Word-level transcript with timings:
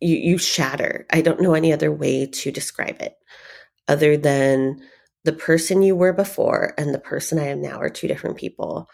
you, 0.00 0.16
you 0.16 0.38
shatter. 0.38 1.06
I 1.10 1.20
don't 1.20 1.40
know 1.40 1.54
any 1.54 1.72
other 1.72 1.92
way 1.92 2.26
to 2.26 2.50
describe 2.50 3.00
it 3.00 3.16
other 3.88 4.16
than 4.16 4.80
the 5.24 5.32
person 5.32 5.82
you 5.82 5.94
were 5.94 6.12
before 6.12 6.74
and 6.78 6.94
the 6.94 6.98
person 6.98 7.38
I 7.38 7.48
am 7.48 7.60
now 7.60 7.78
are 7.78 7.90
two 7.90 8.08
different 8.08 8.36
people. 8.36 8.88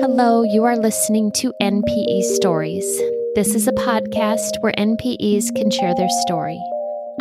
Hello, 0.00 0.42
you 0.42 0.64
are 0.64 0.76
listening 0.76 1.32
to 1.32 1.52
NPE 1.60 2.22
Stories. 2.22 2.84
This 3.34 3.54
is 3.54 3.66
a 3.66 3.72
podcast 3.72 4.60
where 4.60 4.72
NPEs 4.78 5.54
can 5.54 5.70
share 5.70 5.94
their 5.94 6.08
story. 6.26 6.60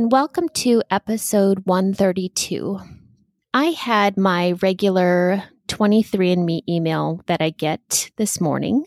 And 0.00 0.10
welcome 0.10 0.48
to 0.54 0.82
episode 0.90 1.66
132. 1.66 2.80
I 3.52 3.64
had 3.64 4.16
my 4.16 4.52
regular 4.52 5.44
23andMe 5.68 6.62
email 6.66 7.20
that 7.26 7.42
I 7.42 7.50
get 7.50 8.10
this 8.16 8.40
morning. 8.40 8.86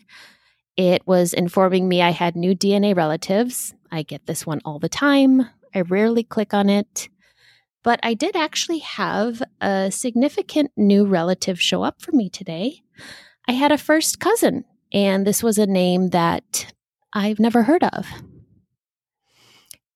It 0.75 1.05
was 1.05 1.31
informing 1.33 1.87
me 1.87 2.01
I 2.01 2.09
had 2.09 2.35
new 2.35 2.55
DNA 2.55 2.95
relatives. 2.95 3.75
I 3.91 4.01
get 4.01 4.25
this 4.25 4.47
one 4.47 4.59
all 4.65 4.79
the 4.79 4.89
time. 4.89 5.47
I 5.75 5.81
rarely 5.81 6.23
click 6.23 6.51
on 6.51 6.67
it. 6.67 7.09
But 7.83 7.99
I 8.01 8.15
did 8.15 8.35
actually 8.35 8.79
have 8.79 9.43
a 9.61 9.91
significant 9.91 10.71
new 10.75 11.05
relative 11.05 11.61
show 11.61 11.83
up 11.83 12.01
for 12.01 12.11
me 12.11 12.27
today. 12.27 12.81
I 13.47 13.51
had 13.51 13.71
a 13.71 13.77
first 13.77 14.19
cousin, 14.19 14.65
and 14.91 15.27
this 15.27 15.43
was 15.43 15.59
a 15.59 15.67
name 15.67 16.09
that 16.09 16.73
I've 17.13 17.39
never 17.39 17.61
heard 17.61 17.83
of. 17.83 18.07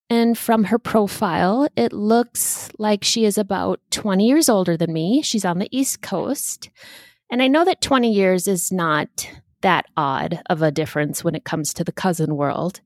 And 0.10 0.38
from 0.38 0.66
her 0.66 0.80
profile, 0.80 1.68
it 1.76 1.92
looks 1.92 2.70
like 2.80 3.04
she 3.04 3.26
is 3.26 3.38
about 3.38 3.82
20 3.92 4.26
years 4.26 4.48
older 4.48 4.78
than 4.78 4.94
me. 4.94 5.22
She's 5.22 5.44
on 5.44 5.60
the 5.60 5.68
East 5.72 6.02
Coast. 6.02 6.70
And 7.30 7.42
I 7.42 7.48
know 7.48 7.66
that 7.66 7.82
20 7.82 8.12
years 8.12 8.48
is 8.48 8.72
not 8.72 9.30
that 9.62 9.86
odd 9.98 10.42
of 10.50 10.62
a 10.62 10.72
difference 10.72 11.24
when 11.24 11.36
it 11.36 11.44
comes 11.44 11.74
to 11.74 11.84
the 11.84 11.92
cousin 11.92 12.38
world. 12.38 12.80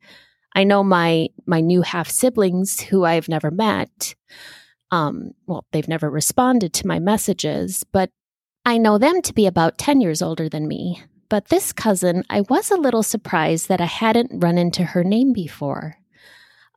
I 0.56 0.64
know 0.64 0.84
my 0.84 1.30
my 1.46 1.62
new 1.62 1.82
half 1.82 2.10
siblings 2.10 2.82
who 2.82 3.06
I've 3.06 3.30
never 3.30 3.52
met 3.52 4.16
um, 4.92 5.32
well, 5.48 5.66
they've 5.72 5.88
never 5.88 6.10
responded 6.10 6.74
to 6.74 6.88
my 6.88 7.00
messages, 7.00 7.84
but 7.92 8.12
I 8.66 8.78
know 8.78 8.98
them 8.98 9.22
to 9.24 9.34
be 9.34 9.48
about 9.48 9.78
10 9.78 10.02
years 10.02 10.22
older 10.22 10.50
than 10.50 10.68
me. 10.68 11.02
But 11.30 11.48
this 11.48 11.72
cousin, 11.72 12.26
I 12.30 12.42
was 12.42 12.70
a 12.70 12.76
little 12.76 13.04
surprised 13.04 13.70
that 13.70 13.80
I 13.80 13.86
hadn't 13.86 14.44
run 14.44 14.58
into 14.58 14.84
her 14.84 15.04
name 15.04 15.32
before. 15.32 15.96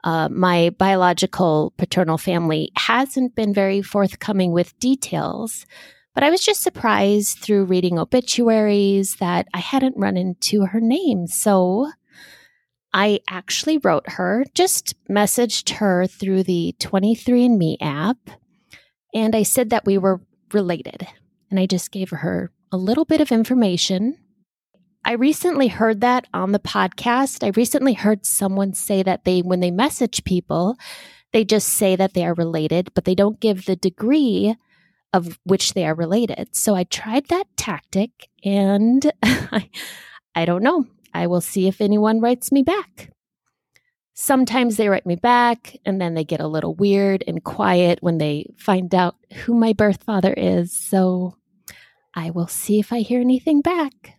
Uh, 0.04 0.28
my 0.28 0.70
biological 0.78 1.72
paternal 1.78 2.18
family 2.18 2.70
hasn't 2.76 3.34
been 3.34 3.54
very 3.54 3.80
forthcoming 3.80 4.52
with 4.52 4.78
details, 4.78 5.64
but 6.14 6.22
I 6.22 6.30
was 6.30 6.42
just 6.42 6.62
surprised 6.62 7.38
through 7.38 7.64
reading 7.64 7.98
obituaries 7.98 9.16
that 9.16 9.48
I 9.54 9.58
hadn't 9.58 9.96
run 9.96 10.18
into 10.18 10.66
her 10.66 10.80
name. 10.80 11.26
So 11.26 11.90
I 12.92 13.20
actually 13.28 13.78
wrote 13.78 14.08
her, 14.10 14.44
just 14.54 14.94
messaged 15.08 15.70
her 15.76 16.06
through 16.06 16.42
the 16.42 16.76
23andMe 16.78 17.78
app, 17.80 18.18
and 19.14 19.34
I 19.34 19.42
said 19.42 19.70
that 19.70 19.86
we 19.86 19.96
were 19.96 20.20
related. 20.52 21.06
And 21.50 21.58
I 21.58 21.66
just 21.66 21.90
gave 21.90 22.10
her 22.10 22.52
a 22.70 22.76
little 22.76 23.04
bit 23.04 23.20
of 23.20 23.32
information. 23.32 24.18
I 25.06 25.12
recently 25.12 25.68
heard 25.68 26.00
that 26.00 26.26
on 26.32 26.52
the 26.52 26.58
podcast. 26.58 27.44
I 27.44 27.52
recently 27.56 27.92
heard 27.92 28.24
someone 28.24 28.72
say 28.72 29.02
that 29.02 29.24
they, 29.24 29.40
when 29.40 29.60
they 29.60 29.70
message 29.70 30.24
people, 30.24 30.76
they 31.32 31.44
just 31.44 31.68
say 31.68 31.94
that 31.94 32.14
they 32.14 32.24
are 32.24 32.32
related, 32.32 32.90
but 32.94 33.04
they 33.04 33.14
don't 33.14 33.38
give 33.38 33.66
the 33.66 33.76
degree 33.76 34.56
of 35.12 35.38
which 35.44 35.74
they 35.74 35.84
are 35.84 35.94
related. 35.94 36.56
So 36.56 36.74
I 36.74 36.84
tried 36.84 37.28
that 37.28 37.44
tactic 37.56 38.28
and 38.42 39.12
I, 39.22 39.68
I 40.34 40.44
don't 40.46 40.62
know. 40.62 40.86
I 41.12 41.26
will 41.26 41.42
see 41.42 41.68
if 41.68 41.80
anyone 41.80 42.20
writes 42.20 42.50
me 42.50 42.62
back. 42.62 43.10
Sometimes 44.14 44.76
they 44.76 44.88
write 44.88 45.06
me 45.06 45.16
back 45.16 45.76
and 45.84 46.00
then 46.00 46.14
they 46.14 46.24
get 46.24 46.40
a 46.40 46.48
little 46.48 46.74
weird 46.74 47.22
and 47.26 47.44
quiet 47.44 47.98
when 48.00 48.18
they 48.18 48.46
find 48.56 48.94
out 48.94 49.16
who 49.32 49.54
my 49.54 49.72
birth 49.72 50.02
father 50.04 50.32
is. 50.32 50.72
So 50.72 51.36
I 52.14 52.30
will 52.30 52.46
see 52.46 52.78
if 52.78 52.92
I 52.92 53.00
hear 53.00 53.20
anything 53.20 53.60
back. 53.60 54.14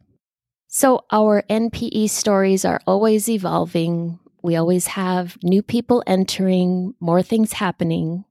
So 0.78 1.06
our 1.10 1.42
NPE 1.50 2.10
stories 2.10 2.66
are 2.66 2.82
always 2.86 3.30
evolving. 3.30 4.20
We 4.44 4.58
always 4.58 4.88
have 4.88 5.38
new 5.42 5.64
people 5.64 6.04
entering, 6.06 6.96
more 7.00 7.22
things 7.22 7.54
happening. 7.54 8.26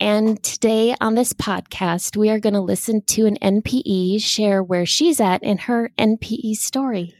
And 0.00 0.42
today 0.42 0.96
on 1.00 1.14
this 1.14 1.32
podcast, 1.32 2.16
we 2.16 2.30
are 2.30 2.40
going 2.40 2.54
to 2.54 2.60
listen 2.60 3.02
to 3.02 3.26
an 3.26 3.36
NPE 3.36 4.20
share 4.20 4.60
where 4.60 4.86
she's 4.86 5.20
at 5.20 5.44
in 5.44 5.58
her 5.58 5.92
NPE 5.96 6.56
story. 6.56 7.14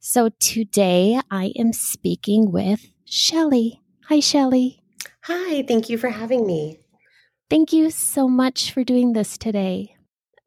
So 0.00 0.30
today 0.40 1.20
I 1.30 1.52
am 1.56 1.72
speaking 1.72 2.50
with 2.50 2.88
Shelly. 3.04 3.82
Hi, 4.08 4.18
Shelly. 4.18 4.82
Hi, 5.26 5.62
thank 5.62 5.88
you 5.88 5.96
for 5.96 6.08
having 6.08 6.44
me. 6.44 6.80
Thank 7.48 7.72
you 7.72 7.90
so 7.90 8.26
much 8.26 8.72
for 8.72 8.82
doing 8.82 9.12
this 9.12 9.38
today. 9.38 9.94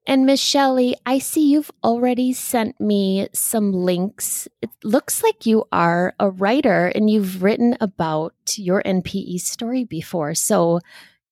And 0.06 0.26
Miss 0.26 0.56
I 0.56 1.20
see 1.20 1.50
you've 1.50 1.72
already 1.84 2.34
sent 2.34 2.80
me 2.80 3.30
some 3.34 3.72
links. 3.72 4.48
It 4.62 4.70
looks 4.84 5.24
like 5.24 5.46
you 5.46 5.64
are 5.72 6.14
a 6.20 6.30
writer 6.30 6.88
and 6.88 7.10
you've 7.10 7.42
written 7.42 7.78
about 7.80 8.34
your 8.58 8.84
NPE 8.84 9.40
story 9.40 9.86
before. 9.86 10.36
So, 10.36 10.80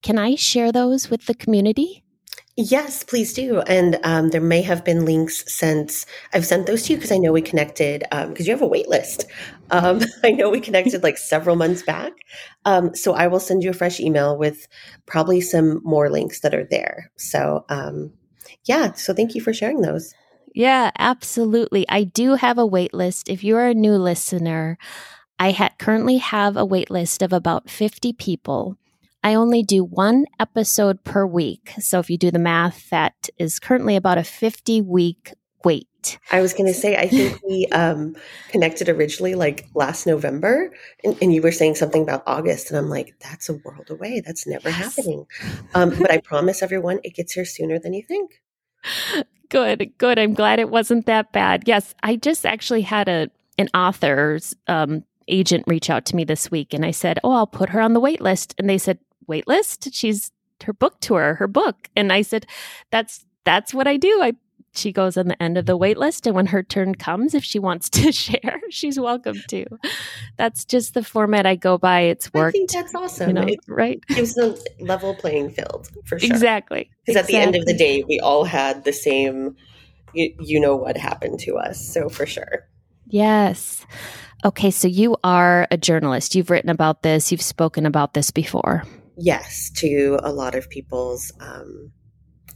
can 0.01 0.17
I 0.17 0.35
share 0.35 0.71
those 0.71 1.09
with 1.09 1.25
the 1.27 1.35
community? 1.35 2.03
Yes, 2.57 3.03
please 3.03 3.33
do. 3.33 3.61
And 3.61 3.99
um, 4.03 4.29
there 4.29 4.41
may 4.41 4.61
have 4.61 4.83
been 4.83 5.05
links 5.05 5.43
since 5.53 6.05
I've 6.33 6.45
sent 6.45 6.67
those 6.67 6.83
to 6.83 6.93
you 6.93 6.97
because 6.97 7.11
I 7.11 7.17
know 7.17 7.31
we 7.31 7.41
connected 7.41 8.01
because 8.01 8.25
um, 8.27 8.35
you 8.37 8.51
have 8.51 8.61
a 8.61 8.67
wait 8.67 8.89
list. 8.89 9.25
Um, 9.69 10.01
I 10.23 10.31
know 10.31 10.49
we 10.49 10.59
connected 10.59 11.03
like 11.03 11.17
several 11.17 11.55
months 11.55 11.81
back. 11.81 12.11
Um, 12.65 12.93
so 12.93 13.13
I 13.13 13.27
will 13.27 13.39
send 13.39 13.63
you 13.63 13.69
a 13.69 13.73
fresh 13.73 13.99
email 13.99 14.37
with 14.37 14.67
probably 15.05 15.39
some 15.39 15.81
more 15.83 16.09
links 16.09 16.41
that 16.41 16.53
are 16.53 16.65
there. 16.65 17.11
So 17.15 17.65
um, 17.69 18.11
yeah, 18.65 18.93
so 18.93 19.13
thank 19.13 19.35
you 19.35 19.41
for 19.41 19.53
sharing 19.53 19.81
those. 19.81 20.13
Yeah, 20.53 20.91
absolutely. 20.97 21.85
I 21.87 22.03
do 22.03 22.35
have 22.35 22.57
a 22.57 22.65
wait 22.65 22.93
list. 22.93 23.29
If 23.29 23.43
you're 23.43 23.67
a 23.67 23.73
new 23.73 23.93
listener, 23.93 24.77
I 25.39 25.51
ha- 25.51 25.71
currently 25.79 26.17
have 26.17 26.57
a 26.57 26.65
wait 26.65 26.89
list 26.89 27.21
of 27.21 27.33
about 27.33 27.69
50 27.69 28.13
people. 28.13 28.77
I 29.23 29.35
only 29.35 29.63
do 29.63 29.83
one 29.83 30.25
episode 30.39 31.03
per 31.03 31.25
week. 31.25 31.73
So 31.79 31.99
if 31.99 32.09
you 32.09 32.17
do 32.17 32.31
the 32.31 32.39
math, 32.39 32.89
that 32.89 33.29
is 33.37 33.59
currently 33.59 33.95
about 33.95 34.17
a 34.17 34.23
50 34.23 34.81
week 34.81 35.33
wait. 35.63 36.19
I 36.31 36.41
was 36.41 36.53
going 36.53 36.65
to 36.65 36.73
say, 36.73 36.97
I 36.97 37.07
think 37.07 37.39
we 37.47 37.67
um, 37.67 38.15
connected 38.49 38.89
originally 38.89 39.35
like 39.35 39.67
last 39.75 40.07
November, 40.07 40.71
and, 41.03 41.15
and, 41.21 41.33
you 41.33 41.43
were 41.43 41.51
saying 41.51 41.75
something 41.75 42.01
about 42.01 42.23
August, 42.25 42.71
and 42.71 42.77
I'm 42.79 42.89
like, 42.89 43.13
that's 43.19 43.49
a 43.49 43.53
world 43.53 43.91
away. 43.91 44.21
That's 44.25 44.47
never 44.47 44.69
yes. 44.69 44.95
happening. 44.95 45.27
Um, 45.75 45.91
but 45.91 46.11
I 46.11 46.17
promise 46.17 46.63
everyone, 46.63 46.99
it 47.03 47.13
gets 47.13 47.33
here 47.33 47.45
sooner 47.45 47.77
than 47.77 47.93
you 47.93 48.01
think. 48.01 48.41
Good, 49.49 49.91
good. 49.97 50.17
I'm 50.17 50.33
glad 50.33 50.59
it 50.59 50.69
wasn't 50.69 51.05
that 51.07 51.31
bad. 51.33 51.63
Yes, 51.67 51.93
I 52.03 52.15
just 52.15 52.45
actually 52.45 52.81
had 52.81 53.09
a 53.09 53.29
an 53.57 53.67
author's 53.73 54.55
um, 54.67 55.03
agent 55.27 55.65
reach 55.67 55.89
out 55.89 56.05
to 56.05 56.15
me 56.15 56.23
this 56.23 56.49
week, 56.49 56.73
and 56.73 56.85
I 56.85 56.91
said, 56.91 57.19
"Oh, 57.23 57.33
I'll 57.33 57.47
put 57.47 57.69
her 57.69 57.81
on 57.81 57.93
the 57.93 57.99
wait 57.99 58.21
list," 58.21 58.55
and 58.57 58.69
they 58.69 58.77
said, 58.77 58.97
wait 59.31 59.47
list. 59.47 59.93
She's 59.93 60.31
her 60.63 60.73
book 60.73 60.99
tour, 60.99 61.35
her 61.35 61.47
book. 61.47 61.89
And 61.95 62.13
I 62.13 62.21
said, 62.21 62.45
that's, 62.91 63.25
that's 63.45 63.73
what 63.73 63.87
I 63.87 63.97
do. 63.97 64.21
I, 64.21 64.33
she 64.73 64.91
goes 64.91 65.17
on 65.17 65.27
the 65.27 65.41
end 65.41 65.57
of 65.57 65.65
the 65.65 65.77
wait 65.77 65.97
list. 65.97 66.25
And 66.25 66.35
when 66.35 66.47
her 66.47 66.63
turn 66.63 66.95
comes, 66.95 67.33
if 67.33 67.43
she 67.43 67.59
wants 67.59 67.89
to 67.91 68.11
share, 68.11 68.61
she's 68.69 68.99
welcome 68.99 69.37
to. 69.49 69.65
That's 70.37 70.65
just 70.65 70.93
the 70.93 71.03
format 71.03 71.45
I 71.45 71.55
go 71.55 71.77
by. 71.77 72.01
It's 72.01 72.33
worked. 72.33 72.55
I 72.55 72.59
think 72.59 72.71
that's 72.71 72.95
awesome. 72.95 73.29
You 73.29 73.33
know, 73.33 73.47
it 73.47 73.59
right? 73.67 74.05
Gives 74.07 74.35
the 74.35 74.61
level 74.79 75.15
playing 75.15 75.51
field 75.51 75.89
for 76.05 76.19
sure. 76.19 76.29
Exactly. 76.29 76.89
Because 77.05 77.21
exactly. 77.21 77.35
at 77.35 77.39
the 77.39 77.45
end 77.45 77.55
of 77.55 77.65
the 77.65 77.77
day, 77.77 78.03
we 78.07 78.19
all 78.19 78.43
had 78.43 78.83
the 78.83 78.93
same, 78.93 79.55
you, 80.13 80.33
you 80.39 80.59
know 80.59 80.75
what 80.75 80.97
happened 80.97 81.39
to 81.41 81.57
us. 81.57 81.85
So 81.85 82.09
for 82.09 82.25
sure. 82.25 82.67
Yes. 83.07 83.85
Okay, 84.43 84.71
so 84.71 84.87
you 84.87 85.17
are 85.23 85.67
a 85.69 85.77
journalist. 85.77 86.33
You've 86.33 86.49
written 86.49 86.69
about 86.69 87.03
this, 87.03 87.31
you've 87.31 87.41
spoken 87.41 87.85
about 87.85 88.13
this 88.13 88.31
before 88.31 88.83
yes 89.17 89.69
to 89.69 90.17
a 90.23 90.31
lot 90.31 90.55
of 90.55 90.69
people's 90.69 91.31
um, 91.39 91.91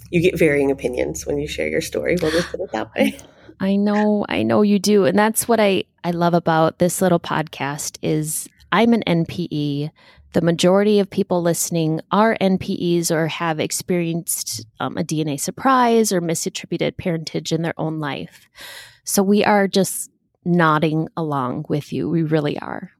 you 0.09 0.21
get 0.21 0.37
varying 0.37 0.71
opinions 0.71 1.25
when 1.25 1.37
you 1.37 1.47
share 1.47 1.67
your 1.67 1.81
story. 1.81 2.17
We'll 2.21 2.31
just 2.31 2.49
put 2.49 2.61
it 2.61 2.71
that 2.71 2.93
way. 2.95 3.17
I 3.59 3.75
know, 3.75 4.25
I 4.27 4.43
know 4.43 4.61
you 4.61 4.79
do. 4.79 5.05
And 5.05 5.17
that's 5.17 5.47
what 5.47 5.59
I, 5.59 5.85
I 6.03 6.11
love 6.11 6.33
about 6.33 6.79
this 6.79 7.01
little 7.01 7.19
podcast 7.19 7.97
is 8.01 8.49
I'm 8.71 8.93
an 8.93 9.03
NPE. 9.07 9.91
The 10.33 10.41
majority 10.41 10.99
of 10.99 11.09
people 11.09 11.41
listening 11.41 12.01
are 12.11 12.37
NPEs 12.41 13.09
or 13.09 13.27
have 13.27 13.59
experienced 13.59 14.65
um, 14.81 14.97
a 14.97 15.03
DNA 15.03 15.39
surprise 15.39 16.11
or 16.11 16.19
misattributed 16.19 16.97
parentage 16.97 17.53
in 17.53 17.61
their 17.61 17.73
own 17.77 17.99
life. 17.99 18.49
So 19.05 19.23
we 19.23 19.45
are 19.45 19.67
just 19.67 20.11
nodding 20.43 21.07
along 21.15 21.65
with 21.69 21.93
you. 21.93 22.09
We 22.09 22.23
really 22.23 22.59
are. 22.59 22.91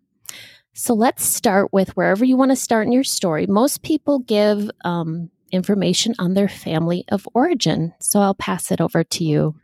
So 0.74 0.94
let's 0.94 1.26
start 1.26 1.72
with 1.72 1.96
wherever 1.96 2.26
you 2.26 2.38
want 2.38 2.52
to 2.52 2.56
start 2.56 2.86
in 2.86 2.92
your 2.92 3.04
story. 3.04 3.48
Most 3.48 3.82
people 3.82 4.20
give 4.20 4.70
um, 4.84 5.30
information 5.56 6.14
on 6.20 6.34
their 6.34 6.50
family 6.50 7.06
of 7.10 7.28
origin. 7.34 7.94
So 8.00 8.20
I'll 8.20 8.36
pass 8.36 8.72
it 8.72 8.82
over 8.82 9.04
to 9.04 9.24
you. 9.24 9.56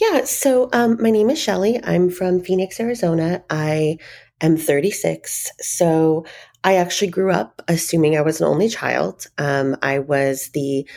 Yeah. 0.00 0.24
So 0.24 0.68
um, 0.72 1.00
my 1.00 1.10
name 1.10 1.30
is 1.30 1.40
Shelly. 1.40 1.78
I'm 1.82 2.10
from 2.10 2.42
Phoenix, 2.42 2.80
Arizona. 2.80 3.42
I 3.50 3.98
am 4.40 4.56
36. 4.56 5.50
So 5.60 6.24
I 6.64 6.76
actually 6.76 7.10
grew 7.10 7.30
up 7.30 7.62
assuming 7.68 8.16
I 8.16 8.22
was 8.22 8.40
an 8.40 8.46
only 8.46 8.68
child. 8.68 9.26
Um, 9.38 9.76
I 9.82 9.98
was 9.98 10.50
the, 10.54 10.88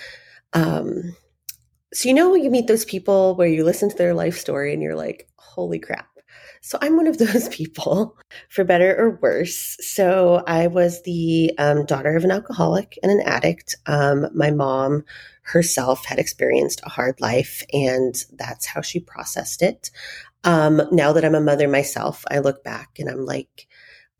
um, 0.53 1.15
so 1.93 2.09
you 2.09 2.15
know, 2.15 2.35
you 2.35 2.49
meet 2.49 2.67
those 2.67 2.85
people 2.85 3.35
where 3.35 3.47
you 3.47 3.63
listen 3.63 3.89
to 3.89 3.97
their 3.97 4.13
life 4.13 4.37
story 4.37 4.73
and 4.73 4.81
you're 4.81 4.95
like, 4.95 5.27
holy 5.37 5.79
crap, 5.79 6.07
so 6.61 6.77
I'm 6.81 6.95
one 6.95 7.07
of 7.07 7.17
those 7.19 7.49
people, 7.49 8.17
for 8.49 8.63
better 8.63 8.95
or 8.97 9.19
worse. 9.21 9.77
So 9.81 10.43
I 10.47 10.67
was 10.67 11.03
the 11.03 11.51
um, 11.57 11.85
daughter 11.85 12.15
of 12.15 12.23
an 12.23 12.31
alcoholic 12.31 12.97
and 13.03 13.11
an 13.11 13.21
addict. 13.25 13.75
Um, 13.85 14.27
my 14.33 14.51
mom 14.51 15.03
herself 15.43 16.05
had 16.05 16.19
experienced 16.19 16.81
a 16.83 16.89
hard 16.89 17.19
life, 17.19 17.63
and 17.73 18.15
that's 18.33 18.65
how 18.65 18.81
she 18.81 18.99
processed 18.99 19.61
it. 19.61 19.91
Um, 20.45 20.81
now 20.91 21.13
that 21.13 21.25
I'm 21.25 21.35
a 21.35 21.41
mother 21.41 21.67
myself, 21.67 22.23
I 22.31 22.39
look 22.39 22.63
back 22.63 22.97
and 22.99 23.09
I'm 23.09 23.25
like, 23.25 23.67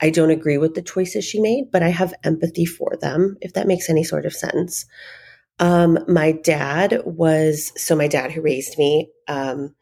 I 0.02 0.10
don't 0.10 0.32
agree 0.32 0.58
with 0.58 0.74
the 0.74 0.82
choices 0.82 1.24
she 1.24 1.40
made, 1.40 1.72
but 1.72 1.84
I 1.84 1.90
have 1.90 2.14
empathy 2.24 2.66
for 2.66 2.98
them, 3.00 3.38
if 3.42 3.54
that 3.54 3.68
makes 3.68 3.90
any 3.90 4.04
sort 4.04 4.26
of 4.26 4.34
sense. 4.34 4.86
Um, 5.60 6.00
my 6.08 6.34
dad 6.34 7.02
was, 7.06 7.72
so 7.82 7.96
my 7.96 8.08
dad 8.08 8.32
who 8.32 8.42
raised 8.42 8.78
me, 8.78 9.10
um, 9.28 9.74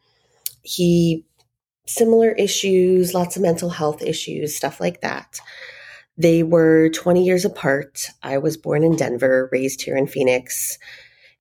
he 0.62 1.24
similar 1.86 2.30
issues, 2.32 3.14
lots 3.14 3.36
of 3.36 3.42
mental 3.42 3.70
health 3.70 4.02
issues, 4.02 4.56
stuff 4.56 4.80
like 4.80 5.00
that. 5.00 5.40
They 6.16 6.42
were 6.42 6.90
20 6.90 7.24
years 7.24 7.44
apart. 7.44 8.06
I 8.22 8.38
was 8.38 8.56
born 8.56 8.84
in 8.84 8.96
Denver, 8.96 9.48
raised 9.50 9.82
here 9.82 9.96
in 9.96 10.06
Phoenix. 10.06 10.78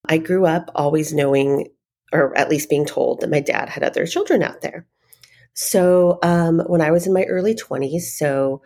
I 0.05 0.17
grew 0.17 0.45
up 0.45 0.71
always 0.73 1.13
knowing, 1.13 1.67
or 2.11 2.35
at 2.37 2.49
least 2.49 2.69
being 2.69 2.85
told, 2.85 3.21
that 3.21 3.29
my 3.29 3.41
dad 3.41 3.69
had 3.69 3.83
other 3.83 4.07
children 4.07 4.41
out 4.41 4.61
there. 4.61 4.87
So 5.53 6.19
um, 6.23 6.59
when 6.67 6.81
I 6.81 6.91
was 6.91 7.05
in 7.05 7.13
my 7.13 7.23
early 7.23 7.53
20s, 7.53 8.01
so 8.01 8.61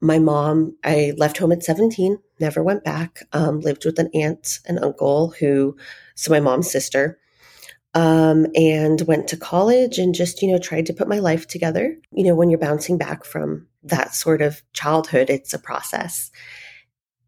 my 0.00 0.18
mom, 0.18 0.76
I 0.82 1.12
left 1.16 1.38
home 1.38 1.52
at 1.52 1.62
17, 1.62 2.18
never 2.40 2.62
went 2.62 2.82
back, 2.82 3.20
um, 3.32 3.60
lived 3.60 3.84
with 3.84 3.98
an 3.98 4.10
aunt 4.14 4.58
and 4.66 4.82
uncle 4.82 5.34
who, 5.38 5.76
so 6.16 6.32
my 6.32 6.40
mom's 6.40 6.70
sister, 6.70 7.18
um, 7.94 8.46
and 8.54 9.02
went 9.02 9.28
to 9.28 9.36
college 9.36 9.98
and 9.98 10.14
just, 10.14 10.42
you 10.42 10.50
know, 10.50 10.58
tried 10.58 10.86
to 10.86 10.94
put 10.94 11.08
my 11.08 11.18
life 11.18 11.46
together. 11.46 11.96
You 12.10 12.24
know, 12.24 12.34
when 12.34 12.50
you're 12.50 12.58
bouncing 12.58 12.98
back 12.98 13.24
from 13.24 13.66
that 13.82 14.14
sort 14.14 14.40
of 14.40 14.62
childhood, 14.72 15.28
it's 15.28 15.52
a 15.52 15.58
process. 15.58 16.30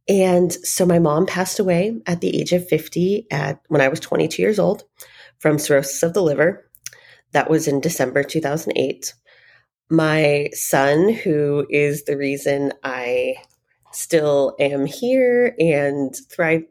And 0.09 0.53
so 0.53 0.85
my 0.85 0.99
mom 0.99 1.27
passed 1.27 1.59
away 1.59 2.01
at 2.07 2.21
the 2.21 2.39
age 2.39 2.53
of 2.53 2.69
50 2.69 3.27
at 3.31 3.61
when 3.69 3.81
I 3.81 3.89
was 3.89 4.01
22 4.01 4.41
years 4.41 4.59
old 4.59 4.85
from 5.39 5.59
cirrhosis 5.59 6.03
of 6.03 6.15
the 6.15 6.23
liver. 6.23 6.69
That 7.33 7.51
was 7.51 7.67
in 7.67 7.81
December 7.81 8.23
2008. 8.23 9.15
My 9.91 10.51
son, 10.53 11.11
who 11.11 11.67
is 11.69 12.05
the 12.05 12.17
reason 12.17 12.73
I 12.83 13.37
still 13.93 14.57
am 14.59 14.87
here 14.87 15.55
and 15.59 16.15
thrive, 16.31 16.65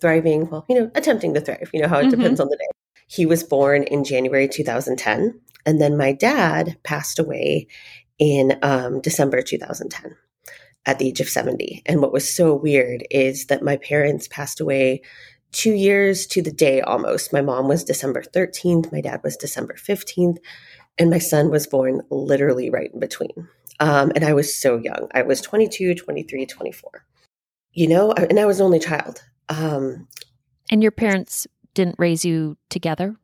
thriving, 0.00 0.48
well, 0.48 0.64
you 0.68 0.80
know, 0.80 0.90
attempting 0.94 1.34
to 1.34 1.40
thrive, 1.40 1.70
you 1.72 1.80
know, 1.80 1.88
how 1.88 1.98
it 1.98 2.02
mm-hmm. 2.02 2.10
depends 2.10 2.40
on 2.40 2.48
the 2.48 2.56
day. 2.56 2.75
He 3.06 3.26
was 3.26 3.44
born 3.44 3.84
in 3.84 4.04
January 4.04 4.48
2010. 4.48 5.40
And 5.64 5.80
then 5.80 5.96
my 5.96 6.12
dad 6.12 6.78
passed 6.82 7.18
away 7.18 7.66
in 8.18 8.58
um, 8.62 9.00
December 9.00 9.42
2010 9.42 10.16
at 10.86 10.98
the 10.98 11.08
age 11.08 11.20
of 11.20 11.28
70. 11.28 11.82
And 11.86 12.00
what 12.00 12.12
was 12.12 12.32
so 12.32 12.54
weird 12.54 13.04
is 13.10 13.46
that 13.46 13.62
my 13.62 13.76
parents 13.76 14.28
passed 14.28 14.60
away 14.60 15.02
two 15.52 15.72
years 15.72 16.26
to 16.28 16.42
the 16.42 16.52
day 16.52 16.80
almost. 16.80 17.32
My 17.32 17.40
mom 17.40 17.68
was 17.68 17.84
December 17.84 18.22
13th, 18.22 18.92
my 18.92 19.00
dad 19.00 19.20
was 19.24 19.36
December 19.36 19.74
15th, 19.74 20.38
and 20.98 21.10
my 21.10 21.18
son 21.18 21.50
was 21.50 21.66
born 21.66 22.02
literally 22.10 22.70
right 22.70 22.90
in 22.92 23.00
between. 23.00 23.48
Um, 23.80 24.12
and 24.14 24.24
I 24.24 24.32
was 24.32 24.56
so 24.56 24.78
young. 24.78 25.08
I 25.12 25.22
was 25.22 25.40
22, 25.40 25.94
23, 25.94 26.46
24. 26.46 27.04
You 27.72 27.88
know, 27.88 28.12
and 28.12 28.40
I 28.40 28.46
was 28.46 28.60
only 28.60 28.78
child. 28.78 29.22
Um, 29.48 30.08
and 30.70 30.82
your 30.82 30.92
parents 30.92 31.46
didn't 31.76 31.96
raise 31.98 32.24
you 32.24 32.56
together? 32.70 33.16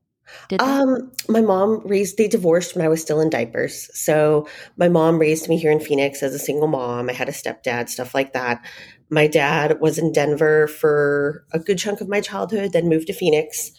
Did 0.49 0.62
um, 0.62 1.10
my 1.28 1.40
mom 1.40 1.81
raised, 1.84 2.16
they 2.16 2.28
divorced 2.28 2.76
when 2.76 2.84
I 2.84 2.88
was 2.88 3.02
still 3.02 3.20
in 3.20 3.28
diapers. 3.28 3.90
So 3.99 4.46
my 4.76 4.88
mom 4.88 5.19
raised 5.19 5.49
me 5.49 5.58
here 5.58 5.72
in 5.72 5.81
Phoenix 5.81 6.22
as 6.22 6.32
a 6.32 6.38
single 6.38 6.69
mom. 6.69 7.10
I 7.10 7.12
had 7.12 7.28
a 7.28 7.32
stepdad, 7.32 7.88
stuff 7.88 8.14
like 8.14 8.32
that. 8.34 8.64
My 9.10 9.26
dad 9.26 9.81
was 9.81 9.99
in 9.99 10.12
Denver 10.12 10.69
for 10.69 11.44
a 11.52 11.58
good 11.58 11.78
chunk 11.78 12.00
of 12.00 12.08
my 12.08 12.20
childhood, 12.20 12.72
then 12.72 12.88
moved 12.88 13.08
to 13.08 13.12
Phoenix, 13.12 13.72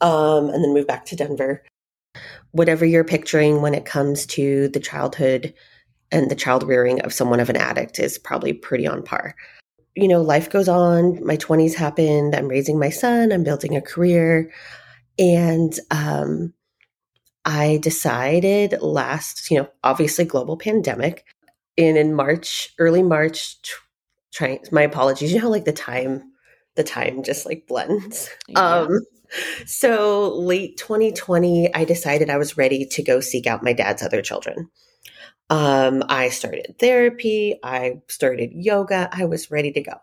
um, 0.00 0.50
and 0.50 0.64
then 0.64 0.74
moved 0.74 0.88
back 0.88 1.06
to 1.06 1.16
Denver. 1.16 1.62
Whatever 2.50 2.84
you're 2.84 3.04
picturing 3.04 3.62
when 3.62 3.74
it 3.74 3.84
comes 3.84 4.26
to 4.26 4.68
the 4.68 4.80
childhood 4.80 5.54
and 6.10 6.30
the 6.30 6.36
child 6.36 6.64
rearing 6.64 7.00
of 7.02 7.12
someone 7.12 7.40
of 7.40 7.50
an 7.50 7.56
addict 7.56 7.98
is 7.98 8.18
probably 8.18 8.52
pretty 8.52 8.86
on 8.86 9.02
par 9.02 9.34
you 9.96 10.08
know, 10.08 10.22
life 10.22 10.50
goes 10.50 10.68
on. 10.68 11.24
My 11.24 11.36
20s 11.36 11.74
happened. 11.74 12.34
I'm 12.34 12.48
raising 12.48 12.78
my 12.78 12.90
son. 12.90 13.32
I'm 13.32 13.44
building 13.44 13.76
a 13.76 13.80
career. 13.80 14.52
And 15.18 15.78
um, 15.90 16.52
I 17.44 17.78
decided 17.82 18.80
last, 18.80 19.50
you 19.50 19.58
know, 19.58 19.68
obviously 19.84 20.24
global 20.24 20.56
pandemic. 20.56 21.24
And 21.78 21.96
in 21.96 22.14
March, 22.14 22.72
early 22.78 23.02
March, 23.02 23.56
trying, 24.32 24.60
my 24.72 24.82
apologies. 24.82 25.32
You 25.32 25.42
know 25.42 25.50
like 25.50 25.64
the 25.64 25.72
time, 25.72 26.22
the 26.74 26.84
time 26.84 27.22
just 27.22 27.46
like 27.46 27.66
blends. 27.68 28.30
Yeah. 28.48 28.60
Um, 28.60 29.00
so 29.66 30.36
late 30.36 30.76
2020, 30.76 31.72
I 31.74 31.84
decided 31.84 32.30
I 32.30 32.38
was 32.38 32.56
ready 32.56 32.86
to 32.86 33.02
go 33.02 33.20
seek 33.20 33.46
out 33.46 33.62
my 33.62 33.72
dad's 33.72 34.02
other 34.02 34.22
children. 34.22 34.70
Um, 35.50 36.02
I 36.08 36.30
started 36.30 36.76
therapy, 36.78 37.58
I 37.62 38.00
started 38.08 38.52
yoga, 38.52 39.08
I 39.12 39.26
was 39.26 39.50
ready 39.50 39.72
to 39.72 39.82
go. 39.82 39.94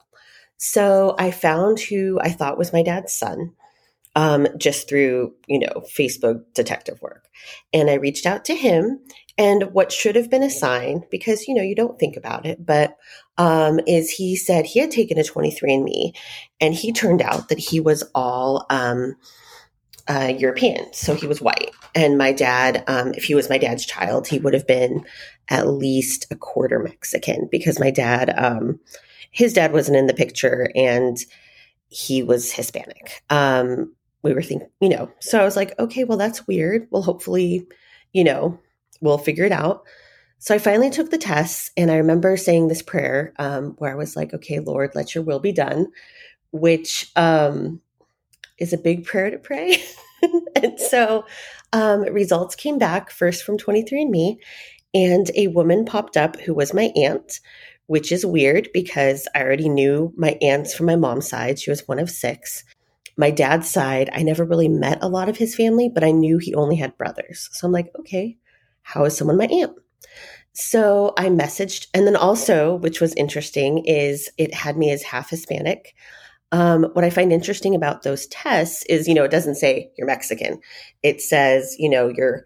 So 0.57 1.15
I 1.17 1.31
found 1.31 1.79
who 1.79 2.19
I 2.21 2.29
thought 2.29 2.57
was 2.57 2.71
my 2.71 2.83
dad's 2.83 3.13
son 3.13 3.53
um, 4.15 4.47
just 4.57 4.87
through, 4.87 5.33
you 5.47 5.59
know, 5.59 5.83
Facebook 5.95 6.43
detective 6.53 7.01
work. 7.01 7.27
And 7.73 7.89
I 7.89 7.95
reached 7.95 8.25
out 8.25 8.45
to 8.45 8.55
him. 8.55 8.99
And 9.37 9.71
what 9.73 9.91
should 9.91 10.15
have 10.15 10.29
been 10.29 10.43
a 10.43 10.49
sign, 10.49 11.03
because, 11.09 11.47
you 11.47 11.55
know, 11.55 11.63
you 11.63 11.73
don't 11.73 11.97
think 11.97 12.17
about 12.17 12.45
it, 12.45 12.63
but 12.63 12.97
um, 13.37 13.79
is 13.87 14.11
he 14.11 14.35
said 14.35 14.65
he 14.65 14.79
had 14.79 14.91
taken 14.91 15.17
a 15.17 15.23
23andMe 15.23 16.13
and 16.59 16.73
he 16.73 16.91
turned 16.91 17.21
out 17.21 17.49
that 17.49 17.57
he 17.57 17.79
was 17.79 18.03
all 18.13 18.65
um, 18.69 19.15
uh, 20.07 20.33
European. 20.37 20.91
So 20.93 21.15
he 21.15 21.27
was 21.27 21.41
white. 21.41 21.71
And 21.93 22.17
my 22.17 22.31
dad, 22.31 22.83
um, 22.87 23.13
if 23.13 23.23
he 23.25 23.35
was 23.35 23.49
my 23.49 23.57
dad's 23.57 23.85
child, 23.85 24.27
he 24.27 24.39
would 24.39 24.53
have 24.53 24.67
been 24.67 25.05
at 25.49 25.67
least 25.67 26.27
a 26.31 26.35
quarter 26.35 26.79
Mexican 26.79 27.47
because 27.51 27.79
my 27.79 27.91
dad, 27.91 28.33
um, 28.37 28.79
his 29.31 29.53
dad 29.53 29.73
wasn't 29.73 29.97
in 29.97 30.07
the 30.07 30.13
picture 30.13 30.69
and 30.75 31.17
he 31.87 32.23
was 32.23 32.51
Hispanic. 32.51 33.23
Um, 33.29 33.93
we 34.23 34.33
were 34.33 34.41
thinking, 34.41 34.69
you 34.79 34.89
know, 34.89 35.11
so 35.19 35.39
I 35.39 35.43
was 35.43 35.55
like, 35.55 35.77
okay, 35.79 36.03
well, 36.03 36.17
that's 36.17 36.47
weird. 36.47 36.87
Well, 36.91 37.01
hopefully, 37.01 37.67
you 38.13 38.23
know, 38.23 38.59
we'll 39.01 39.17
figure 39.17 39.45
it 39.45 39.51
out. 39.51 39.83
So 40.39 40.55
I 40.55 40.57
finally 40.57 40.89
took 40.89 41.11
the 41.11 41.17
tests 41.17 41.71
and 41.77 41.91
I 41.91 41.97
remember 41.97 42.35
saying 42.35 42.67
this 42.67 42.81
prayer 42.81 43.33
um, 43.37 43.75
where 43.77 43.91
I 43.91 43.95
was 43.95 44.15
like, 44.15 44.33
okay, 44.33 44.59
Lord, 44.59 44.91
let 44.95 45.13
your 45.13 45.23
will 45.23 45.39
be 45.39 45.51
done, 45.51 45.91
which 46.51 47.11
um, 47.15 47.81
is 48.61 48.71
a 48.71 48.77
big 48.77 49.03
prayer 49.03 49.31
to 49.31 49.39
pray. 49.39 49.83
and 50.55 50.79
so 50.79 51.25
um, 51.73 52.01
results 52.03 52.55
came 52.55 52.77
back 52.77 53.11
first 53.11 53.43
from 53.43 53.57
23andMe, 53.57 54.37
and 54.93 55.31
a 55.35 55.47
woman 55.47 55.83
popped 55.83 56.15
up 56.15 56.39
who 56.39 56.53
was 56.53 56.73
my 56.73 56.91
aunt, 56.95 57.39
which 57.87 58.11
is 58.11 58.25
weird 58.25 58.69
because 58.73 59.27
I 59.35 59.41
already 59.41 59.67
knew 59.67 60.13
my 60.15 60.37
aunts 60.41 60.73
from 60.73 60.85
my 60.85 60.95
mom's 60.95 61.27
side. 61.27 61.59
She 61.59 61.69
was 61.69 61.87
one 61.87 61.99
of 61.99 62.09
six. 62.09 62.63
My 63.17 63.31
dad's 63.31 63.69
side, 63.69 64.09
I 64.13 64.23
never 64.23 64.45
really 64.45 64.69
met 64.69 64.99
a 65.01 65.09
lot 65.09 65.27
of 65.27 65.37
his 65.37 65.55
family, 65.55 65.89
but 65.89 66.03
I 66.03 66.11
knew 66.11 66.37
he 66.37 66.53
only 66.53 66.75
had 66.75 66.97
brothers. 66.97 67.49
So 67.51 67.67
I'm 67.67 67.73
like, 67.73 67.91
okay, 67.99 68.37
how 68.83 69.03
is 69.05 69.17
someone 69.17 69.37
my 69.37 69.45
aunt? 69.45 69.73
So 70.53 71.13
I 71.17 71.27
messaged, 71.27 71.87
and 71.93 72.05
then 72.05 72.15
also, 72.15 72.75
which 72.75 72.99
was 72.99 73.13
interesting, 73.15 73.85
is 73.85 74.29
it 74.37 74.53
had 74.53 74.77
me 74.77 74.91
as 74.91 75.01
half 75.01 75.29
Hispanic. 75.29 75.95
Um, 76.51 76.83
what 76.93 77.05
I 77.05 77.09
find 77.09 77.31
interesting 77.31 77.75
about 77.75 78.03
those 78.03 78.27
tests 78.27 78.83
is, 78.87 79.07
you 79.07 79.13
know, 79.13 79.23
it 79.23 79.31
doesn't 79.31 79.55
say 79.55 79.91
you're 79.97 80.07
Mexican. 80.07 80.59
It 81.01 81.21
says, 81.21 81.75
you 81.79 81.89
know, 81.89 82.09
you're 82.09 82.45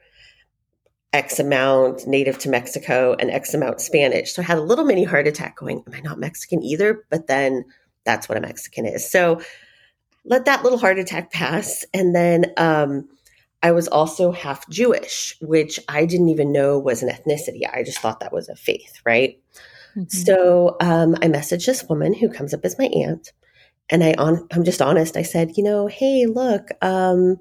X 1.11 1.39
amount 1.39 2.05
native 2.05 2.37
to 2.39 2.49
Mexico 2.49 3.15
and 3.17 3.31
X 3.31 3.53
amount 3.53 3.81
Spanish. 3.81 4.33
So 4.33 4.41
I 4.41 4.45
had 4.45 4.57
a 4.57 4.61
little 4.61 4.85
mini 4.85 5.05
heart 5.05 5.27
attack 5.27 5.57
going, 5.57 5.83
Am 5.87 5.93
I 5.93 6.01
not 6.01 6.19
Mexican 6.19 6.61
either? 6.61 7.05
But 7.09 7.27
then 7.27 7.65
that's 8.03 8.27
what 8.27 8.37
a 8.37 8.41
Mexican 8.41 8.85
is. 8.85 9.09
So 9.09 9.41
let 10.25 10.45
that 10.45 10.63
little 10.63 10.77
heart 10.77 10.99
attack 10.99 11.31
pass. 11.31 11.85
And 11.93 12.13
then 12.13 12.53
um, 12.57 13.07
I 13.63 13.71
was 13.71 13.87
also 13.87 14.31
half 14.31 14.67
Jewish, 14.69 15.35
which 15.41 15.79
I 15.87 16.05
didn't 16.05 16.29
even 16.29 16.51
know 16.51 16.77
was 16.77 17.01
an 17.01 17.09
ethnicity. 17.09 17.61
I 17.71 17.83
just 17.83 17.99
thought 17.99 18.19
that 18.19 18.33
was 18.33 18.49
a 18.49 18.55
faith, 18.55 19.01
right? 19.05 19.39
Mm-hmm. 19.95 20.03
So 20.07 20.75
um, 20.81 21.15
I 21.21 21.27
messaged 21.27 21.65
this 21.65 21.85
woman 21.85 22.13
who 22.13 22.29
comes 22.29 22.53
up 22.53 22.65
as 22.65 22.77
my 22.77 22.85
aunt 22.85 23.31
and 23.89 24.03
I 24.03 24.13
on 24.17 24.47
I'm 24.51 24.63
just 24.63 24.81
honest. 24.81 25.17
I 25.17 25.23
said, 25.23 25.57
you 25.57 25.63
know, 25.63 25.87
hey, 25.87 26.25
look, 26.25 26.69
um, 26.81 27.37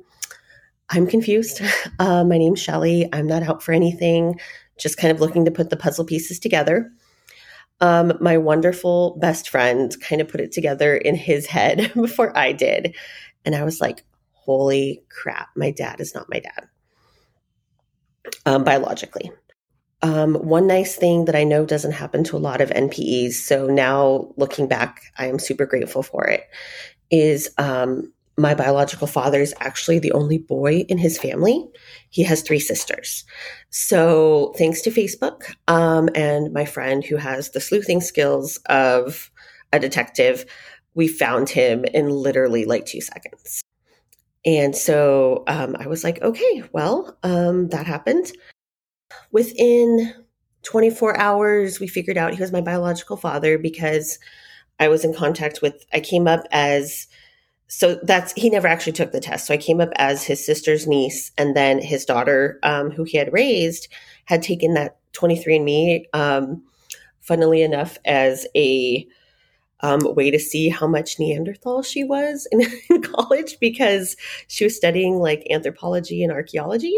I'm 0.90 1.06
confused. 1.06 1.60
Uh, 2.00 2.24
my 2.24 2.36
name's 2.36 2.60
Shelly. 2.60 3.08
I'm 3.12 3.26
not 3.26 3.44
out 3.44 3.62
for 3.62 3.72
anything. 3.72 4.40
Just 4.78 4.96
kind 4.96 5.12
of 5.12 5.20
looking 5.20 5.44
to 5.44 5.50
put 5.52 5.70
the 5.70 5.76
puzzle 5.76 6.04
pieces 6.04 6.40
together. 6.40 6.90
Um, 7.80 8.14
my 8.20 8.36
wonderful 8.36 9.16
best 9.20 9.48
friend 9.48 9.94
kind 10.00 10.20
of 10.20 10.28
put 10.28 10.40
it 10.40 10.50
together 10.50 10.96
in 10.96 11.14
his 11.14 11.46
head 11.46 11.92
before 11.94 12.36
I 12.36 12.52
did, 12.52 12.96
and 13.44 13.54
I 13.54 13.62
was 13.62 13.80
like, 13.80 14.04
"Holy 14.32 15.04
crap! 15.08 15.50
My 15.56 15.70
dad 15.70 16.00
is 16.00 16.14
not 16.14 16.28
my 16.28 16.40
dad, 16.40 16.68
um, 18.44 18.64
biologically." 18.64 19.30
Um, 20.04 20.34
one 20.34 20.66
nice 20.66 20.96
thing 20.96 21.24
that 21.24 21.34
I 21.34 21.44
know 21.44 21.64
doesn't 21.64 21.92
happen 21.92 22.24
to 22.24 22.36
a 22.36 22.38
lot 22.38 22.60
of 22.60 22.68
NPEs, 22.68 23.32
so 23.32 23.66
now 23.68 24.28
looking 24.36 24.68
back, 24.68 25.00
I 25.16 25.28
am 25.28 25.38
super 25.38 25.64
grateful 25.64 26.02
for 26.02 26.26
it, 26.26 26.42
is 27.10 27.48
um, 27.56 28.12
my 28.36 28.54
biological 28.54 29.06
father 29.06 29.40
is 29.40 29.54
actually 29.60 29.98
the 29.98 30.12
only 30.12 30.36
boy 30.36 30.84
in 30.90 30.98
his 30.98 31.18
family. 31.18 31.66
He 32.10 32.22
has 32.24 32.42
three 32.42 32.58
sisters. 32.58 33.24
So, 33.70 34.52
thanks 34.58 34.82
to 34.82 34.90
Facebook 34.90 35.54
um, 35.68 36.10
and 36.14 36.52
my 36.52 36.66
friend 36.66 37.02
who 37.02 37.16
has 37.16 37.52
the 37.52 37.60
sleuthing 37.60 38.02
skills 38.02 38.58
of 38.66 39.30
a 39.72 39.78
detective, 39.78 40.44
we 40.92 41.08
found 41.08 41.48
him 41.48 41.86
in 41.86 42.10
literally 42.10 42.66
like 42.66 42.84
two 42.84 43.00
seconds. 43.00 43.62
And 44.44 44.76
so 44.76 45.44
um, 45.46 45.74
I 45.78 45.86
was 45.86 46.04
like, 46.04 46.20
okay, 46.20 46.62
well, 46.72 47.16
um, 47.22 47.68
that 47.68 47.86
happened. 47.86 48.30
Within 49.32 50.14
24 50.62 51.18
hours, 51.18 51.80
we 51.80 51.86
figured 51.86 52.16
out 52.16 52.34
he 52.34 52.40
was 52.40 52.52
my 52.52 52.60
biological 52.60 53.16
father 53.16 53.58
because 53.58 54.18
I 54.80 54.88
was 54.88 55.04
in 55.04 55.14
contact 55.14 55.60
with, 55.62 55.84
I 55.92 56.00
came 56.00 56.26
up 56.26 56.44
as, 56.50 57.06
so 57.68 57.96
that's, 58.02 58.32
he 58.32 58.50
never 58.50 58.66
actually 58.66 58.92
took 58.92 59.12
the 59.12 59.20
test. 59.20 59.46
So 59.46 59.54
I 59.54 59.58
came 59.58 59.80
up 59.80 59.90
as 59.96 60.24
his 60.24 60.44
sister's 60.44 60.86
niece, 60.86 61.32
and 61.38 61.56
then 61.56 61.80
his 61.80 62.04
daughter, 62.04 62.58
um, 62.62 62.90
who 62.90 63.04
he 63.04 63.18
had 63.18 63.32
raised, 63.32 63.88
had 64.24 64.42
taken 64.42 64.74
that 64.74 64.96
23andMe, 65.12 66.04
um, 66.12 66.62
funnily 67.20 67.62
enough, 67.62 67.98
as 68.04 68.46
a, 68.56 69.06
um, 69.80 70.00
way 70.14 70.30
to 70.30 70.38
see 70.38 70.70
how 70.70 70.86
much 70.86 71.18
Neanderthal 71.18 71.82
she 71.82 72.04
was 72.04 72.48
in, 72.50 72.62
in, 72.90 73.02
college 73.02 73.58
because 73.60 74.16
she 74.48 74.64
was 74.64 74.74
studying 74.74 75.16
like 75.16 75.46
anthropology 75.50 76.22
and 76.22 76.32
archaeology. 76.32 76.96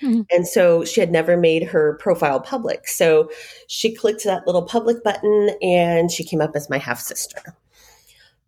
Mm-hmm. 0.00 0.22
And 0.30 0.46
so 0.46 0.84
she 0.84 1.00
had 1.00 1.10
never 1.10 1.36
made 1.36 1.64
her 1.64 1.98
profile 2.00 2.40
public. 2.40 2.88
So 2.88 3.30
she 3.66 3.94
clicked 3.94 4.24
that 4.24 4.46
little 4.46 4.62
public 4.62 5.02
button 5.02 5.50
and 5.62 6.10
she 6.10 6.24
came 6.24 6.40
up 6.40 6.52
as 6.54 6.70
my 6.70 6.78
half 6.78 7.00
sister. 7.00 7.40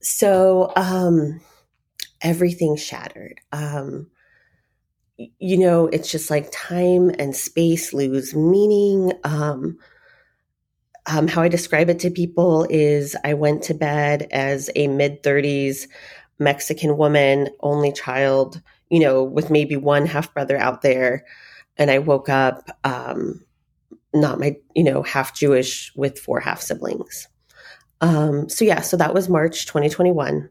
So 0.01 0.73
um, 0.77 1.41
everything 2.21 2.77
shattered. 2.77 3.41
Um, 3.53 4.09
you 5.39 5.59
know, 5.59 5.87
it's 5.89 6.11
just 6.11 6.31
like 6.31 6.51
time 6.51 7.11
and 7.19 7.37
space 7.37 7.93
lose 7.93 8.35
meaning. 8.35 9.13
Um, 9.25 9.79
um, 11.07 11.29
how 11.29 11.43
I 11.43 11.49
describe 11.49 11.91
it 11.91 11.99
to 12.01 12.11
people 12.11 12.67
is 12.71 13.17
I 13.25 13.35
went 13.35 13.63
to 13.65 13.75
bed 13.75 14.29
as 14.31 14.71
a 14.77 14.87
mid 14.87 15.23
30s 15.23 15.87
Mexican 16.39 16.97
woman, 16.97 17.49
only 17.61 17.93
child, 17.93 18.63
you 18.91 19.01
know, 19.01 19.23
with 19.23 19.51
maybe 19.51 19.77
one 19.77 20.07
half 20.07 20.35
brother 20.35 20.59
out 20.59 20.83
there. 20.83 21.25
And 21.77 21.91
I 21.91 21.99
woke 21.99 22.29
up 22.29 22.69
um, 22.85 23.45
not 24.13 24.41
my, 24.41 24.57
you 24.75 24.85
know, 24.85 25.03
half 25.03 25.35
Jewish 25.35 25.93
with 25.95 26.19
four 26.19 26.41
half 26.41 26.61
siblings. 26.61 27.29
Um, 28.01 28.49
so 28.49 28.65
yeah, 28.65 28.81
so 28.81 28.97
that 28.97 29.15
was 29.15 29.29
March 29.29 29.67
2021. 29.67 30.51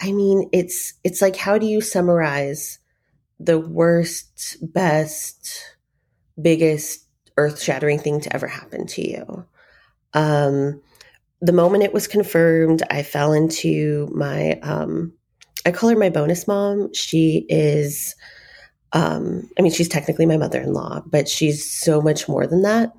I 0.00 0.12
mean, 0.12 0.48
it's 0.52 0.94
it's 1.04 1.22
like 1.22 1.36
how 1.36 1.58
do 1.58 1.66
you 1.66 1.80
summarize 1.80 2.78
the 3.38 3.58
worst, 3.58 4.56
best, 4.60 5.62
biggest, 6.40 7.04
earth-shattering 7.36 7.98
thing 7.98 8.20
to 8.20 8.34
ever 8.34 8.46
happen 8.46 8.86
to 8.86 9.08
you? 9.08 9.46
Um, 10.14 10.80
the 11.40 11.52
moment 11.52 11.84
it 11.84 11.92
was 11.92 12.08
confirmed, 12.08 12.82
I 12.90 13.02
fell 13.02 13.32
into 13.32 14.08
my 14.12 14.58
um, 14.62 15.12
I 15.66 15.72
call 15.72 15.90
her 15.90 15.96
my 15.96 16.08
bonus 16.08 16.46
mom. 16.46 16.94
She 16.94 17.44
is, 17.48 18.14
um, 18.92 19.50
I 19.58 19.62
mean, 19.62 19.72
she's 19.72 19.88
technically 19.88 20.24
my 20.24 20.36
mother 20.36 20.60
in 20.60 20.72
law, 20.72 21.02
but 21.04 21.28
she's 21.28 21.68
so 21.68 22.00
much 22.00 22.28
more 22.28 22.46
than 22.46 22.62
that. 22.62 22.92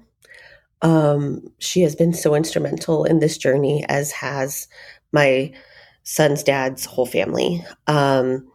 Um, 0.81 1.41
she 1.59 1.81
has 1.81 1.95
been 1.95 2.13
so 2.13 2.35
instrumental 2.35 3.05
in 3.05 3.19
this 3.19 3.37
journey, 3.37 3.85
as 3.87 4.11
has 4.11 4.67
my 5.11 5.53
son's 6.03 6.43
dad's 6.43 6.85
whole 6.85 7.05
family. 7.05 7.65
Um, 7.87 8.47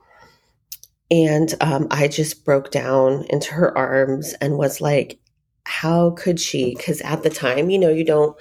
and 1.11 1.55
um, 1.61 1.89
I 1.91 2.07
just 2.07 2.45
broke 2.45 2.71
down 2.71 3.25
into 3.31 3.53
her 3.53 3.77
arms 3.77 4.35
and 4.41 4.59
was 4.59 4.81
like, 4.81 5.19
how 5.65 6.11
could 6.11 6.39
she? 6.39 6.75
Because 6.75 7.01
at 7.01 7.23
the 7.23 7.31
time, 7.31 7.71
you 7.71 7.79
know, 7.79 7.91
you 7.91 8.05
don't 8.05 8.37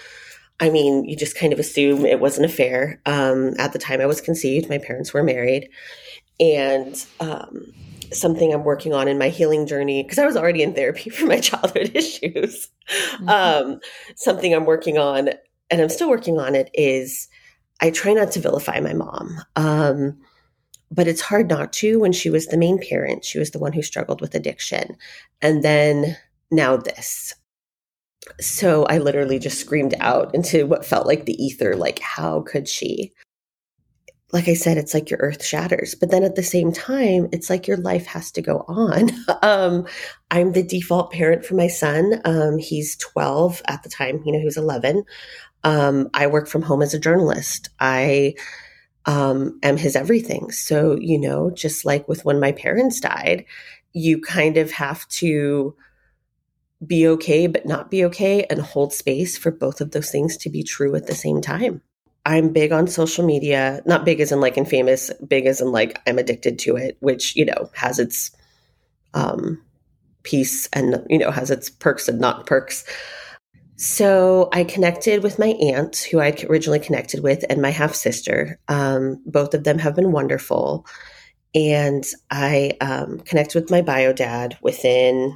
I 0.62 0.70
mean, 0.70 1.06
you 1.06 1.18
just 1.18 1.36
kind 1.36 1.52
of 1.52 1.60
assume 1.60 2.06
it 2.06 2.20
was 2.20 2.38
an 2.38 2.46
affair. 2.46 3.02
Um, 3.08 3.56
at 3.58 3.74
the 3.74 3.80
time 3.80 4.00
I 4.00 4.06
was 4.06 4.22
conceived, 4.22 4.70
my 4.70 4.78
parents 4.78 5.12
were 5.14 5.24
married. 5.24 5.70
And 6.40 7.04
um, 7.20 7.74
something 8.14 8.54
I'm 8.54 8.64
working 8.64 8.94
on 8.94 9.08
in 9.08 9.18
my 9.18 9.30
healing 9.30 9.66
journey, 9.66 10.04
because 10.04 10.20
I 10.20 10.26
was 10.26 10.38
already 10.38 10.62
in 10.62 10.74
therapy 10.74 11.10
for 11.10 11.26
my 11.26 11.40
childhood 11.40 11.92
issues. 11.96 12.70
Mm-hmm. 12.90 13.30
Um, 13.30 13.80
something 14.16 14.54
I'm 14.54 14.66
working 14.66 15.00
on, 15.00 15.30
and 15.72 15.82
I'm 15.82 15.90
still 15.90 16.10
working 16.10 16.40
on 16.40 16.54
it, 16.54 16.70
is 16.76 17.28
I 17.82 17.90
try 17.90 18.14
not 18.14 18.32
to 18.34 18.40
vilify 18.40 18.80
my 18.80 18.94
mom. 18.94 19.42
Um, 19.56 20.20
but 20.92 21.08
it's 21.08 21.22
hard 21.22 21.50
not 21.50 21.74
to 21.74 22.00
when 22.00 22.12
she 22.12 22.30
was 22.30 22.48
the 22.48 22.58
main 22.58 22.78
parent. 22.78 23.26
She 23.26 23.40
was 23.40 23.52
the 23.52 23.60
one 23.60 23.74
who 23.74 23.82
struggled 23.82 24.22
with 24.22 24.36
addiction. 24.36 24.98
And 25.42 25.64
then 25.64 26.18
now 26.52 26.76
this 26.76 27.34
so 28.40 28.86
I 28.86 29.00
literally 29.00 29.40
just 29.40 29.60
screamed 29.60 29.96
out 30.00 30.34
into 30.36 30.66
what 30.66 30.86
felt 30.86 31.08
like 31.08 31.26
the 31.26 31.44
ether 31.44 31.76
like, 31.76 32.00
how 32.00 32.42
could 32.42 32.68
she? 32.68 33.14
Like 34.32 34.48
I 34.48 34.54
said, 34.54 34.78
it's 34.78 34.94
like 34.94 35.10
your 35.10 35.20
earth 35.20 35.44
shatters. 35.44 35.94
But 35.96 36.10
then 36.10 36.24
at 36.24 36.36
the 36.36 36.44
same 36.44 36.72
time, 36.72 37.28
it's 37.34 37.50
like 37.50 37.68
your 37.68 37.78
life 37.78 38.06
has 38.06 38.32
to 38.34 38.42
go 38.42 38.64
on. 38.68 39.10
um, 39.42 39.86
I'm 40.30 40.54
the 40.54 40.64
default 40.64 41.12
parent 41.12 41.44
for 41.44 41.56
my 41.56 41.68
son. 41.68 42.22
Um, 42.24 42.58
he's 42.58 42.96
12 42.98 43.62
at 43.68 43.84
the 43.84 43.90
time, 43.90 44.22
you 44.26 44.32
know, 44.32 44.40
he 44.40 44.46
was 44.46 44.58
11. 44.58 45.04
Um, 45.64 46.10
I 46.14 46.28
work 46.28 46.48
from 46.48 46.62
home 46.62 46.82
as 46.82 46.94
a 46.94 47.00
journalist. 47.00 47.70
I 47.80 48.36
um, 49.06 49.60
am 49.64 49.78
his 49.78 49.96
everything. 49.96 50.52
So, 50.52 50.98
you 51.00 51.20
know, 51.20 51.52
just 51.52 51.86
like 51.86 52.08
with 52.08 52.24
when 52.24 52.40
my 52.40 52.52
parents 52.52 53.00
died, 53.00 53.46
you 53.94 54.22
kind 54.22 54.58
of 54.58 54.72
have 54.72 55.08
to 55.10 55.76
be 56.86 57.08
okay 57.08 57.48
but 57.48 57.66
not 57.66 57.92
be 57.92 58.04
okay 58.06 58.44
and 58.50 58.62
hold 58.62 58.94
space 58.94 59.38
for 59.38 59.52
both 59.52 59.82
of 59.82 59.92
those 59.92 60.10
things 60.10 60.38
to 60.38 60.50
be 60.50 60.64
true 60.64 60.96
at 60.96 61.08
the 61.08 61.16
same 61.16 61.42
time. 61.42 61.82
I'm 62.26 62.54
big 62.54 62.72
on 62.72 62.88
social 62.88 63.26
media, 63.26 63.82
not 63.86 64.06
big 64.06 64.20
as 64.20 64.32
in 64.32 64.42
like 64.42 64.58
infamous, 64.58 65.12
big 65.28 65.46
as 65.46 65.60
in 65.60 65.72
like 65.72 66.00
I'm 66.06 66.20
addicted 66.20 66.60
to 66.60 66.76
it, 66.76 66.98
which, 67.00 67.36
you 67.36 67.46
know, 67.46 67.70
has 67.74 68.00
its 68.00 68.32
um 69.14 69.62
piece 70.24 70.68
and 70.74 71.04
you 71.10 71.18
know, 71.18 71.32
has 71.32 71.50
its 71.50 71.70
perks 71.70 72.08
and 72.08 72.20
not 72.20 72.46
perks. 72.46 72.86
So 73.76 74.50
I 74.54 74.64
connected 74.64 75.24
with 75.24 75.40
my 75.40 75.48
aunt, 75.48 76.08
who 76.12 76.20
I 76.20 76.36
originally 76.48 76.80
connected 76.80 77.24
with, 77.24 77.44
and 77.50 77.64
my 77.64 77.72
half 77.72 77.96
sister. 77.96 78.60
Um, 78.68 79.20
both 79.26 79.56
of 79.56 79.64
them 79.64 79.80
have 79.80 79.96
been 79.96 80.12
wonderful. 80.12 80.86
And 81.56 82.06
I 82.30 82.78
um, 82.80 83.22
with 83.56 83.72
my 83.72 83.82
bio 83.82 84.14
dad 84.14 84.58
within 84.62 85.34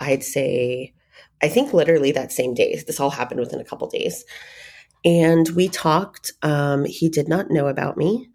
I'd 0.00 0.24
say, 0.24 0.94
I 1.42 1.48
think 1.48 1.72
literally 1.72 2.12
that 2.12 2.32
same 2.32 2.54
day. 2.54 2.82
This 2.86 3.00
all 3.00 3.10
happened 3.10 3.40
within 3.40 3.60
a 3.60 3.64
couple 3.64 3.88
days. 3.88 4.24
And 5.04 5.48
we 5.50 5.68
talked. 5.68 6.32
Um, 6.42 6.84
he 6.84 7.08
did 7.08 7.28
not 7.28 7.50
know 7.50 7.68
about 7.68 7.96
me. 7.96 8.28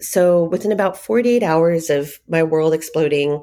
So 0.00 0.44
within 0.44 0.72
about 0.72 0.96
48 0.96 1.42
hours 1.42 1.90
of 1.90 2.12
my 2.28 2.42
world 2.42 2.74
exploding, 2.74 3.42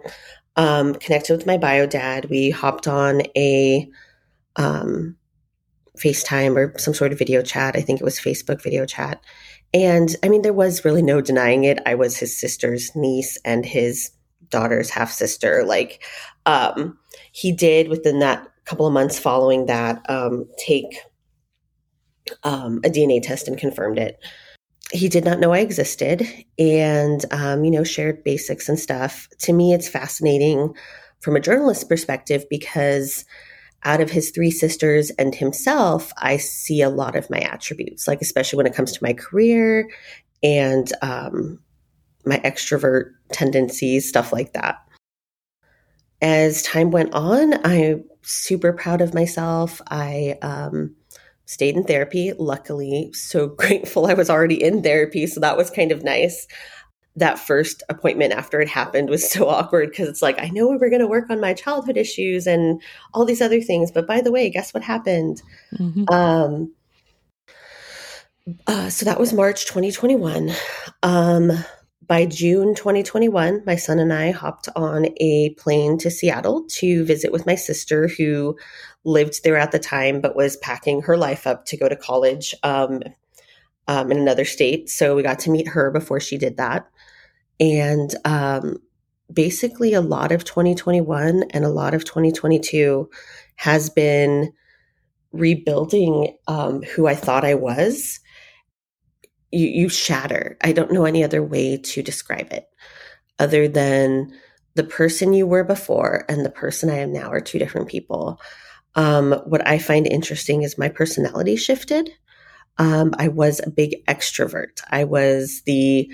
um, 0.56 0.94
connected 0.96 1.36
with 1.36 1.48
my 1.48 1.58
bio 1.58 1.88
dad, 1.88 2.26
we 2.30 2.52
hopped 2.52 2.88
on 2.88 3.24
a 3.36 3.90
um, 4.56 5.16
FaceTime 5.98 6.56
or 6.56 6.78
some 6.78 6.94
sort 6.94 7.12
of 7.12 7.18
video 7.18 7.42
chat. 7.42 7.76
I 7.76 7.82
think 7.82 8.00
it 8.00 8.04
was 8.04 8.20
Facebook 8.20 8.62
video 8.62 8.86
chat. 8.86 9.24
And 9.74 10.16
I 10.22 10.30
mean, 10.30 10.44
there 10.44 10.54
was 10.54 10.86
really 10.86 11.02
no 11.02 11.22
denying 11.22 11.64
it. 11.64 11.80
I 11.86 11.96
was 11.96 12.16
his 12.16 12.40
sister's 12.40 12.96
niece 12.96 13.38
and 13.44 13.66
his 13.66 14.12
daughter's 14.50 14.92
half 14.92 15.12
sister. 15.12 15.64
Like, 15.66 16.04
um, 16.46 16.98
he 17.34 17.52
did 17.52 17.90
within 17.90 18.20
that 18.20 18.48
couple 18.66 18.88
of 18.88 18.94
months 18.94 19.20
following 19.20 19.66
that 19.66 20.08
um, 20.10 20.48
take 20.58 20.96
um, 22.44 22.78
a 22.86 22.90
DNA 22.90 23.22
test 23.22 23.48
and 23.48 23.58
confirmed 23.58 23.98
it. 23.98 24.20
He 24.92 25.10
did 25.10 25.26
not 25.26 25.40
know 25.40 25.52
I 25.52 25.60
existed 25.60 26.28
and, 26.60 27.26
um, 27.32 27.64
you 27.64 27.72
know, 27.72 27.84
shared 27.84 28.24
basics 28.24 28.70
and 28.70 28.80
stuff. 28.80 29.28
To 29.40 29.52
me, 29.52 29.74
it's 29.74 29.90
fascinating 29.90 30.74
from 31.22 31.36
a 31.36 31.40
journalist 31.40 31.90
perspective 31.90 32.46
because 32.50 33.26
out 33.84 34.00
of 34.00 34.12
his 34.12 34.30
three 34.30 34.52
sisters 34.52 35.10
and 35.12 35.34
himself, 35.34 36.14
I 36.18 36.38
see 36.38 36.82
a 36.82 36.90
lot 36.90 37.16
of 37.16 37.30
my 37.32 37.40
attributes, 37.40 38.08
like 38.08 38.22
especially 38.22 38.58
when 38.58 38.68
it 38.68 38.76
comes 38.76 38.92
to 38.92 39.04
my 39.04 39.14
career 39.14 39.90
and 40.44 40.92
um, 41.02 41.60
my 42.26 42.38
extrovert 42.40 43.12
tendencies, 43.32 44.08
stuff 44.08 44.32
like 44.32 44.54
that. 44.54 44.83
As 46.24 46.64
time 46.64 46.90
went 46.90 47.14
on, 47.14 47.54
I'm 47.66 48.04
super 48.24 48.74
proud 48.74 49.02
of 49.02 49.14
myself. 49.14 49.82
I 49.92 50.40
um, 50.42 50.96
stayed 51.46 51.76
in 51.76 51.84
therapy, 51.84 52.34
luckily. 52.40 53.12
So 53.14 53.48
grateful 53.58 54.08
I 54.08 54.14
was 54.14 54.30
already 54.30 54.64
in 54.64 54.82
therapy. 54.82 55.28
So 55.28 55.40
that 55.42 55.58
was 55.58 55.70
kind 55.70 55.92
of 55.92 56.04
nice 56.04 56.48
that 57.16 57.38
first 57.38 57.84
appointment 57.90 58.34
after 58.34 58.60
it 58.60 58.68
happened 58.68 59.10
was 59.10 59.30
so 59.30 59.48
awkward 59.50 59.90
because 59.90 60.08
it's 60.08 60.22
like, 60.22 60.40
I 60.42 60.50
know 60.50 60.68
we 60.68 60.78
were 60.78 60.90
going 60.90 61.02
to 61.02 61.08
work 61.08 61.30
on 61.30 61.40
my 61.40 61.54
childhood 61.54 61.98
issues 61.98 62.48
and 62.48 62.82
all 63.14 63.26
these 63.26 63.42
other 63.42 63.62
things. 63.62 63.92
But 63.92 64.08
by 64.08 64.22
the 64.22 64.32
way, 64.32 64.50
guess 64.50 64.74
what 64.74 64.84
happened? 64.84 65.42
Mm-hmm. 65.78 66.12
Um, 66.12 66.74
uh, 68.68 68.90
so 68.90 69.06
that 69.06 69.20
was 69.20 69.32
March 69.32 69.66
2021. 69.66 70.52
Um, 71.04 71.52
by 72.08 72.26
June 72.26 72.76
2021, 72.76 73.64
my 73.66 73.76
son 73.76 74.00
and 74.00 74.12
I 74.12 74.32
hopped 74.32 74.68
on 74.76 75.08
a 75.18 75.52
plane 75.58 75.98
to 76.00 76.12
Seattle 76.12 76.66
to 76.70 77.06
visit 77.06 77.32
with 77.32 77.46
my 77.46 77.56
sister, 77.56 78.08
who 78.08 78.58
lived 79.04 79.44
there 79.44 79.58
at 79.58 79.72
the 79.72 79.80
time 79.80 80.22
but 80.22 80.36
was 80.36 80.58
packing 80.58 81.02
her 81.02 81.18
life 81.18 81.46
up 81.46 81.66
to 81.66 81.78
go 81.78 81.88
to 81.88 81.96
college 81.96 82.56
um, 82.64 83.02
um, 83.88 84.12
in 84.12 84.18
another 84.18 84.46
state. 84.46 84.90
So 84.90 85.16
we 85.16 85.24
got 85.24 85.40
to 85.40 85.52
meet 85.52 85.68
her 85.68 85.92
before 85.92 86.20
she 86.20 86.38
did 86.38 86.58
that. 86.58 86.90
And 87.60 88.14
um, 88.26 88.78
basically, 89.32 89.94
a 89.94 90.02
lot 90.02 90.32
of 90.32 90.44
2021 90.44 91.44
and 91.52 91.66
a 91.66 91.70
lot 91.70 91.94
of 91.94 92.06
2022 92.06 93.10
has 93.56 93.90
been 93.90 94.52
rebuilding 95.32 96.38
um, 96.48 96.82
who 96.82 97.08
I 97.08 97.16
thought 97.16 97.46
I 97.46 97.56
was. 97.56 98.20
You, 99.54 99.68
you 99.68 99.90
shatter. 99.90 100.58
I 100.62 100.72
don't 100.72 100.92
know 100.92 101.06
any 101.06 101.24
other 101.24 101.44
way 101.44 101.78
to 101.78 102.02
describe 102.02 102.52
it 102.52 102.68
other 103.40 103.68
than 103.68 104.34
the 104.76 104.84
person 104.84 105.34
you 105.34 105.46
were 105.46 105.64
before 105.64 106.26
and 106.28 106.46
the 106.46 106.50
person 106.50 106.90
I 106.90 106.98
am 106.98 107.14
now 107.14 107.30
are 107.30 107.40
two 107.40 107.60
different 107.60 107.88
people. 107.88 108.40
Um, 108.96 109.34
what 109.46 109.66
I 109.68 109.78
find 109.78 110.08
interesting 110.08 110.64
is 110.64 110.78
my 110.78 110.90
personality 110.90 111.56
shifted. 111.56 112.10
Um, 112.78 113.14
I 113.18 113.28
was 113.28 113.60
a 113.60 113.70
big 113.70 114.04
extrovert. 114.08 114.82
I 114.90 115.04
was 115.04 115.62
the 115.66 116.12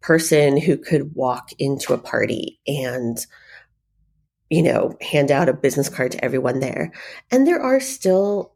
person 0.00 0.56
who 0.60 0.76
could 0.76 1.14
walk 1.14 1.50
into 1.58 1.92
a 1.92 1.98
party 1.98 2.60
and 2.66 3.24
you 4.48 4.62
know 4.62 4.96
hand 5.00 5.30
out 5.30 5.48
a 5.48 5.52
business 5.52 5.88
card 5.88 6.12
to 6.12 6.24
everyone 6.24 6.60
there 6.60 6.90
and 7.30 7.46
there 7.46 7.60
are 7.60 7.80
still 7.80 8.54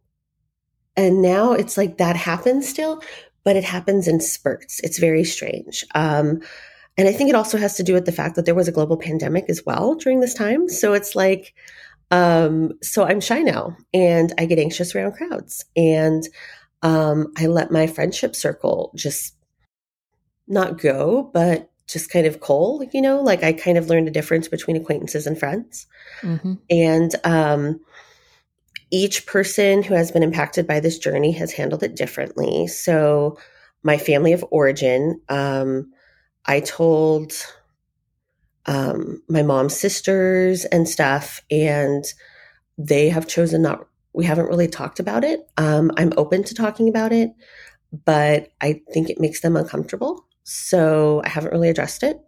and 0.97 1.21
now 1.21 1.53
it's 1.53 1.77
like 1.77 1.99
that 1.99 2.17
happens 2.17 2.67
still 2.67 3.03
but 3.45 3.57
it 3.57 3.65
happens 3.65 4.09
in 4.09 4.21
spurts 4.21 4.81
it's 4.81 4.99
very 4.99 5.25
strange 5.25 5.85
um, 5.95 6.41
and 6.97 7.09
i 7.09 7.13
think 7.13 7.29
it 7.29 7.37
also 7.37 7.59
has 7.59 7.75
to 7.77 7.83
do 7.83 7.95
with 7.95 8.07
the 8.07 8.13
fact 8.13 8.37
that 8.37 8.45
there 8.45 8.55
was 8.55 8.69
a 8.69 8.73
global 8.73 8.97
pandemic 8.97 9.47
as 9.49 9.63
well 9.65 9.95
during 9.95 10.21
this 10.21 10.35
time 10.35 10.69
so 10.69 10.93
it's 10.93 11.15
like 11.15 11.55
um, 12.11 12.73
so 12.83 13.05
i'm 13.05 13.21
shy 13.21 13.41
now 13.41 13.77
and 13.93 14.33
i 14.39 14.47
get 14.47 14.59
anxious 14.59 14.95
around 14.95 15.13
crowds 15.13 15.65
and 15.77 16.25
um, 16.83 17.33
i 17.37 17.47
let 17.47 17.71
my 17.71 17.87
friendship 17.87 18.35
circle 18.37 18.93
just 18.95 19.35
not 20.47 20.79
go, 20.79 21.31
but 21.33 21.71
just 21.87 22.11
kind 22.11 22.27
of 22.27 22.41
cold, 22.41 22.87
you 22.93 23.03
know, 23.03 23.21
like 23.21 23.43
I 23.43 23.53
kind 23.53 23.77
of 23.77 23.89
learned 23.89 24.09
a 24.09 24.13
difference 24.13 24.49
between 24.49 24.77
acquaintances 24.77 25.27
and 25.27 25.39
friends. 25.39 25.87
Mm-hmm. 26.23 26.55
And 26.71 27.15
um, 27.25 27.81
each 28.95 29.27
person 29.27 29.83
who 29.83 29.93
has 29.93 30.13
been 30.13 30.23
impacted 30.23 30.69
by 30.69 30.79
this 30.79 31.01
journey 31.01 31.33
has 31.33 31.51
handled 31.51 31.83
it 31.83 31.97
differently. 31.97 32.69
So, 32.69 33.37
my 33.83 33.99
family 33.99 34.33
of 34.33 34.45
origin, 34.53 35.21
um, 35.29 35.91
I 36.47 36.61
told 36.61 37.33
um, 38.67 39.21
my 39.29 39.43
mom's 39.43 39.77
sisters 39.77 40.65
and 40.67 40.89
stuff, 40.89 41.43
and 41.51 42.05
they 42.79 43.09
have 43.09 43.27
chosen 43.27 43.63
not, 43.63 43.85
we 44.13 44.25
haven't 44.25 44.47
really 44.47 44.69
talked 44.69 45.01
about 45.01 45.25
it. 45.25 45.41
Um, 45.57 45.91
I'm 45.97 46.13
open 46.17 46.45
to 46.45 46.55
talking 46.55 46.89
about 46.89 47.13
it, 47.13 47.33
but 48.05 48.53
I 48.61 48.81
think 48.93 49.11
it 49.11 49.21
makes 49.21 49.41
them 49.41 49.57
uncomfortable. 49.57 50.25
So 50.45 51.21
I 51.25 51.29
haven't 51.29 51.53
really 51.53 51.69
addressed 51.69 52.05
it. 52.05 52.21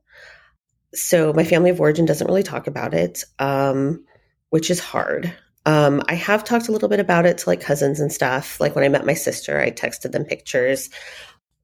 So 0.94 1.32
my 1.32 1.44
family 1.44 1.70
of 1.70 1.80
origin 1.80 2.06
doesn't 2.06 2.26
really 2.26 2.42
talk 2.42 2.66
about 2.66 2.92
it, 2.92 3.22
um, 3.38 4.04
which 4.50 4.68
is 4.68 4.80
hard. 4.80 5.32
Um, 5.66 6.02
I 6.08 6.14
have 6.14 6.44
talked 6.44 6.68
a 6.68 6.72
little 6.72 6.88
bit 6.88 7.00
about 7.00 7.26
it 7.26 7.38
to 7.38 7.48
like 7.48 7.60
cousins 7.60 8.00
and 8.00 8.12
stuff. 8.12 8.60
Like 8.60 8.74
when 8.74 8.84
I 8.84 8.88
met 8.88 9.04
my 9.04 9.14
sister, 9.14 9.60
I 9.60 9.70
texted 9.72 10.12
them 10.12 10.24
pictures, 10.24 10.88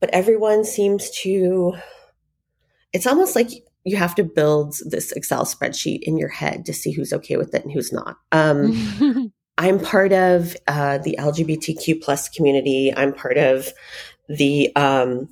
but 0.00 0.10
everyone 0.10 0.64
seems 0.64 1.10
to, 1.22 1.74
it's 2.92 3.06
almost 3.06 3.36
like 3.36 3.48
you 3.84 3.96
have 3.96 4.14
to 4.16 4.24
build 4.24 4.74
this 4.84 5.12
Excel 5.12 5.44
spreadsheet 5.44 6.00
in 6.02 6.18
your 6.18 6.28
head 6.28 6.64
to 6.66 6.74
see 6.74 6.92
who's 6.92 7.12
okay 7.12 7.36
with 7.36 7.54
it 7.54 7.62
and 7.62 7.72
who's 7.72 7.92
not. 7.92 8.16
Um, 8.32 9.32
I'm 9.58 9.78
part 9.78 10.12
of 10.12 10.56
uh, 10.66 10.98
the 10.98 11.16
LGBTQ 11.18 12.02
plus 12.02 12.28
community. 12.28 12.92
I'm 12.94 13.12
part 13.12 13.38
of 13.38 13.68
the 14.28 14.74
um, 14.76 15.28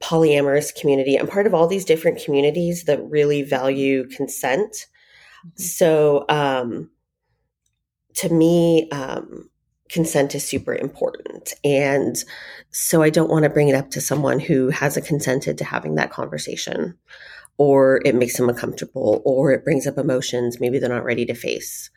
polyamorous 0.00 0.74
community. 0.74 1.18
I'm 1.18 1.26
part 1.26 1.46
of 1.46 1.54
all 1.54 1.66
these 1.66 1.84
different 1.84 2.22
communities 2.22 2.84
that 2.84 3.02
really 3.08 3.42
value 3.42 4.06
consent. 4.08 4.70
Mm-hmm. 4.70 5.62
So, 5.62 6.24
um, 6.28 6.90
to 8.14 8.28
me, 8.28 8.88
um, 8.90 9.48
consent 9.92 10.34
is 10.34 10.44
super 10.44 10.74
important. 10.74 11.52
And 11.62 12.16
so 12.70 13.02
I 13.02 13.10
don't 13.10 13.30
want 13.30 13.44
to 13.44 13.50
bring 13.50 13.68
it 13.68 13.74
up 13.74 13.90
to 13.90 14.00
someone 14.00 14.40
who 14.40 14.70
hasn't 14.70 15.06
consented 15.06 15.58
to 15.58 15.64
having 15.64 15.96
that 15.96 16.10
conversation, 16.10 16.96
or 17.58 18.00
it 18.04 18.14
makes 18.14 18.36
them 18.36 18.48
uncomfortable, 18.48 19.20
or 19.24 19.52
it 19.52 19.64
brings 19.64 19.86
up 19.86 19.98
emotions 19.98 20.60
maybe 20.60 20.78
they're 20.78 20.88
not 20.88 21.04
ready 21.04 21.26
to 21.26 21.34
face. 21.34 21.90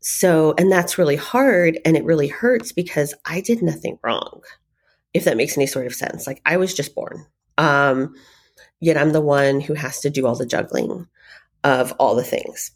So, 0.00 0.54
and 0.58 0.70
that's 0.70 0.98
really 0.98 1.16
hard 1.16 1.78
and 1.84 1.96
it 1.96 2.04
really 2.04 2.28
hurts 2.28 2.72
because 2.72 3.14
I 3.24 3.40
did 3.40 3.62
nothing 3.62 3.98
wrong, 4.04 4.42
if 5.12 5.24
that 5.24 5.36
makes 5.36 5.56
any 5.56 5.66
sort 5.66 5.86
of 5.86 5.94
sense. 5.94 6.26
Like 6.26 6.40
I 6.44 6.56
was 6.56 6.74
just 6.74 6.94
born. 6.94 7.26
Um, 7.58 8.14
yet 8.80 8.96
I'm 8.96 9.12
the 9.12 9.20
one 9.20 9.60
who 9.60 9.74
has 9.74 10.00
to 10.00 10.10
do 10.10 10.26
all 10.26 10.36
the 10.36 10.46
juggling 10.46 11.08
of 11.64 11.92
all 11.92 12.14
the 12.14 12.22
things. 12.22 12.70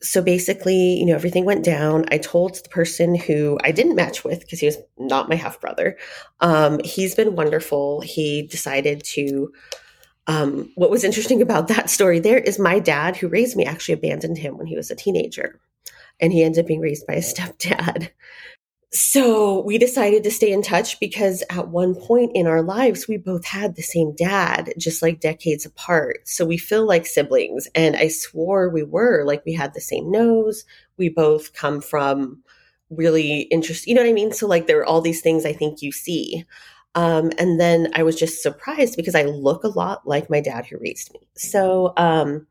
So 0.00 0.22
basically, 0.22 0.94
you 0.94 1.06
know, 1.06 1.14
everything 1.14 1.44
went 1.44 1.64
down. 1.64 2.04
I 2.10 2.18
told 2.18 2.54
the 2.54 2.68
person 2.68 3.14
who 3.14 3.58
I 3.64 3.72
didn't 3.72 3.96
match 3.96 4.22
with 4.24 4.40
because 4.40 4.60
he 4.60 4.66
was 4.66 4.78
not 4.96 5.28
my 5.28 5.34
half 5.34 5.60
brother. 5.60 5.96
Um, 6.40 6.80
he's 6.84 7.14
been 7.14 7.34
wonderful. 7.34 8.00
He 8.00 8.42
decided 8.42 9.02
to. 9.04 9.52
Um, 10.26 10.70
what 10.74 10.90
was 10.90 11.04
interesting 11.04 11.40
about 11.48 11.68
that 11.68 11.90
story 11.90 12.20
there 12.20 12.38
is 12.38 12.58
my 12.58 12.78
dad, 12.78 13.16
who 13.16 13.28
raised 13.28 13.56
me, 13.56 13.64
actually 13.64 13.94
abandoned 13.94 14.38
him 14.38 14.58
when 14.58 14.66
he 14.66 14.76
was 14.76 14.90
a 14.90 14.96
teenager. 14.96 15.58
And 16.20 16.32
he 16.32 16.42
ended 16.42 16.60
up 16.64 16.66
being 16.66 16.80
raised 16.80 17.06
by 17.06 17.14
a 17.14 17.18
stepdad 17.20 18.10
so 18.90 19.62
we 19.64 19.76
decided 19.76 20.24
to 20.24 20.30
stay 20.30 20.50
in 20.50 20.62
touch 20.62 20.98
because 20.98 21.44
at 21.50 21.68
one 21.68 21.94
point 21.94 22.32
in 22.34 22.46
our 22.46 22.62
lives, 22.62 23.06
we 23.06 23.18
both 23.18 23.44
had 23.44 23.76
the 23.76 23.82
same 23.82 24.14
dad, 24.14 24.72
just 24.78 25.02
like 25.02 25.20
decades 25.20 25.66
apart. 25.66 26.20
So 26.26 26.46
we 26.46 26.56
feel 26.56 26.86
like 26.86 27.06
siblings. 27.06 27.68
And 27.74 27.96
I 27.96 28.08
swore 28.08 28.70
we 28.70 28.82
were 28.82 29.24
like 29.24 29.44
we 29.44 29.52
had 29.52 29.74
the 29.74 29.80
same 29.80 30.10
nose. 30.10 30.64
We 30.96 31.10
both 31.10 31.52
come 31.52 31.82
from 31.82 32.42
really 32.88 33.42
interesting, 33.42 33.90
you 33.90 33.94
know 33.94 34.02
what 34.02 34.10
I 34.10 34.14
mean? 34.14 34.32
So 34.32 34.46
like 34.46 34.66
there 34.66 34.80
are 34.80 34.86
all 34.86 35.02
these 35.02 35.20
things 35.20 35.44
I 35.44 35.52
think 35.52 35.82
you 35.82 35.92
see. 35.92 36.46
Um, 36.94 37.30
and 37.38 37.60
then 37.60 37.88
I 37.94 38.02
was 38.02 38.16
just 38.16 38.42
surprised 38.42 38.96
because 38.96 39.14
I 39.14 39.24
look 39.24 39.64
a 39.64 39.68
lot 39.68 40.08
like 40.08 40.30
my 40.30 40.40
dad 40.40 40.64
who 40.64 40.78
raised 40.78 41.12
me. 41.12 41.20
So, 41.36 41.92
um, 41.98 42.46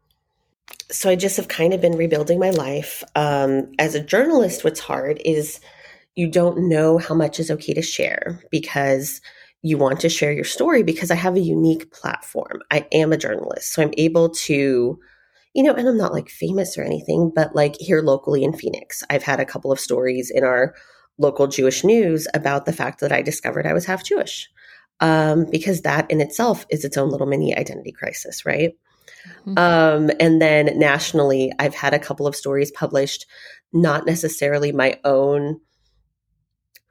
so 0.92 1.10
I 1.10 1.16
just 1.16 1.38
have 1.38 1.48
kind 1.48 1.74
of 1.74 1.82
been 1.82 1.98
rebuilding 1.98 2.40
my 2.40 2.52
life. 2.52 3.04
Um, 3.16 3.72
as 3.80 3.96
a 3.96 4.04
journalist, 4.04 4.64
what's 4.64 4.80
hard 4.80 5.20
is 5.26 5.60
you 6.18 6.28
don't 6.28 6.68
know 6.68 6.98
how 6.98 7.14
much 7.14 7.40
is 7.40 7.52
okay 7.52 7.74
to 7.74 7.82
share 7.82 8.42
because 8.50 9.22
you 9.62 9.78
want 9.78 10.00
to 10.00 10.10
share 10.10 10.32
your 10.32 10.44
story 10.44 10.82
because 10.84 11.12
I 11.12 11.16
have 11.16 11.36
a 11.36 11.40
unique 11.40 11.92
platform. 11.92 12.62
I 12.72 12.88
am 12.92 13.14
a 13.14 13.18
journalist, 13.18 13.72
so 13.72 13.82
I'm 13.82 13.94
able 13.98 14.30
to, 14.30 15.00
you 15.54 15.64
know, 15.64 15.74
and 15.74 15.88
I'm 15.88 15.98
not 15.98 16.14
like 16.14 16.30
famous 16.30 16.78
or 16.78 16.84
anything, 16.84 17.32
but 17.36 17.56
like 17.56 17.76
here 17.80 18.02
locally 18.02 18.44
in 18.44 18.54
Phoenix, 18.54 19.04
I've 19.10 19.24
had 19.24 19.40
a 19.40 19.46
couple 19.46 19.72
of 19.72 19.80
stories 19.80 20.32
in 20.32 20.44
our 20.44 20.74
local 21.20 21.48
Jewish 21.48 21.84
news 21.84 22.28
about 22.34 22.66
the 22.66 22.74
fact 22.74 23.00
that 23.02 23.12
I 23.12 23.22
discovered 23.22 23.66
I 23.66 23.74
was 23.74 23.86
half 23.86 24.04
Jewish. 24.04 24.50
um, 25.00 25.46
because 25.46 25.82
that 25.82 26.10
in 26.10 26.22
itself 26.22 26.66
is 26.70 26.84
its 26.84 26.98
own 26.98 27.10
little 27.10 27.28
mini 27.28 27.56
identity 27.56 27.92
crisis, 27.92 28.46
right? 28.46 28.74
Mm-hmm. 29.46 29.58
Um, 29.58 30.12
and 30.20 30.42
then 30.42 30.78
nationally, 30.78 31.52
I've 31.60 31.76
had 31.76 31.94
a 31.94 32.00
couple 32.00 32.28
of 32.28 32.36
stories 32.36 32.72
published, 32.72 33.26
not 33.74 34.06
necessarily 34.06 34.72
my 34.72 35.00
own 35.04 35.60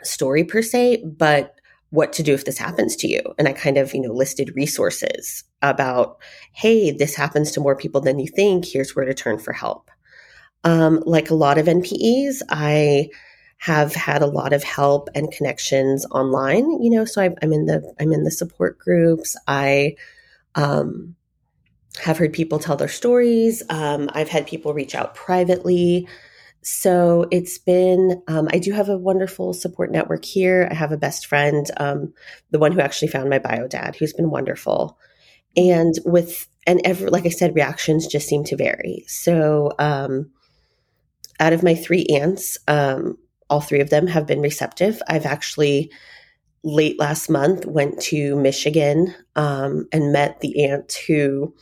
story 0.02 0.44
per 0.44 0.62
se, 0.62 1.04
but 1.04 1.54
what 1.90 2.12
to 2.14 2.22
do 2.22 2.34
if 2.34 2.44
this 2.44 2.58
happens 2.58 2.96
to 2.96 3.08
you. 3.08 3.22
And 3.38 3.48
I 3.48 3.52
kind 3.52 3.78
of, 3.78 3.94
you 3.94 4.00
know, 4.00 4.12
listed 4.12 4.54
resources 4.54 5.44
about, 5.62 6.18
hey, 6.52 6.90
this 6.90 7.14
happens 7.14 7.52
to 7.52 7.60
more 7.60 7.76
people 7.76 8.00
than 8.00 8.18
you 8.18 8.28
think. 8.28 8.64
Here's 8.66 8.94
where 8.94 9.04
to 9.04 9.14
turn 9.14 9.38
for 9.38 9.52
help. 9.52 9.90
Um, 10.64 11.02
like 11.06 11.30
a 11.30 11.34
lot 11.34 11.58
of 11.58 11.66
NPEs, 11.66 12.42
I 12.50 13.08
have 13.58 13.94
had 13.94 14.20
a 14.20 14.26
lot 14.26 14.52
of 14.52 14.62
help 14.62 15.08
and 15.14 15.32
connections 15.32 16.04
online. 16.10 16.82
You 16.82 16.90
know, 16.90 17.04
so 17.04 17.22
I, 17.22 17.26
am 17.40 17.52
in 17.52 17.66
the 17.66 17.94
I'm 18.00 18.12
in 18.12 18.24
the 18.24 18.30
support 18.30 18.78
groups. 18.78 19.36
I 19.46 19.96
um, 20.56 21.14
have 22.02 22.18
heard 22.18 22.32
people 22.32 22.58
tell 22.58 22.76
their 22.76 22.88
stories. 22.88 23.62
Um, 23.70 24.10
I've 24.12 24.28
had 24.28 24.46
people 24.46 24.74
reach 24.74 24.94
out 24.94 25.14
privately. 25.14 26.08
So 26.68 27.28
it's 27.30 27.58
been, 27.58 28.20
um, 28.26 28.48
I 28.52 28.58
do 28.58 28.72
have 28.72 28.88
a 28.88 28.98
wonderful 28.98 29.52
support 29.52 29.92
network 29.92 30.24
here. 30.24 30.66
I 30.68 30.74
have 30.74 30.90
a 30.90 30.96
best 30.96 31.26
friend, 31.26 31.64
um, 31.76 32.12
the 32.50 32.58
one 32.58 32.72
who 32.72 32.80
actually 32.80 33.06
found 33.06 33.30
my 33.30 33.38
bio 33.38 33.68
dad, 33.68 33.94
who's 33.94 34.12
been 34.12 34.30
wonderful. 34.30 34.98
And 35.56 35.94
with, 36.04 36.48
and 36.66 36.80
every, 36.84 37.08
like 37.08 37.24
I 37.24 37.28
said, 37.28 37.54
reactions 37.54 38.08
just 38.08 38.26
seem 38.26 38.42
to 38.46 38.56
vary. 38.56 39.04
So, 39.06 39.70
um, 39.78 40.32
out 41.38 41.52
of 41.52 41.62
my 41.62 41.76
three 41.76 42.04
aunts, 42.06 42.58
um, 42.66 43.16
all 43.48 43.60
three 43.60 43.80
of 43.80 43.90
them 43.90 44.08
have 44.08 44.26
been 44.26 44.40
receptive. 44.40 45.00
I've 45.08 45.24
actually, 45.24 45.92
late 46.64 46.98
last 46.98 47.30
month, 47.30 47.64
went 47.64 48.00
to 48.02 48.34
Michigan 48.34 49.14
um, 49.36 49.86
and 49.92 50.12
met 50.12 50.40
the 50.40 50.64
aunt 50.64 50.92
who, 51.06 51.54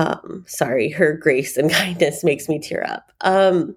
um, 0.00 0.44
sorry, 0.46 0.88
her 0.90 1.12
grace 1.12 1.56
and 1.56 1.70
kindness 1.70 2.24
makes 2.24 2.48
me 2.48 2.58
tear 2.58 2.84
up. 2.86 3.12
Um, 3.20 3.76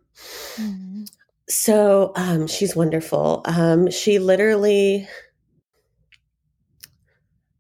mm-hmm. 0.56 1.04
So 1.50 2.14
um, 2.16 2.48
she's 2.48 2.76
wonderful. 2.76 3.42
Um, 3.46 3.92
she 3.92 4.20
literally, 4.20 5.08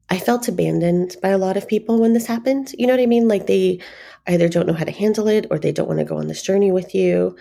I 0.09 0.17
felt 0.17 0.47
abandoned 0.47 1.17
by 1.21 1.29
a 1.29 1.37
lot 1.37 1.57
of 1.57 1.67
people 1.67 1.99
when 1.99 2.13
this 2.13 2.25
happened. 2.25 2.73
You 2.77 2.87
know 2.87 2.93
what 2.93 3.01
I 3.01 3.07
mean? 3.07 3.27
Like 3.27 3.47
they 3.47 3.81
either 4.27 4.47
don't 4.47 4.67
know 4.67 4.73
how 4.73 4.85
to 4.85 4.91
handle 4.91 5.27
it 5.27 5.47
or 5.51 5.59
they 5.59 5.73
don't 5.73 5.87
want 5.87 5.99
to 5.99 6.05
go 6.05 6.17
on 6.17 6.27
this 6.27 6.41
journey 6.41 6.71
with 6.71 6.95
you. 6.95 7.35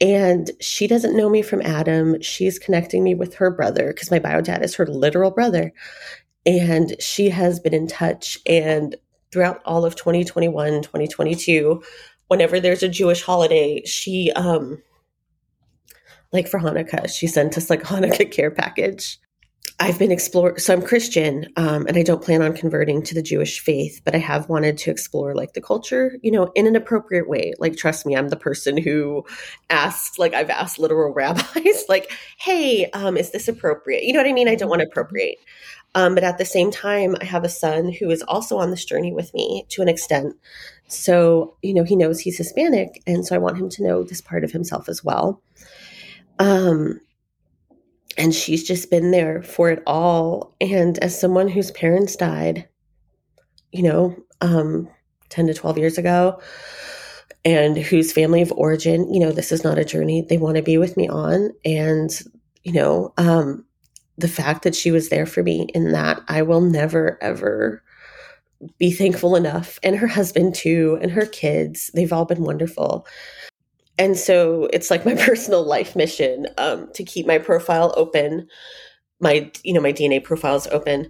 And 0.00 0.50
she 0.60 0.88
doesn't 0.88 1.16
know 1.16 1.30
me 1.30 1.42
from 1.42 1.62
Adam. 1.62 2.20
She's 2.20 2.58
connecting 2.58 3.04
me 3.04 3.14
with 3.14 3.36
her 3.36 3.52
brother 3.52 3.88
because 3.88 4.10
my 4.10 4.18
bio 4.18 4.40
dad 4.40 4.64
is 4.64 4.74
her 4.74 4.86
literal 4.86 5.30
brother. 5.30 5.72
And 6.44 7.00
she 7.00 7.30
has 7.30 7.60
been 7.60 7.72
in 7.72 7.86
touch 7.86 8.38
and 8.44 8.96
throughout 9.34 9.60
all 9.64 9.84
of 9.84 9.96
2021, 9.96 10.82
2022, 10.82 11.82
whenever 12.28 12.60
there's 12.60 12.84
a 12.84 12.88
Jewish 12.88 13.20
holiday, 13.20 13.82
she, 13.84 14.30
um, 14.36 14.80
like 16.32 16.46
for 16.46 16.60
Hanukkah, 16.60 17.10
she 17.12 17.26
sent 17.26 17.58
us 17.58 17.68
like 17.68 17.82
a 17.82 17.86
Hanukkah 17.86 18.30
care 18.30 18.52
package. 18.52 19.18
I've 19.80 19.98
been 19.98 20.12
exploring, 20.12 20.58
so 20.58 20.72
I'm 20.72 20.82
Christian, 20.82 21.48
um, 21.56 21.84
and 21.88 21.96
I 21.96 22.04
don't 22.04 22.22
plan 22.22 22.42
on 22.42 22.54
converting 22.54 23.02
to 23.02 23.14
the 23.14 23.22
Jewish 23.22 23.58
faith, 23.58 24.02
but 24.04 24.14
I 24.14 24.18
have 24.18 24.48
wanted 24.48 24.78
to 24.78 24.90
explore 24.92 25.34
like 25.34 25.54
the 25.54 25.60
culture, 25.60 26.16
you 26.22 26.30
know, 26.30 26.52
in 26.54 26.68
an 26.68 26.76
appropriate 26.76 27.28
way. 27.28 27.54
Like, 27.58 27.76
trust 27.76 28.06
me, 28.06 28.14
I'm 28.14 28.28
the 28.28 28.36
person 28.36 28.76
who 28.76 29.24
asked, 29.70 30.16
like, 30.16 30.32
I've 30.32 30.50
asked 30.50 30.78
literal 30.78 31.12
rabbis, 31.14 31.86
like, 31.88 32.12
hey, 32.38 32.88
um, 32.92 33.16
is 33.16 33.32
this 33.32 33.48
appropriate? 33.48 34.04
You 34.04 34.12
know 34.12 34.20
what 34.20 34.28
I 34.28 34.32
mean? 34.32 34.48
I 34.48 34.54
don't 34.54 34.70
want 34.70 34.82
to 34.82 34.86
appropriate. 34.86 35.38
Um, 35.94 36.14
but 36.14 36.24
at 36.24 36.38
the 36.38 36.44
same 36.44 36.70
time, 36.70 37.16
I 37.20 37.24
have 37.24 37.44
a 37.44 37.48
son 37.48 37.92
who 37.92 38.10
is 38.10 38.22
also 38.22 38.56
on 38.56 38.70
this 38.70 38.84
journey 38.84 39.12
with 39.12 39.32
me 39.32 39.64
to 39.70 39.82
an 39.82 39.88
extent. 39.88 40.34
So, 40.88 41.56
you 41.62 41.72
know, 41.72 41.84
he 41.84 41.96
knows 41.96 42.20
he's 42.20 42.36
Hispanic. 42.36 43.02
And 43.06 43.24
so 43.24 43.34
I 43.34 43.38
want 43.38 43.58
him 43.58 43.68
to 43.70 43.84
know 43.84 44.02
this 44.02 44.20
part 44.20 44.44
of 44.44 44.52
himself 44.52 44.88
as 44.88 45.04
well. 45.04 45.40
Um, 46.38 47.00
and 48.18 48.34
she's 48.34 48.64
just 48.64 48.90
been 48.90 49.10
there 49.10 49.42
for 49.42 49.70
it 49.70 49.82
all. 49.86 50.54
And 50.60 50.98
as 50.98 51.18
someone 51.18 51.48
whose 51.48 51.70
parents 51.70 52.16
died, 52.16 52.68
you 53.72 53.82
know, 53.82 54.16
um, 54.40 54.88
10 55.30 55.48
to 55.48 55.54
12 55.54 55.78
years 55.78 55.98
ago, 55.98 56.40
and 57.44 57.76
whose 57.76 58.12
family 58.12 58.40
of 58.40 58.52
origin, 58.52 59.12
you 59.12 59.20
know, 59.20 59.30
this 59.30 59.52
is 59.52 59.64
not 59.64 59.78
a 59.78 59.84
journey 59.84 60.22
they 60.22 60.38
want 60.38 60.56
to 60.56 60.62
be 60.62 60.78
with 60.78 60.96
me 60.96 61.08
on. 61.08 61.50
And, 61.64 62.10
you 62.62 62.72
know, 62.72 63.12
um, 63.18 63.64
the 64.16 64.28
fact 64.28 64.62
that 64.62 64.74
she 64.74 64.90
was 64.90 65.08
there 65.08 65.26
for 65.26 65.42
me 65.42 65.68
in 65.74 65.92
that 65.92 66.20
I 66.28 66.42
will 66.42 66.60
never 66.60 67.18
ever 67.22 67.82
be 68.78 68.92
thankful 68.92 69.36
enough. 69.36 69.78
And 69.82 69.96
her 69.96 70.06
husband 70.06 70.54
too 70.54 70.98
and 71.02 71.10
her 71.10 71.26
kids 71.26 71.90
they've 71.94 72.12
all 72.12 72.24
been 72.24 72.42
wonderful. 72.42 73.06
And 73.98 74.16
so 74.16 74.68
it's 74.72 74.90
like 74.90 75.04
my 75.04 75.14
personal 75.18 75.64
life 75.64 75.96
mission 75.96 76.46
um, 76.58 76.88
to 76.94 77.04
keep 77.04 77.26
my 77.26 77.38
profile 77.38 77.92
open 77.96 78.48
my 79.20 79.50
you 79.62 79.72
know 79.72 79.80
my 79.80 79.92
dna 79.92 80.22
profiles 80.22 80.66
open 80.68 81.08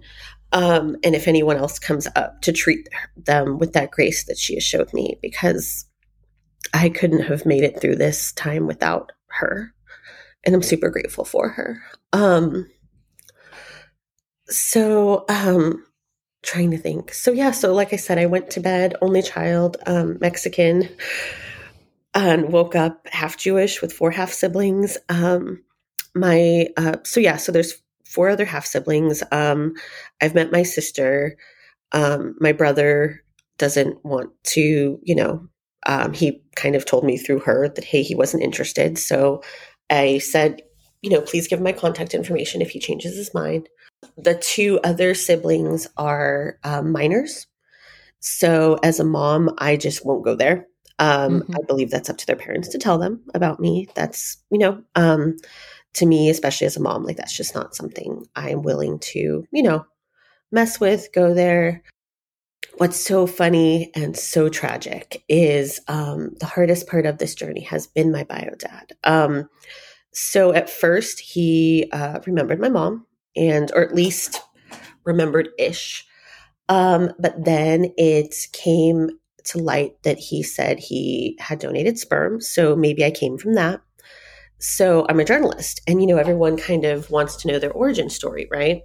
um, 0.51 0.95
and 1.03 1.15
if 1.15 1.27
anyone 1.27 1.57
else 1.57 1.79
comes 1.79 2.07
up 2.15 2.41
to 2.41 2.53
treat 2.53 2.87
them 3.17 3.57
with 3.57 3.73
that 3.73 3.91
grace 3.91 4.25
that 4.25 4.37
she 4.37 4.53
has 4.53 4.63
showed 4.63 4.93
me 4.93 5.17
because 5.21 5.85
i 6.73 6.87
couldn't 6.89 7.23
have 7.23 7.45
made 7.45 7.63
it 7.63 7.79
through 7.81 7.95
this 7.95 8.31
time 8.33 8.67
without 8.67 9.11
her. 9.27 9.73
And 10.45 10.55
i'm 10.55 10.61
super 10.61 10.89
grateful 10.89 11.25
for 11.25 11.49
her. 11.49 11.81
Um, 12.13 12.67
so, 14.47 15.25
um, 15.29 15.85
trying 16.45 16.71
to 16.71 16.77
think. 16.77 17.13
So 17.13 17.31
yeah, 17.31 17.51
so 17.51 17.73
like 17.73 17.91
I 17.91 17.97
said, 17.97 18.19
I 18.19 18.27
went 18.27 18.51
to 18.51 18.59
bed, 18.59 18.95
only 19.01 19.21
child, 19.21 19.77
um, 19.87 20.17
Mexican, 20.21 20.89
and 22.13 22.51
woke 22.51 22.75
up 22.75 23.07
half 23.07 23.37
Jewish 23.37 23.81
with 23.81 23.91
four 23.91 24.11
half 24.11 24.31
siblings. 24.31 24.97
Um, 25.09 25.63
my 26.13 26.67
uh, 26.77 26.97
so 27.03 27.19
yeah, 27.19 27.37
so 27.37 27.51
there's 27.51 27.73
four 28.05 28.29
other 28.29 28.45
half 28.45 28.65
siblings. 28.65 29.23
Um, 29.31 29.73
I've 30.21 30.35
met 30.35 30.51
my 30.51 30.63
sister. 30.63 31.35
Um, 31.91 32.35
my 32.39 32.51
brother 32.51 33.23
doesn't 33.57 34.03
want 34.05 34.31
to, 34.43 34.99
you 35.01 35.15
know, 35.15 35.47
um, 35.87 36.13
he 36.13 36.41
kind 36.55 36.75
of 36.75 36.85
told 36.85 37.03
me 37.03 37.17
through 37.17 37.39
her 37.39 37.69
that 37.69 37.83
hey, 37.83 38.01
he 38.01 38.15
wasn't 38.15 38.43
interested. 38.43 38.97
So 38.97 39.41
I 39.89 40.19
said, 40.19 40.61
you 41.01 41.09
know, 41.09 41.21
please 41.21 41.47
give 41.47 41.61
my 41.61 41.71
contact 41.71 42.13
information 42.13 42.61
if 42.61 42.71
he 42.71 42.79
changes 42.79 43.15
his 43.15 43.33
mind. 43.33 43.67
The 44.17 44.35
two 44.35 44.79
other 44.83 45.13
siblings 45.13 45.87
are 45.97 46.57
um, 46.63 46.91
minors. 46.91 47.47
So 48.19 48.79
as 48.81 48.99
a 48.99 49.03
mom, 49.03 49.53
I 49.57 49.77
just 49.77 50.05
won't 50.05 50.25
go 50.25 50.35
there. 50.35 50.67
Um, 50.97 51.41
mm-hmm. 51.41 51.55
I 51.55 51.59
believe 51.67 51.91
that's 51.91 52.09
up 52.09 52.17
to 52.17 52.25
their 52.25 52.35
parents 52.35 52.69
to 52.69 52.77
tell 52.77 52.97
them 52.97 53.21
about 53.33 53.59
me. 53.59 53.87
That's, 53.95 54.37
you 54.49 54.59
know, 54.59 54.83
um, 54.95 55.37
to 55.93 56.05
me, 56.05 56.29
especially 56.29 56.67
as 56.67 56.77
a 56.77 56.81
mom, 56.81 57.03
like 57.03 57.17
that's 57.17 57.35
just 57.35 57.53
not 57.53 57.75
something 57.75 58.25
I'm 58.35 58.61
willing 58.63 58.99
to, 58.99 59.45
you 59.51 59.63
know, 59.63 59.85
mess 60.51 60.79
with, 60.79 61.09
go 61.13 61.33
there. 61.33 61.83
What's 62.77 62.99
so 62.99 63.27
funny 63.27 63.91
and 63.95 64.17
so 64.17 64.49
tragic 64.49 65.23
is 65.29 65.79
um, 65.87 66.31
the 66.39 66.45
hardest 66.45 66.87
part 66.87 67.05
of 67.05 67.17
this 67.17 67.35
journey 67.35 67.61
has 67.61 67.87
been 67.87 68.11
my 68.11 68.23
bio 68.23 68.55
dad. 68.57 68.93
Um, 69.03 69.49
so 70.11 70.53
at 70.53 70.69
first, 70.69 71.19
he 71.19 71.89
uh, 71.91 72.19
remembered 72.25 72.59
my 72.59 72.69
mom 72.69 73.05
and 73.35 73.71
or 73.75 73.83
at 73.83 73.95
least 73.95 74.41
remembered 75.03 75.49
ish. 75.57 76.05
Um, 76.69 77.11
but 77.19 77.43
then 77.43 77.91
it 77.97 78.35
came 78.53 79.09
to 79.45 79.59
light 79.59 80.01
that 80.03 80.17
he 80.17 80.41
said 80.41 80.79
he 80.79 81.37
had 81.39 81.59
donated 81.59 81.99
sperm. 81.99 82.41
So 82.41 82.75
maybe 82.75 83.05
I 83.05 83.11
came 83.11 83.37
from 83.37 83.53
that. 83.53 83.81
So 84.57 85.05
I'm 85.09 85.19
a 85.19 85.25
journalist, 85.25 85.81
and 85.85 86.01
you 86.01 86.07
know, 86.07 86.17
everyone 86.17 86.57
kind 86.57 86.85
of 86.85 87.11
wants 87.11 87.35
to 87.37 87.47
know 87.47 87.59
their 87.59 87.73
origin 87.73 88.09
story, 88.09 88.47
right? 88.49 88.81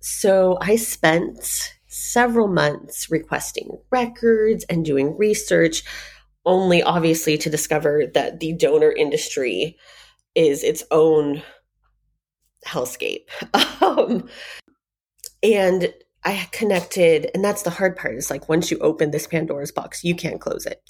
So 0.00 0.56
I 0.60 0.76
spent 0.76 1.74
several 1.88 2.48
months 2.48 3.10
requesting 3.10 3.78
records 3.90 4.64
and 4.64 4.84
doing 4.84 5.16
research, 5.18 5.82
only 6.46 6.82
obviously 6.82 7.36
to 7.38 7.50
discover 7.50 8.04
that 8.14 8.40
the 8.40 8.52
donor 8.52 8.92
industry 8.92 9.76
is 10.34 10.62
its 10.62 10.84
own 10.90 11.42
hellscape. 12.66 13.26
Um, 13.84 14.28
and 15.42 15.92
I 16.24 16.48
connected, 16.52 17.30
and 17.34 17.44
that's 17.44 17.62
the 17.62 17.70
hard 17.70 17.96
part 17.96 18.14
is 18.14 18.30
like 18.30 18.48
once 18.48 18.70
you 18.70 18.78
open 18.78 19.10
this 19.10 19.26
Pandora's 19.26 19.72
box, 19.72 20.02
you 20.02 20.14
can't 20.14 20.40
close 20.40 20.64
it. 20.64 20.82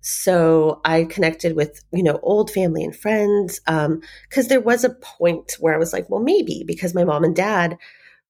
So 0.00 0.80
I 0.84 1.04
connected 1.04 1.56
with, 1.56 1.82
you 1.92 2.04
know, 2.04 2.20
old 2.22 2.52
family 2.52 2.84
and 2.84 2.94
friends. 2.94 3.60
Um, 3.66 4.00
cause 4.30 4.46
there 4.46 4.60
was 4.60 4.84
a 4.84 4.94
point 4.94 5.56
where 5.58 5.74
I 5.74 5.78
was 5.78 5.92
like, 5.92 6.08
well, 6.08 6.22
maybe 6.22 6.62
because 6.64 6.94
my 6.94 7.02
mom 7.02 7.24
and 7.24 7.34
dad 7.34 7.76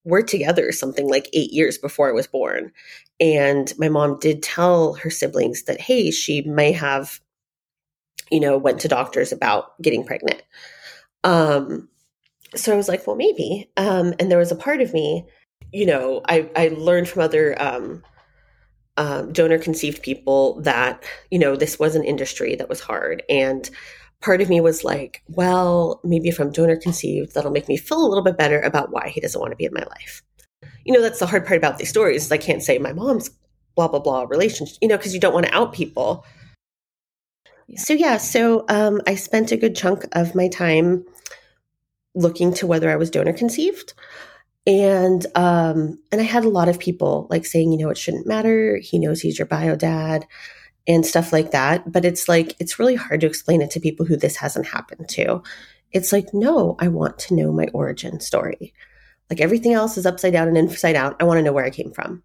were 0.05 0.23
together 0.23 0.73
something 0.73 1.11
like 1.11 1.29
eight 1.35 1.53
years 1.53 1.77
before 1.77 2.09
I 2.09 2.13
was 2.13 2.27
born. 2.27 2.73
And 3.21 3.71
my 3.77 3.91
mom 3.91 4.19
did 4.19 4.43
tell 4.43 4.95
her 4.95 5.11
siblings 5.11 5.65
that, 5.65 5.81
hey, 5.81 6.11
she 6.11 6.43
may 6.43 6.73
have, 6.73 7.21
you 8.31 8.41
know, 8.41 8.57
went 8.57 8.81
to 8.81 8.89
doctors 8.89 9.33
about 9.33 9.81
getting 9.83 10.05
pregnant. 10.05 10.43
Um, 11.25 11.89
so 12.55 12.73
I 12.73 12.77
was 12.77 12.89
like, 12.89 13.07
well, 13.07 13.17
maybe. 13.17 13.71
Um, 13.77 14.15
and 14.19 14.31
there 14.31 14.39
was 14.39 14.53
a 14.53 14.57
part 14.57 14.81
of 14.81 14.93
me, 14.93 15.25
you 15.73 15.87
know, 15.87 16.23
I, 16.29 16.49
I 16.55 16.69
learned 16.69 17.09
from 17.09 17.23
other 17.23 17.61
um, 17.61 18.03
um, 18.97 19.33
donor 19.33 19.59
conceived 19.59 20.03
people 20.03 20.61
that, 20.63 21.05
you 21.31 21.39
know, 21.39 21.57
this 21.57 21.79
was 21.79 21.97
an 21.97 22.05
industry 22.05 22.55
that 22.57 22.69
was 22.69 22.81
hard. 22.81 23.23
And 23.29 23.69
part 24.21 24.41
of 24.41 24.49
me 24.49 24.61
was 24.61 24.85
like, 24.85 25.23
well, 25.29 26.01
maybe 26.05 26.29
if 26.29 26.39
I'm 26.39 26.53
donor 26.53 26.77
conceived, 26.77 27.35
that'll 27.35 27.51
make 27.51 27.69
me 27.69 27.77
feel 27.77 28.05
a 28.05 28.09
little 28.09 28.25
bit 28.25 28.39
better 28.39 28.61
about 28.61 28.93
why 28.93 29.09
he 29.09 29.21
doesn't 29.21 29.41
want 29.41 29.53
to 29.53 29.57
be 29.57 29.65
in 29.65 29.75
my 29.75 29.85
life. 29.91 30.23
You 30.85 30.95
know, 30.95 31.03
that's 31.03 31.19
the 31.19 31.27
hard 31.27 31.47
part 31.47 31.59
about 31.59 31.79
these 31.79 31.91
stories. 31.91 32.31
I 32.31 32.39
can't 32.39 32.63
say 32.63 32.79
my 32.79 32.93
mom's 32.93 33.31
blah, 33.75 33.89
blah, 33.89 34.01
blah 34.01 34.23
relationship, 34.23 34.79
you 34.81 34.89
know, 34.89 34.97
because 34.97 35.13
you 35.13 35.21
don't 35.21 35.35
want 35.35 35.47
to 35.47 35.55
out 35.55 35.73
people. 35.73 36.25
Yeah. 37.69 37.81
So, 37.81 37.93
yeah, 37.93 38.17
so 38.17 38.65
um, 38.69 39.01
I 39.07 39.17
spent 39.17 39.53
a 39.53 39.57
good 39.57 39.75
chunk 39.75 40.05
of 40.13 40.35
my 40.35 40.49
time 40.49 41.05
looking 42.17 42.53
to 42.55 42.67
whether 42.67 42.91
I 42.91 42.97
was 42.97 43.11
donor 43.11 43.33
conceived. 43.33 43.95
And 44.67 45.25
um 45.37 45.97
and 46.11 46.21
i 46.21 46.25
had 46.25 46.45
a 46.45 46.49
lot 46.49 46.69
of 46.69 46.81
people 46.81 47.29
like 47.31 47.47
saying 47.47 47.71
you 47.71 47.79
know 47.79 47.91
it 47.91 47.99
shouldn't 47.99 48.27
matter. 48.27 48.79
He 48.79 48.99
knows 48.99 49.21
he's 49.21 49.39
your 49.39 49.47
bio 49.47 49.77
dad 49.77 50.27
and 50.89 51.07
stuff 51.07 51.33
like 51.33 51.53
that. 51.53 51.93
But 51.93 52.05
it's 52.05 52.29
like 52.29 52.57
it's 52.59 52.79
really 52.79 52.97
hard 52.97 53.21
to 53.21 53.29
explain 53.29 53.63
it 53.63 53.71
to 53.73 53.81
people 53.81 54.07
who 54.07 54.17
this 54.17 54.37
hasn't 54.37 54.67
happened 54.67 55.09
to. 55.11 55.43
It's 55.93 56.13
like 56.13 56.27
no 56.33 56.75
i 56.81 56.89
want 56.89 57.19
to 57.21 57.35
know 57.35 57.53
my 57.53 57.69
origin 57.73 58.19
story. 58.19 58.75
Like 59.31 59.41
everything 59.41 59.73
else 59.73 59.97
is 59.97 60.07
upside 60.07 60.33
down 60.33 60.49
and 60.49 60.59
inside 60.59 60.97
out. 60.97 61.17
I 61.21 61.25
want 61.25 61.39
to 61.39 61.43
know 61.43 61.53
where 61.53 61.65
i 61.65 61.71
came 61.71 61.93
from 61.93 62.25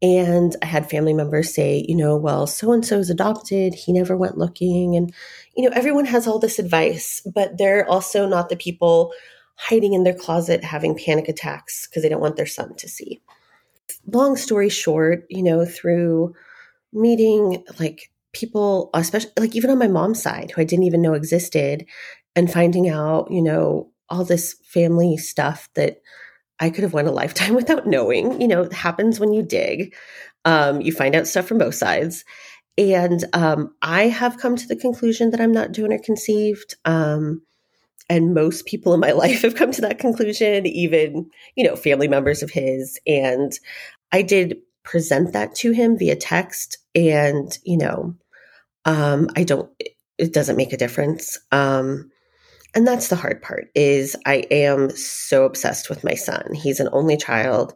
and 0.00 0.54
i 0.62 0.66
had 0.66 0.88
family 0.88 1.12
members 1.12 1.52
say 1.52 1.84
you 1.88 1.96
know 1.96 2.16
well 2.16 2.46
so 2.46 2.72
and 2.72 2.86
so 2.86 2.98
is 2.98 3.10
adopted 3.10 3.74
he 3.74 3.92
never 3.92 4.16
went 4.16 4.38
looking 4.38 4.94
and 4.94 5.12
you 5.56 5.64
know 5.64 5.74
everyone 5.74 6.04
has 6.04 6.26
all 6.26 6.38
this 6.38 6.58
advice 6.58 7.20
but 7.34 7.58
they're 7.58 7.88
also 7.88 8.26
not 8.28 8.48
the 8.48 8.56
people 8.56 9.12
hiding 9.58 9.92
in 9.92 10.04
their 10.04 10.14
closet 10.14 10.62
having 10.62 10.96
panic 10.96 11.28
attacks 11.28 11.86
because 11.86 12.02
they 12.02 12.08
don't 12.08 12.20
want 12.20 12.36
their 12.36 12.46
son 12.46 12.74
to 12.76 12.88
see. 12.88 13.20
Long 14.06 14.36
story 14.36 14.68
short, 14.68 15.26
you 15.28 15.42
know, 15.42 15.66
through 15.66 16.34
meeting 16.92 17.64
like 17.78 18.10
people, 18.32 18.90
especially 18.94 19.32
like 19.38 19.56
even 19.56 19.70
on 19.70 19.78
my 19.78 19.88
mom's 19.88 20.22
side 20.22 20.52
who 20.52 20.60
I 20.60 20.64
didn't 20.64 20.84
even 20.84 21.02
know 21.02 21.14
existed, 21.14 21.86
and 22.36 22.50
finding 22.50 22.88
out, 22.88 23.30
you 23.30 23.42
know, 23.42 23.90
all 24.08 24.24
this 24.24 24.54
family 24.64 25.16
stuff 25.16 25.68
that 25.74 26.00
I 26.60 26.70
could 26.70 26.82
have 26.82 26.92
went 26.92 27.08
a 27.08 27.12
lifetime 27.12 27.54
without 27.56 27.86
knowing, 27.86 28.40
you 28.40 28.48
know, 28.48 28.62
it 28.62 28.72
happens 28.72 29.20
when 29.20 29.32
you 29.32 29.42
dig. 29.42 29.94
Um, 30.44 30.80
you 30.80 30.92
find 30.92 31.14
out 31.14 31.26
stuff 31.26 31.46
from 31.46 31.58
both 31.58 31.74
sides. 31.74 32.24
And 32.76 33.24
um, 33.32 33.74
I 33.82 34.04
have 34.04 34.38
come 34.38 34.56
to 34.56 34.66
the 34.66 34.76
conclusion 34.76 35.30
that 35.30 35.40
I'm 35.40 35.52
not 35.52 35.72
donor 35.72 35.98
conceived. 35.98 36.76
Um, 36.84 37.42
and 38.08 38.34
most 38.34 38.66
people 38.66 38.94
in 38.94 39.00
my 39.00 39.12
life 39.12 39.42
have 39.42 39.54
come 39.54 39.72
to 39.72 39.80
that 39.82 39.98
conclusion 39.98 40.66
even 40.66 41.28
you 41.56 41.64
know 41.64 41.76
family 41.76 42.08
members 42.08 42.42
of 42.42 42.50
his 42.50 42.98
and 43.06 43.52
i 44.12 44.22
did 44.22 44.56
present 44.82 45.32
that 45.32 45.54
to 45.54 45.72
him 45.72 45.98
via 45.98 46.16
text 46.16 46.78
and 46.94 47.58
you 47.64 47.76
know 47.76 48.14
um 48.84 49.28
i 49.36 49.44
don't 49.44 49.70
it 50.16 50.32
doesn't 50.32 50.56
make 50.56 50.72
a 50.72 50.78
difference 50.78 51.38
um 51.52 52.10
and 52.74 52.86
that's 52.86 53.08
the 53.08 53.16
hard 53.16 53.40
part 53.42 53.68
is 53.74 54.16
i 54.26 54.36
am 54.50 54.90
so 54.90 55.44
obsessed 55.44 55.88
with 55.88 56.04
my 56.04 56.14
son 56.14 56.54
he's 56.54 56.80
an 56.80 56.88
only 56.92 57.16
child 57.16 57.74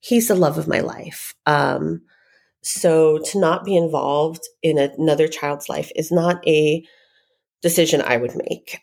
he's 0.00 0.28
the 0.28 0.34
love 0.34 0.58
of 0.58 0.68
my 0.68 0.80
life 0.80 1.34
um 1.46 2.00
so 2.62 3.18
to 3.18 3.38
not 3.38 3.64
be 3.64 3.76
involved 3.76 4.42
in 4.62 4.78
another 4.78 5.28
child's 5.28 5.68
life 5.68 5.90
is 5.96 6.10
not 6.10 6.46
a 6.48 6.84
decision 7.62 8.02
i 8.02 8.16
would 8.16 8.34
make 8.34 8.80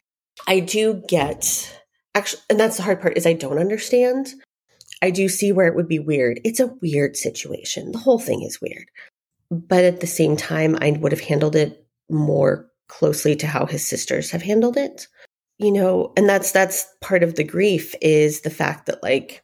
I 0.47 0.59
do 0.59 1.01
get 1.07 1.79
actually, 2.15 2.41
and 2.49 2.59
that's 2.59 2.77
the 2.77 2.83
hard 2.83 3.01
part 3.01 3.17
is 3.17 3.25
I 3.25 3.33
don't 3.33 3.59
understand. 3.59 4.33
I 5.01 5.11
do 5.11 5.29
see 5.29 5.51
where 5.51 5.67
it 5.67 5.75
would 5.75 5.87
be 5.87 5.99
weird. 5.99 6.39
It's 6.43 6.59
a 6.59 6.73
weird 6.81 7.15
situation. 7.15 7.91
The 7.91 7.97
whole 7.97 8.19
thing 8.19 8.43
is 8.43 8.61
weird. 8.61 8.85
But 9.49 9.83
at 9.83 9.99
the 9.99 10.07
same 10.07 10.37
time, 10.37 10.77
I 10.79 10.91
would 10.91 11.11
have 11.11 11.21
handled 11.21 11.55
it 11.55 11.85
more 12.09 12.67
closely 12.87 13.35
to 13.37 13.47
how 13.47 13.65
his 13.65 13.85
sisters 13.85 14.31
have 14.31 14.41
handled 14.41 14.77
it. 14.77 15.07
You 15.61 15.71
know, 15.71 16.11
and 16.17 16.27
that's 16.27 16.51
that's 16.51 16.87
part 17.01 17.21
of 17.21 17.35
the 17.35 17.43
grief 17.43 17.93
is 18.01 18.41
the 18.41 18.49
fact 18.49 18.87
that 18.87 19.03
like 19.03 19.43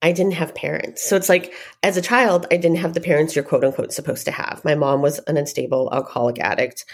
I 0.00 0.10
didn't 0.10 0.32
have 0.32 0.54
parents. 0.54 1.06
So 1.06 1.16
it's 1.16 1.28
like 1.28 1.52
as 1.82 1.98
a 1.98 2.02
child, 2.02 2.46
I 2.50 2.56
didn't 2.56 2.78
have 2.78 2.94
the 2.94 3.00
parents 3.00 3.36
you're 3.36 3.44
quote 3.44 3.62
unquote 3.62 3.92
supposed 3.92 4.24
to 4.24 4.30
have. 4.32 4.62
My 4.64 4.74
mom 4.74 5.02
was 5.02 5.18
an 5.26 5.36
unstable 5.36 5.90
alcoholic 5.92 6.38
addict. 6.38 6.86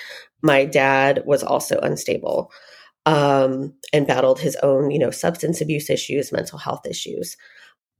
My 0.43 0.65
dad 0.65 1.23
was 1.27 1.45
also 1.45 1.79
unstable 1.79 2.51
um, 3.07 3.73
and 3.93 4.07
battled 4.07 4.41
his 4.41 4.57
own, 4.65 4.91
you 4.91 4.99
know, 4.99 5.13
substance 5.13 5.61
abuse 5.61 5.89
issues, 5.89 6.33
mental 6.33 6.59
health 6.59 6.87
issues. 6.91 7.37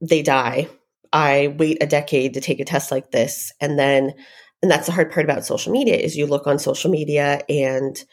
They 0.01 0.21
die. 0.21 0.67
I 1.13 1.55
wait 1.57 1.81
a 1.81 1.87
decade 1.87 2.33
to 2.33 2.41
take 2.41 2.59
a 2.59 2.65
test 2.65 2.91
like 2.91 3.11
this, 3.11 3.53
and 3.61 3.79
then, 3.79 4.13
and 4.61 4.69
that's 4.69 4.87
the 4.87 4.91
hard 4.91 5.11
part 5.11 5.25
about 5.25 5.45
social 5.45 5.71
media 5.71 5.95
is 5.95 6.17
you 6.17 6.27
look 6.27 6.45
on 6.45 6.59
social 6.59 6.91
media 6.91 7.41
and, 7.47 8.03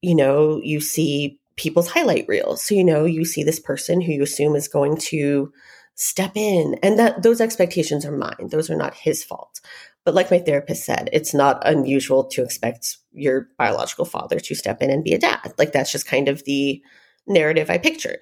you 0.00 0.14
know, 0.14 0.60
you 0.64 0.80
see 0.80 1.38
people's 1.56 1.90
highlight 1.90 2.26
reels. 2.28 2.62
So 2.62 2.74
you 2.74 2.84
know, 2.84 3.04
you 3.04 3.24
see 3.24 3.42
this 3.42 3.60
person 3.60 4.00
who 4.00 4.12
you 4.12 4.22
assume 4.22 4.56
is 4.56 4.68
going 4.68 4.96
to 5.08 5.52
step 5.94 6.32
in, 6.36 6.78
and 6.82 6.98
that 6.98 7.22
those 7.22 7.40
expectations 7.40 8.04
are 8.04 8.16
mine. 8.16 8.48
Those 8.50 8.70
are 8.70 8.76
not 8.76 8.94
his 8.94 9.22
fault. 9.22 9.60
But 10.04 10.14
like 10.14 10.30
my 10.30 10.38
therapist 10.38 10.84
said, 10.84 11.08
it's 11.12 11.32
not 11.32 11.66
unusual 11.66 12.24
to 12.24 12.42
expect 12.42 12.98
your 13.12 13.48
biological 13.56 14.04
father 14.04 14.40
to 14.40 14.54
step 14.54 14.82
in 14.82 14.90
and 14.90 15.04
be 15.04 15.14
a 15.14 15.18
dad. 15.18 15.54
Like 15.58 15.72
that's 15.72 15.92
just 15.92 16.06
kind 16.06 16.28
of 16.28 16.44
the 16.44 16.82
narrative 17.26 17.70
I 17.70 17.78
pictured. 17.78 18.18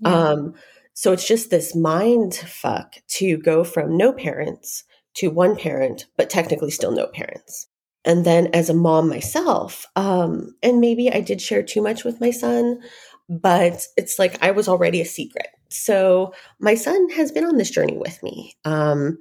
Yeah. 0.00 0.14
Um, 0.14 0.54
so 0.94 1.12
it's 1.12 1.26
just 1.26 1.50
this 1.50 1.74
mind 1.74 2.34
fuck 2.34 2.94
to 3.08 3.36
go 3.38 3.64
from 3.64 3.96
no 3.96 4.12
parents 4.12 4.84
to 5.14 5.28
one 5.28 5.56
parent, 5.56 6.06
but 6.16 6.30
technically 6.30 6.70
still 6.70 6.92
no 6.92 7.06
parents. 7.06 7.66
And 8.08 8.24
then 8.24 8.48
as 8.54 8.70
a 8.70 8.74
mom 8.74 9.08
myself, 9.10 9.84
um, 9.94 10.54
and 10.62 10.80
maybe 10.80 11.12
I 11.12 11.20
did 11.20 11.42
share 11.42 11.62
too 11.62 11.82
much 11.82 12.04
with 12.04 12.22
my 12.22 12.30
son, 12.30 12.80
but 13.28 13.84
it's 13.98 14.18
like 14.18 14.42
I 14.42 14.50
was 14.50 14.66
already 14.66 15.02
a 15.02 15.04
secret. 15.04 15.48
So 15.68 16.32
my 16.58 16.74
son 16.74 17.10
has 17.10 17.30
been 17.30 17.44
on 17.44 17.58
this 17.58 17.70
journey 17.70 17.98
with 17.98 18.22
me. 18.22 18.56
Um, 18.64 19.18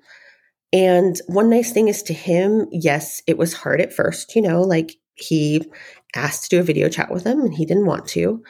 and 0.71 1.19
one 1.27 1.49
nice 1.49 1.73
thing 1.73 1.89
is 1.89 2.01
to 2.03 2.13
him, 2.13 2.67
yes, 2.71 3.21
it 3.27 3.37
was 3.37 3.53
hard 3.53 3.81
at 3.81 3.91
first, 3.93 4.33
you 4.37 4.41
know, 4.41 4.61
like 4.61 4.95
he 5.15 5.61
asked 6.15 6.43
to 6.43 6.49
do 6.55 6.59
a 6.61 6.63
video 6.63 6.87
chat 6.87 7.11
with 7.11 7.25
him 7.25 7.41
and 7.41 7.53
he 7.53 7.65
didn't 7.65 7.87
want 7.87 8.07
to. 8.07 8.41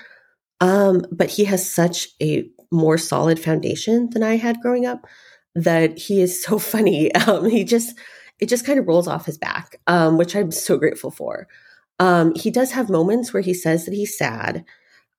Um, 0.62 1.04
but 1.12 1.32
he 1.32 1.46
has 1.46 1.70
such 1.70 2.10
a 2.22 2.48
more 2.72 3.00
solid 3.00 3.40
foundation 3.40 4.10
than 4.12 4.22
I 4.22 4.38
had 4.38 4.62
growing 4.62 4.86
up 4.86 5.08
that 5.56 5.98
he 5.98 6.22
is 6.22 6.44
so 6.44 6.60
funny. 6.60 7.12
Um, 7.16 7.50
he 7.50 7.64
just, 7.64 7.96
it 8.40 8.50
just 8.50 8.66
kind 8.66 8.80
of 8.80 8.88
rolls 8.88 9.08
off 9.08 9.26
his 9.26 9.38
back, 9.38 9.80
um, 9.88 10.18
which 10.18 10.36
I'm 10.36 10.52
so 10.52 10.78
grateful 10.78 11.12
for. 11.12 11.48
Um, 12.00 12.36
he 12.36 12.52
does 12.52 12.72
have 12.72 12.90
moments 12.90 13.34
where 13.34 13.42
he 13.42 13.54
says 13.54 13.86
that 13.86 13.94
he's 13.94 14.18
sad. 14.18 14.64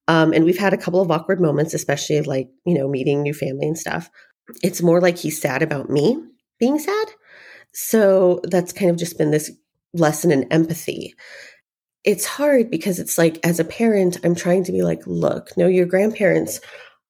Um, 0.07 0.33
and 0.33 0.45
we've 0.45 0.59
had 0.59 0.73
a 0.73 0.79
couple 0.79 1.01
of 1.01 1.11
awkward 1.11 1.41
moments, 1.41 1.75
especially 1.75 2.21
like, 2.23 2.49
you 2.65 2.75
know, 2.75 2.89
meeting 2.89 3.23
new 3.23 3.35
family 3.35 3.67
and 3.67 3.79
stuff. 3.79 4.11
It's 4.63 4.83
more 4.83 5.01
like 5.01 5.19
he's 5.19 5.41
sad 5.41 5.63
about 5.63 5.91
me 5.91 6.23
being 6.59 6.79
sad. 6.79 7.09
So 7.73 8.41
that's 8.45 8.73
kind 8.73 8.91
of 8.91 8.97
just 8.97 9.19
been 9.19 9.31
this 9.31 9.51
lesson 9.93 10.33
in 10.33 10.51
empathy. 10.53 11.15
It's 12.05 12.25
hard 12.25 12.71
because 12.71 12.99
it's 12.99 13.19
like, 13.19 13.39
as 13.45 13.61
a 13.61 13.65
parent, 13.65 14.19
I'm 14.25 14.35
trying 14.35 14.65
to 14.65 14.73
be 14.73 14.83
like, 14.83 15.03
look, 15.07 15.55
no, 15.57 15.67
your 15.67 15.85
grandparents 15.85 16.61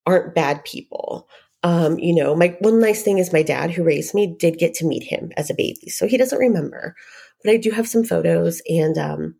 aren't 0.06 0.34
bad 0.34 0.64
people. 0.64 1.28
Um, 1.62 1.98
you 1.98 2.14
know, 2.14 2.36
my 2.36 2.56
one 2.60 2.80
nice 2.80 3.02
thing 3.02 3.18
is 3.18 3.32
my 3.32 3.42
dad 3.42 3.72
who 3.72 3.82
raised 3.82 4.14
me 4.14 4.36
did 4.38 4.58
get 4.58 4.74
to 4.74 4.86
meet 4.86 5.04
him 5.04 5.32
as 5.36 5.50
a 5.50 5.54
baby. 5.54 5.88
So 5.88 6.06
he 6.06 6.16
doesn't 6.16 6.38
remember. 6.38 6.94
But 7.42 7.52
I 7.52 7.56
do 7.56 7.70
have 7.70 7.88
some 7.88 8.04
photos 8.04 8.62
and 8.68 8.96
um 8.96 9.34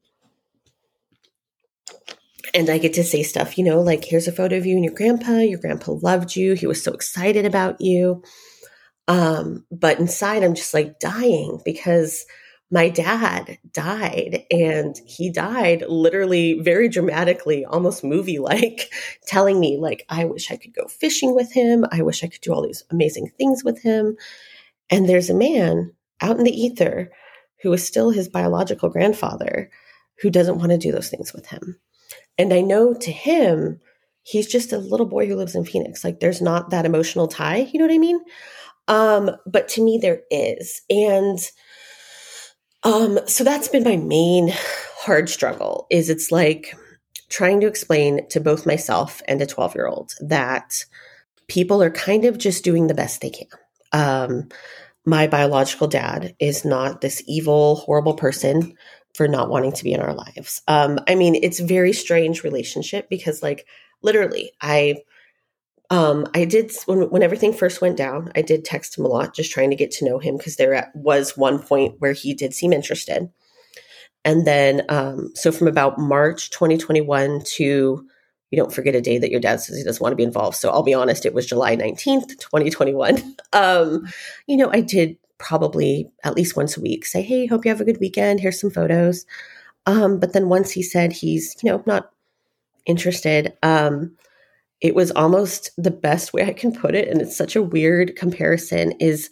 and 2.55 2.71
I 2.71 2.79
get 2.79 2.95
to 2.95 3.05
say 3.05 3.23
stuff, 3.23 3.59
you 3.59 3.65
know, 3.65 3.81
like 3.81 4.05
here's 4.05 4.29
a 4.29 4.33
photo 4.33 4.57
of 4.57 4.67
you 4.67 4.75
and 4.75 4.85
your 4.85 4.95
grandpa. 4.95 5.39
Your 5.39 5.61
grandpa 5.61 5.93
loved 5.93 6.35
you. 6.35 6.55
He 6.55 6.67
was 6.67 6.83
so 6.83 6.93
excited 6.93 7.45
about 7.45 7.81
you. 7.81 8.23
Um, 9.07 9.65
but 9.71 9.99
inside, 9.99 10.43
I'm 10.43 10.55
just 10.55 10.75
like 10.75 10.99
dying 10.99 11.61
because 11.65 12.25
my 12.71 12.91
dad 12.91 13.59
died 13.73 14.45
and 14.51 15.01
he 15.07 15.31
died 15.31 15.85
literally 15.89 16.61
very 16.61 16.89
dramatically, 16.89 17.65
almost 17.65 18.05
movie 18.05 18.39
like, 18.39 18.93
telling 19.27 19.59
me, 19.59 19.79
like, 19.79 20.05
I 20.09 20.27
wish 20.27 20.51
I 20.51 20.57
could 20.57 20.75
go 20.75 20.87
fishing 20.87 21.35
with 21.35 21.53
him. 21.53 21.87
I 21.91 22.03
wish 22.03 22.23
I 22.23 22.29
could 22.29 22.43
do 22.43 22.53
all 22.53 22.63
these 22.63 22.85
amazing 22.91 23.33
things 23.39 23.65
with 23.65 23.83
him. 23.83 24.17
And 24.91 25.09
there's 25.09 25.31
a 25.31 25.35
man 25.35 25.93
out 26.21 26.37
in 26.37 26.45
the 26.45 26.61
ether 26.61 27.11
who 27.63 27.73
is 27.73 27.87
still 27.87 28.11
his 28.11 28.29
biological 28.29 28.91
grandfather 28.91 29.71
who 30.21 30.31
doesn't 30.31 30.59
want 30.59 30.71
to 30.71 30.79
do 30.79 30.93
those 30.93 31.09
things 31.09 31.33
with 31.33 31.47
him. 31.47 31.79
And 32.37 32.53
I 32.53 32.61
know 32.61 32.93
to 32.93 33.11
him, 33.11 33.81
he's 34.23 34.47
just 34.47 34.73
a 34.73 34.79
little 34.79 35.07
boy 35.07 35.27
who 35.27 35.37
lives 35.37 35.55
in 35.55 35.65
Phoenix. 35.65 36.05
Like, 36.05 36.21
there's 36.21 36.43
not 36.43 36.71
that 36.71 36.85
emotional 36.85 37.29
tie. 37.29 37.69
You 37.73 37.79
know 37.79 37.87
what 37.87 37.95
I 37.95 37.99
mean? 37.99 38.21
Um, 38.89 39.31
but 39.47 39.69
to 39.69 39.83
me, 39.83 39.99
there 40.01 40.23
is. 40.31 40.83
And 40.91 41.39
um, 42.83 43.19
so 43.27 43.45
that's 43.45 43.69
been 43.69 43.85
my 43.85 43.97
main 43.97 44.53
hard 45.01 45.29
struggle 45.29 45.87
is 45.91 46.09
it's 46.09 46.31
like 46.31 46.75
trying 47.29 47.61
to 47.61 47.67
explain 47.67 48.27
to 48.29 48.41
both 48.41 48.67
myself 48.67 49.21
and 49.29 49.41
a 49.43 49.47
12 49.47 49.75
year 49.75 49.87
old 49.87 50.13
that 50.21 50.85
people 51.49 51.83
are 51.83 51.91
kind 51.91 52.25
of 52.25 52.39
just 52.39 52.65
doing 52.65 52.87
the 52.87 52.95
best 52.95 53.21
they 53.21 53.31
can. 53.31 53.49
Um, 53.93 54.49
my 55.05 55.27
biological 55.27 55.89
dad 55.89 56.35
is 56.39 56.65
not 56.65 57.01
this 57.01 57.23
evil, 57.27 57.77
horrible 57.77 58.15
person 58.15 58.75
for 59.15 59.27
not 59.27 59.49
wanting 59.49 59.73
to 59.73 59.85
be 59.85 59.93
in 59.93 60.01
our 60.01 60.15
lives. 60.15 60.63
Um, 60.69 60.99
I 61.09 61.15
mean, 61.15 61.35
it's 61.35 61.61
very 61.61 61.93
strange 61.93 62.45
relationship 62.45 63.09
because, 63.09 63.43
like, 63.43 63.67
literally, 64.03 64.53
I 64.61 64.97
um, 65.91 66.27
I 66.35 66.45
did 66.45 66.71
when 66.87 67.11
when 67.11 67.23
everything 67.23 67.53
first 67.53 67.81
went 67.81 67.97
down. 67.97 68.31
I 68.37 68.43
did 68.43 68.65
text 68.65 68.99
him 68.99 69.05
a 69.05 69.09
lot, 69.09 69.35
just 69.35 69.51
trying 69.51 69.71
to 69.71 69.77
get 69.77 69.91
to 69.93 70.05
know 70.05 70.19
him 70.19 70.37
because 70.37 70.57
there 70.57 70.91
was 70.95 71.37
one 71.37 71.59
point 71.59 71.97
where 71.99 72.13
he 72.13 72.35
did 72.35 72.53
seem 72.55 72.73
interested, 72.73 73.31
and 74.25 74.47
then 74.47 74.83
um, 74.89 75.33
so 75.35 75.51
from 75.51 75.69
about 75.69 75.99
March 75.99 76.51
2021 76.51 77.43
to 77.57 78.07
you 78.51 78.57
don't 78.57 78.73
forget 78.73 78.95
a 78.95 79.01
day 79.01 79.19
that 79.19 79.31
your 79.31 79.41
dad 79.41 79.61
says 79.61 79.77
he 79.77 79.85
doesn't 79.85 80.03
want 80.03 80.13
to 80.13 80.17
be 80.17 80.23
involved. 80.23 80.57
So 80.57 80.71
I'll 80.71 80.83
be 80.83 80.95
honest, 80.95 81.27
it 81.27 81.35
was 81.35 81.47
July 81.47 81.77
19th, 81.77 82.39
2021. 82.39 83.37
Um, 83.55 84.07
you 84.47 84.59
know, 84.59 84.71
I 84.71 84.83
did 84.83 85.17
probably 85.39 86.11
at 86.23 86.35
least 86.35 86.55
once 86.55 86.77
a 86.77 86.83
week 86.83 87.07
say, 87.07 87.23
Hey, 87.23 87.47
hope 87.47 87.65
you 87.65 87.71
have 87.71 87.81
a 87.81 87.85
good 87.85 87.99
weekend. 87.99 88.41
Here's 88.41 88.61
some 88.61 88.71
photos. 88.71 89.25
Um, 89.87 90.21
but 90.21 90.35
then 90.35 90.51
once 90.51 90.71
he 90.71 90.83
said 90.83 91.13
he's, 91.15 91.57
you 91.63 91.71
know, 91.71 91.83
not 91.87 92.11
interested, 92.85 93.55
um, 93.63 94.17
it 94.81 94.95
was 94.95 95.11
almost 95.13 95.71
the 95.77 95.91
best 95.91 96.33
way 96.33 96.45
I 96.45 96.53
can 96.53 96.73
put 96.73 96.95
it. 96.95 97.09
And 97.09 97.21
it's 97.21 97.37
such 97.37 97.57
a 97.57 97.63
weird 97.63 98.17
comparison 98.17 98.93
is 99.01 99.31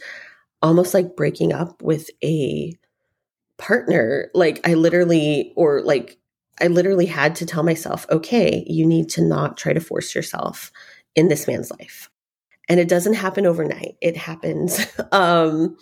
almost 0.62 0.94
like 0.94 1.16
breaking 1.16 1.52
up 1.52 1.82
with 1.82 2.10
a 2.24 2.76
partner. 3.58 4.30
Like 4.34 4.66
I 4.68 4.74
literally, 4.74 5.52
or 5.56 5.82
like 5.82 6.18
I 6.60 6.66
literally 6.66 7.06
had 7.06 7.36
to 7.36 7.46
tell 7.46 7.62
myself, 7.62 8.06
okay, 8.10 8.64
you 8.66 8.86
need 8.86 9.08
to 9.10 9.22
not 9.22 9.56
try 9.56 9.72
to 9.72 9.80
force 9.80 10.14
yourself 10.14 10.72
in 11.14 11.28
this 11.28 11.46
man's 11.46 11.70
life. 11.70 12.10
And 12.68 12.80
it 12.80 12.88
doesn't 12.88 13.14
happen 13.14 13.46
overnight. 13.46 13.96
It 14.00 14.16
happens 14.16 14.84
um, 15.12 15.76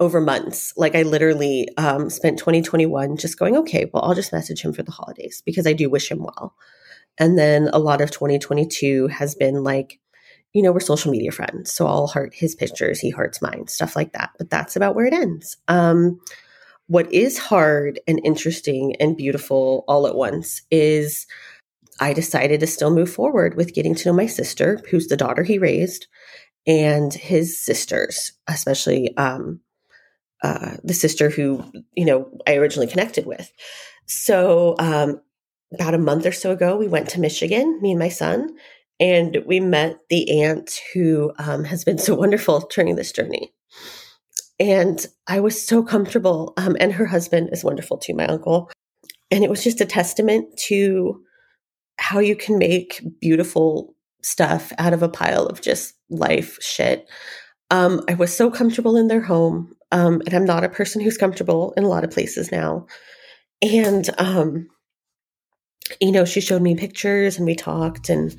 over 0.00 0.20
months. 0.20 0.72
Like 0.76 0.96
I 0.96 1.02
literally 1.02 1.68
um, 1.76 2.10
spent 2.10 2.38
2021 2.38 3.18
just 3.18 3.38
going, 3.38 3.56
okay, 3.58 3.88
well, 3.92 4.02
I'll 4.02 4.14
just 4.14 4.32
message 4.32 4.62
him 4.62 4.72
for 4.72 4.82
the 4.82 4.90
holidays 4.90 5.42
because 5.44 5.66
I 5.66 5.74
do 5.74 5.88
wish 5.88 6.10
him 6.10 6.24
well. 6.24 6.56
And 7.20 7.38
then 7.38 7.68
a 7.72 7.78
lot 7.78 8.00
of 8.00 8.10
2022 8.10 9.08
has 9.08 9.36
been 9.36 9.62
like, 9.62 10.00
you 10.52 10.62
know, 10.62 10.72
we're 10.72 10.80
social 10.80 11.12
media 11.12 11.30
friends. 11.30 11.72
So 11.72 11.86
I'll 11.86 12.08
heart 12.08 12.34
his 12.34 12.56
pictures, 12.56 12.98
he 12.98 13.10
hearts 13.10 13.40
mine, 13.40 13.68
stuff 13.68 13.94
like 13.94 14.14
that. 14.14 14.30
But 14.38 14.50
that's 14.50 14.74
about 14.74 14.96
where 14.96 15.06
it 15.06 15.12
ends. 15.12 15.56
Um, 15.68 16.18
what 16.88 17.12
is 17.12 17.38
hard 17.38 18.00
and 18.08 18.20
interesting 18.24 18.96
and 18.98 19.16
beautiful 19.16 19.84
all 19.86 20.08
at 20.08 20.16
once 20.16 20.62
is 20.72 21.28
I 22.00 22.14
decided 22.14 22.60
to 22.60 22.66
still 22.66 22.90
move 22.90 23.12
forward 23.12 23.54
with 23.54 23.74
getting 23.74 23.94
to 23.94 24.08
know 24.08 24.14
my 24.14 24.26
sister, 24.26 24.80
who's 24.90 25.06
the 25.06 25.16
daughter 25.16 25.44
he 25.44 25.58
raised, 25.58 26.08
and 26.66 27.12
his 27.12 27.60
sisters, 27.60 28.32
especially 28.48 29.16
um, 29.16 29.60
uh, 30.42 30.78
the 30.82 30.94
sister 30.94 31.28
who 31.28 31.70
you 31.94 32.06
know 32.06 32.30
I 32.46 32.56
originally 32.56 32.88
connected 32.88 33.26
with. 33.26 33.52
So 34.06 34.74
um, 34.78 35.20
about 35.72 35.94
a 35.94 35.98
month 35.98 36.26
or 36.26 36.32
so 36.32 36.50
ago, 36.50 36.76
we 36.76 36.88
went 36.88 37.08
to 37.10 37.20
Michigan, 37.20 37.80
me 37.80 37.90
and 37.90 37.98
my 37.98 38.08
son, 38.08 38.56
and 38.98 39.38
we 39.46 39.60
met 39.60 39.98
the 40.08 40.42
aunt 40.42 40.80
who 40.92 41.32
um, 41.38 41.64
has 41.64 41.84
been 41.84 41.98
so 42.06 42.14
wonderful 42.14 42.68
during 42.74 42.96
this 42.96 43.12
journey. 43.12 43.52
And 44.58 45.04
I 45.26 45.40
was 45.40 45.66
so 45.66 45.82
comfortable. 45.82 46.52
Um, 46.58 46.76
and 46.78 46.92
her 46.92 47.06
husband 47.06 47.48
is 47.50 47.64
wonderful 47.64 47.96
too, 47.96 48.14
my 48.14 48.26
uncle. 48.26 48.70
And 49.30 49.42
it 49.42 49.48
was 49.48 49.64
just 49.64 49.80
a 49.80 49.86
testament 49.86 50.54
to 50.68 51.22
how 51.98 52.18
you 52.18 52.36
can 52.36 52.58
make 52.58 53.02
beautiful 53.20 53.94
stuff 54.22 54.72
out 54.78 54.92
of 54.92 55.02
a 55.02 55.08
pile 55.08 55.46
of 55.46 55.62
just 55.62 55.94
life 56.10 56.58
shit. 56.60 57.08
Um, 57.70 58.02
I 58.08 58.14
was 58.14 58.36
so 58.36 58.50
comfortable 58.50 58.96
in 58.96 59.08
their 59.08 59.22
home. 59.22 59.74
Um, 59.92 60.20
and 60.26 60.34
I'm 60.34 60.44
not 60.44 60.64
a 60.64 60.68
person 60.68 61.00
who's 61.00 61.16
comfortable 61.16 61.72
in 61.76 61.84
a 61.84 61.88
lot 61.88 62.04
of 62.04 62.10
places 62.10 62.52
now. 62.52 62.86
And, 63.62 64.08
um, 64.18 64.68
you 66.00 66.12
know, 66.12 66.24
she 66.24 66.40
showed 66.40 66.62
me 66.62 66.74
pictures 66.74 67.36
and 67.36 67.46
we 67.46 67.54
talked 67.54 68.08
and, 68.08 68.34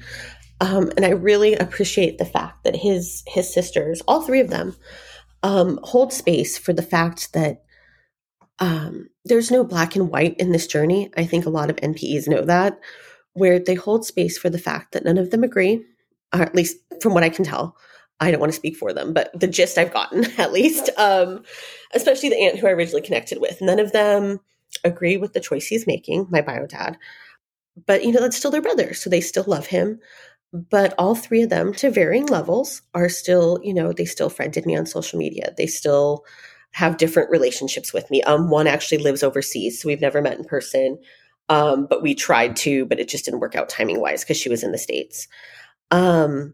um, 0.59 0.91
and 0.95 1.05
I 1.05 1.09
really 1.09 1.55
appreciate 1.55 2.17
the 2.17 2.25
fact 2.25 2.63
that 2.63 2.75
his, 2.75 3.23
his 3.27 3.51
sisters, 3.51 4.01
all 4.07 4.21
three 4.21 4.39
of 4.39 4.49
them, 4.49 4.75
um, 5.43 5.79
hold 5.83 6.13
space 6.13 6.57
for 6.57 6.71
the 6.71 6.83
fact 6.83 7.33
that 7.33 7.63
um, 8.59 9.09
there's 9.25 9.51
no 9.51 9.63
black 9.63 9.95
and 9.95 10.09
white 10.09 10.37
in 10.37 10.51
this 10.51 10.67
journey. 10.67 11.09
I 11.17 11.25
think 11.25 11.45
a 11.45 11.49
lot 11.49 11.69
of 11.69 11.77
NPEs 11.77 12.27
know 12.27 12.45
that, 12.45 12.79
where 13.33 13.59
they 13.59 13.73
hold 13.73 14.05
space 14.05 14.37
for 14.37 14.49
the 14.49 14.59
fact 14.59 14.91
that 14.91 15.03
none 15.03 15.17
of 15.17 15.31
them 15.31 15.43
agree, 15.43 15.83
or 16.33 16.41
at 16.41 16.55
least 16.55 16.77
from 17.01 17.13
what 17.13 17.23
I 17.23 17.29
can 17.29 17.43
tell. 17.43 17.75
I 18.19 18.29
don't 18.29 18.39
want 18.39 18.51
to 18.51 18.55
speak 18.57 18.77
for 18.77 18.93
them, 18.93 19.13
but 19.13 19.31
the 19.37 19.47
gist 19.47 19.79
I've 19.79 19.91
gotten, 19.91 20.25
at 20.37 20.53
least, 20.53 20.91
um, 20.97 21.43
especially 21.93 22.29
the 22.29 22.39
aunt 22.43 22.59
who 22.59 22.67
I 22.67 22.71
originally 22.71 23.01
connected 23.01 23.41
with, 23.41 23.61
none 23.61 23.79
of 23.79 23.91
them 23.91 24.39
agree 24.83 25.17
with 25.17 25.33
the 25.33 25.39
choice 25.39 25.65
he's 25.65 25.87
making, 25.87 26.27
my 26.29 26.41
bio 26.41 26.67
dad. 26.67 26.97
But, 27.85 28.03
you 28.03 28.11
know, 28.11 28.21
that's 28.21 28.37
still 28.37 28.51
their 28.51 28.61
brother, 28.61 28.93
so 28.93 29.09
they 29.09 29.21
still 29.21 29.45
love 29.47 29.67
him. 29.67 29.99
But 30.53 30.93
all 30.97 31.15
three 31.15 31.43
of 31.43 31.49
them 31.49 31.73
to 31.75 31.89
varying 31.89 32.25
levels 32.25 32.81
are 32.93 33.07
still 33.07 33.59
you 33.63 33.73
know 33.73 33.93
they 33.93 34.05
still 34.05 34.29
friended 34.29 34.65
me 34.65 34.75
on 34.75 34.85
social 34.85 35.17
media. 35.17 35.53
They 35.57 35.67
still 35.67 36.25
have 36.71 36.97
different 36.97 37.29
relationships 37.31 37.93
with 37.93 38.09
me. 38.11 38.21
Um 38.23 38.49
one 38.49 38.67
actually 38.67 38.97
lives 38.99 39.23
overseas 39.23 39.81
so 39.81 39.87
we've 39.87 40.01
never 40.01 40.21
met 40.21 40.37
in 40.37 40.43
person. 40.43 40.99
Um 41.49 41.87
but 41.89 42.01
we 42.03 42.13
tried 42.15 42.55
to 42.57 42.85
but 42.85 42.99
it 42.99 43.07
just 43.07 43.25
didn't 43.25 43.39
work 43.39 43.55
out 43.55 43.69
timing 43.69 44.01
wise 44.01 44.23
because 44.23 44.37
she 44.37 44.49
was 44.49 44.63
in 44.63 44.73
the 44.73 44.77
states. 44.77 45.27
Um 45.91 46.53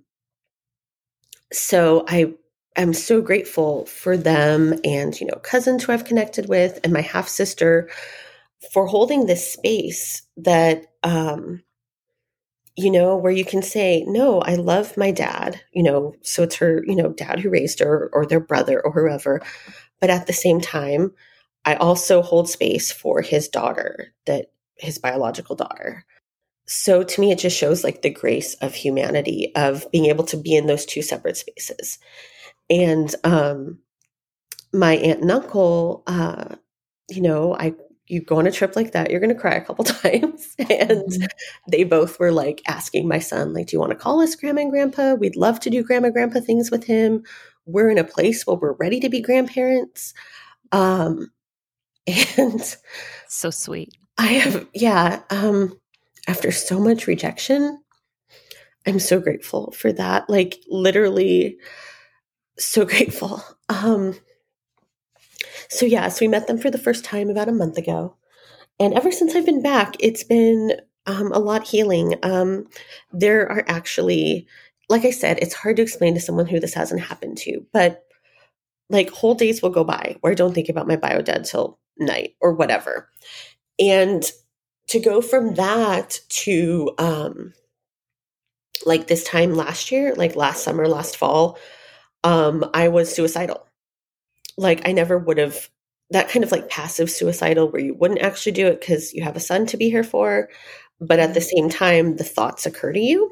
so 1.53 2.03
i 2.07 2.33
i'm 2.75 2.93
so 2.93 3.21
grateful 3.21 3.85
for 3.85 4.17
them 4.17 4.73
and 4.83 5.19
you 5.19 5.27
know 5.27 5.37
cousins 5.43 5.83
who 5.83 5.93
i've 5.93 6.05
connected 6.05 6.49
with 6.49 6.79
and 6.83 6.91
my 6.93 7.01
half 7.01 7.27
sister 7.27 7.89
for 8.73 8.87
holding 8.87 9.25
this 9.25 9.51
space 9.53 10.23
that 10.37 10.85
um 11.03 11.63
you 12.77 12.91
know, 12.91 13.17
where 13.17 13.31
you 13.31 13.43
can 13.43 13.63
say, 13.63 14.03
no, 14.07 14.39
I 14.39 14.53
love 14.53 14.95
my 14.97 15.09
dad, 15.09 15.59
you 15.73 15.81
know, 15.81 16.13
so 16.21 16.43
it's 16.43 16.55
her, 16.57 16.83
you 16.85 16.95
know, 16.95 17.11
dad 17.11 17.39
who 17.39 17.49
raised 17.49 17.79
her 17.79 18.09
or 18.13 18.25
their 18.25 18.39
brother 18.39 18.79
or 18.85 18.91
whoever. 18.91 19.41
But 19.99 20.11
at 20.11 20.27
the 20.27 20.33
same 20.33 20.61
time, 20.61 21.11
I 21.65 21.73
also 21.75 22.21
hold 22.21 22.49
space 22.49 22.91
for 22.91 23.21
his 23.21 23.47
daughter, 23.47 24.13
that 24.27 24.51
his 24.75 24.99
biological 24.99 25.55
daughter. 25.55 26.05
So 26.67 27.03
to 27.03 27.21
me, 27.21 27.31
it 27.31 27.39
just 27.39 27.57
shows 27.57 27.83
like 27.83 28.03
the 28.03 28.11
grace 28.11 28.53
of 28.55 28.75
humanity 28.75 29.51
of 29.55 29.89
being 29.91 30.05
able 30.05 30.25
to 30.25 30.37
be 30.37 30.55
in 30.55 30.67
those 30.67 30.85
two 30.85 31.01
separate 31.01 31.37
spaces. 31.37 31.97
And 32.69 33.13
um, 33.23 33.79
my 34.71 34.97
aunt 34.97 35.21
and 35.21 35.31
uncle, 35.31 36.03
uh, 36.05 36.55
you 37.09 37.21
know, 37.21 37.55
I 37.55 37.73
you 38.07 38.21
go 38.21 38.37
on 38.37 38.47
a 38.47 38.51
trip 38.51 38.75
like 38.75 38.93
that, 38.93 39.11
you're 39.11 39.19
going 39.19 39.33
to 39.33 39.39
cry 39.39 39.53
a 39.55 39.63
couple 39.63 39.83
times. 39.85 40.55
and 40.59 40.69
mm-hmm. 40.69 41.25
they 41.69 41.83
both 41.83 42.19
were 42.19 42.31
like 42.31 42.61
asking 42.67 43.07
my 43.07 43.19
son, 43.19 43.53
like, 43.53 43.67
do 43.67 43.75
you 43.75 43.79
want 43.79 43.91
to 43.91 43.97
call 43.97 44.21
us 44.21 44.35
grandma 44.35 44.61
and 44.61 44.71
grandpa? 44.71 45.13
We'd 45.13 45.35
love 45.35 45.59
to 45.61 45.69
do 45.69 45.83
grandma 45.83 46.09
grandpa 46.09 46.39
things 46.39 46.71
with 46.71 46.85
him. 46.85 47.23
We're 47.65 47.89
in 47.89 47.97
a 47.97 48.03
place 48.03 48.47
where 48.47 48.55
we're 48.55 48.73
ready 48.73 48.99
to 49.01 49.09
be 49.09 49.21
grandparents. 49.21 50.13
Um, 50.71 51.31
and 52.37 52.77
so 53.27 53.49
sweet. 53.49 53.97
I 54.17 54.27
have, 54.27 54.67
yeah. 54.73 55.21
Um, 55.29 55.79
after 56.27 56.51
so 56.51 56.79
much 56.79 57.07
rejection, 57.07 57.79
I'm 58.85 58.99
so 58.99 59.19
grateful 59.19 59.71
for 59.71 59.91
that. 59.93 60.29
Like 60.29 60.59
literally 60.67 61.57
so 62.57 62.85
grateful. 62.85 63.43
Um, 63.69 64.15
so, 65.69 65.85
yeah, 65.85 66.07
so 66.09 66.19
we 66.21 66.27
met 66.27 66.47
them 66.47 66.57
for 66.57 66.71
the 66.71 66.77
first 66.77 67.03
time 67.03 67.29
about 67.29 67.49
a 67.49 67.53
month 67.53 67.77
ago. 67.77 68.15
And 68.79 68.93
ever 68.93 69.11
since 69.11 69.35
I've 69.35 69.45
been 69.45 69.61
back, 69.61 69.95
it's 69.99 70.23
been 70.23 70.73
um, 71.05 71.31
a 71.31 71.39
lot 71.39 71.67
healing. 71.67 72.15
Um, 72.23 72.67
there 73.11 73.49
are 73.51 73.63
actually, 73.67 74.47
like 74.89 75.05
I 75.05 75.11
said, 75.11 75.39
it's 75.41 75.53
hard 75.53 75.77
to 75.77 75.81
explain 75.81 76.13
to 76.13 76.21
someone 76.21 76.45
who 76.45 76.59
this 76.59 76.73
hasn't 76.73 77.01
happened 77.01 77.37
to, 77.39 77.65
but 77.73 78.03
like 78.89 79.09
whole 79.09 79.35
days 79.35 79.61
will 79.61 79.69
go 79.69 79.83
by 79.83 80.15
where 80.21 80.31
I 80.31 80.35
don't 80.35 80.53
think 80.53 80.69
about 80.69 80.87
my 80.87 80.95
bio 80.95 81.21
dad 81.21 81.45
till 81.45 81.79
night 81.97 82.35
or 82.39 82.53
whatever. 82.53 83.09
And 83.79 84.23
to 84.87 84.99
go 84.99 85.21
from 85.21 85.55
that 85.55 86.19
to 86.29 86.91
um, 86.97 87.53
like 88.85 89.07
this 89.07 89.23
time 89.23 89.55
last 89.55 89.91
year, 89.91 90.13
like 90.15 90.35
last 90.35 90.63
summer, 90.63 90.87
last 90.87 91.17
fall, 91.17 91.57
um, 92.23 92.69
I 92.73 92.87
was 92.87 93.13
suicidal 93.13 93.66
like 94.57 94.87
I 94.87 94.91
never 94.91 95.17
would 95.17 95.37
have 95.37 95.69
that 96.09 96.29
kind 96.29 96.43
of 96.43 96.51
like 96.51 96.69
passive 96.69 97.11
suicidal 97.11 97.69
where 97.69 97.81
you 97.81 97.93
wouldn't 97.93 98.21
actually 98.21 98.53
do 98.53 98.67
it 98.67 98.79
because 98.79 99.13
you 99.13 99.23
have 99.23 99.35
a 99.35 99.41
son 99.41 99.65
to 99.67 99.77
be 99.77 99.89
here 99.89 100.03
for, 100.03 100.49
but 100.99 101.19
at 101.19 101.33
the 101.33 101.39
mm-hmm. 101.39 101.67
same 101.67 101.69
time, 101.69 102.15
the 102.15 102.23
thoughts 102.23 102.65
occur 102.65 102.93
to 102.93 102.99
you 102.99 103.31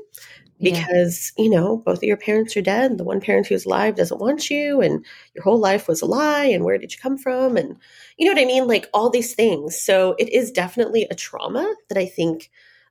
because 0.61 1.34
yeah. 1.38 1.43
you 1.43 1.49
know 1.49 1.78
both 1.78 1.97
of 1.97 2.03
your 2.03 2.17
parents 2.17 2.55
are 2.55 2.61
dead. 2.61 2.97
The 2.97 3.03
one 3.03 3.21
parent 3.21 3.47
who's 3.47 3.65
alive 3.65 3.95
doesn't 3.95 4.21
want 4.21 4.49
you, 4.49 4.82
and 4.82 5.05
your 5.34 5.43
whole 5.43 5.59
life 5.59 5.88
was 5.88 6.01
a 6.01 6.05
lie. 6.05 6.45
And 6.45 6.63
where 6.63 6.78
did 6.78 6.93
you 6.93 6.99
come 7.01 7.17
from? 7.17 7.57
And 7.57 7.78
you 8.17 8.26
know 8.26 8.34
what 8.34 8.41
I 8.41 8.45
mean, 8.45 8.67
like 8.67 8.89
all 8.93 9.09
these 9.09 9.34
things. 9.36 9.80
So 9.80 10.15
it 10.19 10.30
is 10.30 10.51
definitely 10.51 11.07
a 11.09 11.15
trauma 11.15 11.73
that 11.89 11.97
I 11.97 12.05
think 12.05 12.49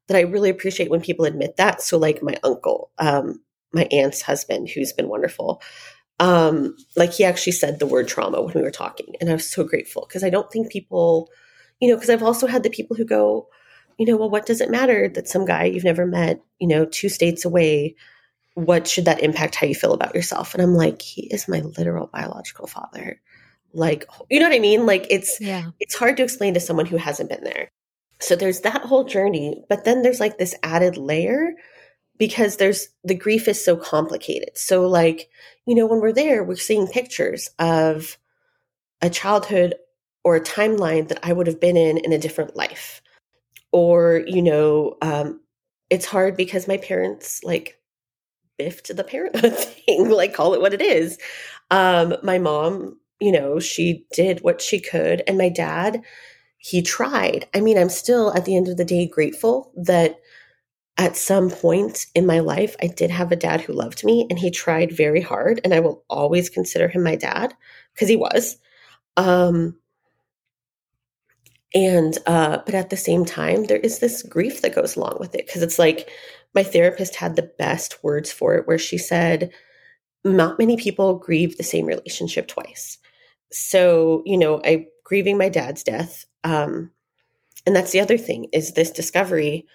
that 0.08 0.16
I 0.16 0.22
really 0.22 0.50
appreciate 0.50 0.90
when 0.90 1.00
people 1.00 1.24
admit 1.24 1.56
that. 1.56 1.80
So 1.80 1.98
like 1.98 2.22
my 2.22 2.36
uncle, 2.42 2.90
um, 2.98 3.40
my 3.72 3.88
aunt's 3.90 4.22
husband, 4.22 4.68
who's 4.68 4.92
been 4.92 5.08
wonderful. 5.08 5.62
Um, 6.20 6.76
like 6.96 7.12
he 7.12 7.24
actually 7.24 7.52
said 7.52 7.78
the 7.78 7.86
word 7.86 8.06
trauma 8.06 8.40
when 8.40 8.54
we 8.54 8.62
were 8.62 8.70
talking, 8.70 9.14
and 9.20 9.28
I 9.28 9.34
was 9.34 9.48
so 9.48 9.64
grateful 9.64 10.06
because 10.08 10.22
I 10.22 10.30
don't 10.30 10.50
think 10.50 10.70
people, 10.70 11.28
you 11.80 11.88
know, 11.88 11.96
because 11.96 12.10
I've 12.10 12.22
also 12.22 12.46
had 12.46 12.62
the 12.62 12.70
people 12.70 12.96
who 12.96 13.04
go, 13.04 13.48
you 13.98 14.06
know, 14.06 14.16
well, 14.16 14.30
what 14.30 14.46
does 14.46 14.60
it 14.60 14.70
matter 14.70 15.08
that 15.08 15.28
some 15.28 15.44
guy 15.44 15.64
you've 15.64 15.84
never 15.84 16.06
met, 16.06 16.40
you 16.58 16.68
know, 16.68 16.84
two 16.84 17.08
states 17.08 17.44
away, 17.44 17.96
what 18.54 18.86
should 18.86 19.04
that 19.06 19.22
impact 19.22 19.56
how 19.56 19.66
you 19.66 19.74
feel 19.74 19.92
about 19.92 20.14
yourself? 20.14 20.54
And 20.54 20.62
I'm 20.62 20.74
like, 20.74 21.02
he 21.02 21.26
is 21.32 21.48
my 21.48 21.60
literal 21.76 22.08
biological 22.12 22.66
father. 22.66 23.20
Like, 23.72 24.06
you 24.30 24.38
know 24.38 24.48
what 24.48 24.54
I 24.54 24.60
mean? 24.60 24.86
Like 24.86 25.06
it's 25.10 25.40
Yeah. 25.40 25.70
it's 25.80 25.96
hard 25.96 26.16
to 26.18 26.22
explain 26.22 26.54
to 26.54 26.60
someone 26.60 26.86
who 26.86 26.96
hasn't 26.96 27.28
been 27.28 27.42
there. 27.42 27.68
So 28.20 28.36
there's 28.36 28.60
that 28.60 28.82
whole 28.82 29.04
journey, 29.04 29.64
but 29.68 29.84
then 29.84 30.02
there's 30.02 30.20
like 30.20 30.38
this 30.38 30.54
added 30.62 30.96
layer 30.96 31.54
because 32.18 32.56
there's 32.56 32.88
the 33.02 33.14
grief 33.14 33.48
is 33.48 33.62
so 33.62 33.76
complicated. 33.76 34.50
So 34.56 34.86
like, 34.86 35.28
you 35.66 35.74
know, 35.74 35.86
when 35.86 36.00
we're 36.00 36.12
there, 36.12 36.44
we're 36.44 36.56
seeing 36.56 36.86
pictures 36.86 37.48
of 37.58 38.18
a 39.02 39.10
childhood 39.10 39.74
or 40.22 40.36
a 40.36 40.40
timeline 40.40 41.08
that 41.08 41.20
I 41.22 41.32
would 41.32 41.46
have 41.46 41.60
been 41.60 41.76
in 41.76 41.98
in 41.98 42.12
a 42.12 42.18
different 42.18 42.56
life. 42.56 43.02
Or, 43.72 44.22
you 44.26 44.42
know, 44.42 44.96
um, 45.02 45.40
it's 45.90 46.06
hard 46.06 46.36
because 46.36 46.68
my 46.68 46.76
parents 46.76 47.42
like 47.42 47.78
biffed 48.56 48.94
the 48.96 49.04
parenthood 49.04 49.54
thing, 49.58 50.08
like 50.08 50.34
call 50.34 50.54
it 50.54 50.60
what 50.60 50.74
it 50.74 50.80
is. 50.80 51.18
Um, 51.70 52.14
my 52.22 52.38
mom, 52.38 52.98
you 53.20 53.32
know, 53.32 53.58
she 53.58 54.06
did 54.12 54.40
what 54.40 54.60
she 54.60 54.80
could, 54.80 55.22
and 55.26 55.38
my 55.38 55.48
dad, 55.48 56.02
he 56.58 56.82
tried. 56.82 57.46
I 57.54 57.60
mean, 57.60 57.76
I'm 57.76 57.88
still 57.88 58.32
at 58.34 58.44
the 58.44 58.56
end 58.56 58.68
of 58.68 58.76
the 58.76 58.84
day 58.84 59.06
grateful 59.06 59.72
that 59.76 60.20
at 60.96 61.16
some 61.16 61.50
point 61.50 62.06
in 62.14 62.24
my 62.26 62.38
life, 62.38 62.76
I 62.80 62.86
did 62.86 63.10
have 63.10 63.32
a 63.32 63.36
dad 63.36 63.60
who 63.60 63.72
loved 63.72 64.04
me 64.04 64.26
and 64.30 64.38
he 64.38 64.50
tried 64.50 64.92
very 64.92 65.20
hard, 65.20 65.60
and 65.64 65.74
I 65.74 65.80
will 65.80 66.04
always 66.08 66.48
consider 66.48 66.88
him 66.88 67.02
my 67.02 67.16
dad 67.16 67.54
because 67.92 68.08
he 68.08 68.16
was. 68.16 68.58
Um, 69.16 69.76
and 71.74 72.16
uh, 72.26 72.58
but 72.64 72.74
at 72.74 72.90
the 72.90 72.96
same 72.96 73.24
time, 73.24 73.64
there 73.64 73.78
is 73.78 73.98
this 73.98 74.22
grief 74.22 74.62
that 74.62 74.74
goes 74.74 74.94
along 74.94 75.16
with 75.18 75.34
it 75.34 75.46
because 75.46 75.62
it's 75.62 75.78
like 75.78 76.08
my 76.54 76.62
therapist 76.62 77.16
had 77.16 77.34
the 77.34 77.50
best 77.58 78.02
words 78.04 78.30
for 78.30 78.54
it, 78.54 78.68
where 78.68 78.78
she 78.78 78.96
said, 78.96 79.50
"Not 80.24 80.58
many 80.58 80.76
people 80.76 81.18
grieve 81.18 81.56
the 81.56 81.64
same 81.64 81.86
relationship 81.86 82.46
twice." 82.46 82.98
So 83.50 84.22
you 84.24 84.38
know, 84.38 84.60
I 84.64 84.86
grieving 85.04 85.36
my 85.36 85.48
dad's 85.48 85.82
death, 85.82 86.24
um, 86.44 86.92
and 87.66 87.74
that's 87.74 87.90
the 87.90 88.00
other 88.00 88.18
thing 88.18 88.46
is 88.52 88.72
this 88.72 88.90
discovery 88.92 89.66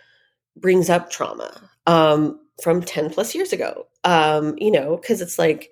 brings 0.56 0.90
up 0.90 1.10
trauma 1.10 1.70
um, 1.88 2.40
from 2.62 2.82
10 2.82 3.12
plus 3.12 3.36
years 3.36 3.54
ago. 3.54 3.88
Um, 4.04 4.56
you 4.58 4.72
know, 4.72 4.98
because 4.98 5.22
it's 5.22 5.40
like 5.40 5.70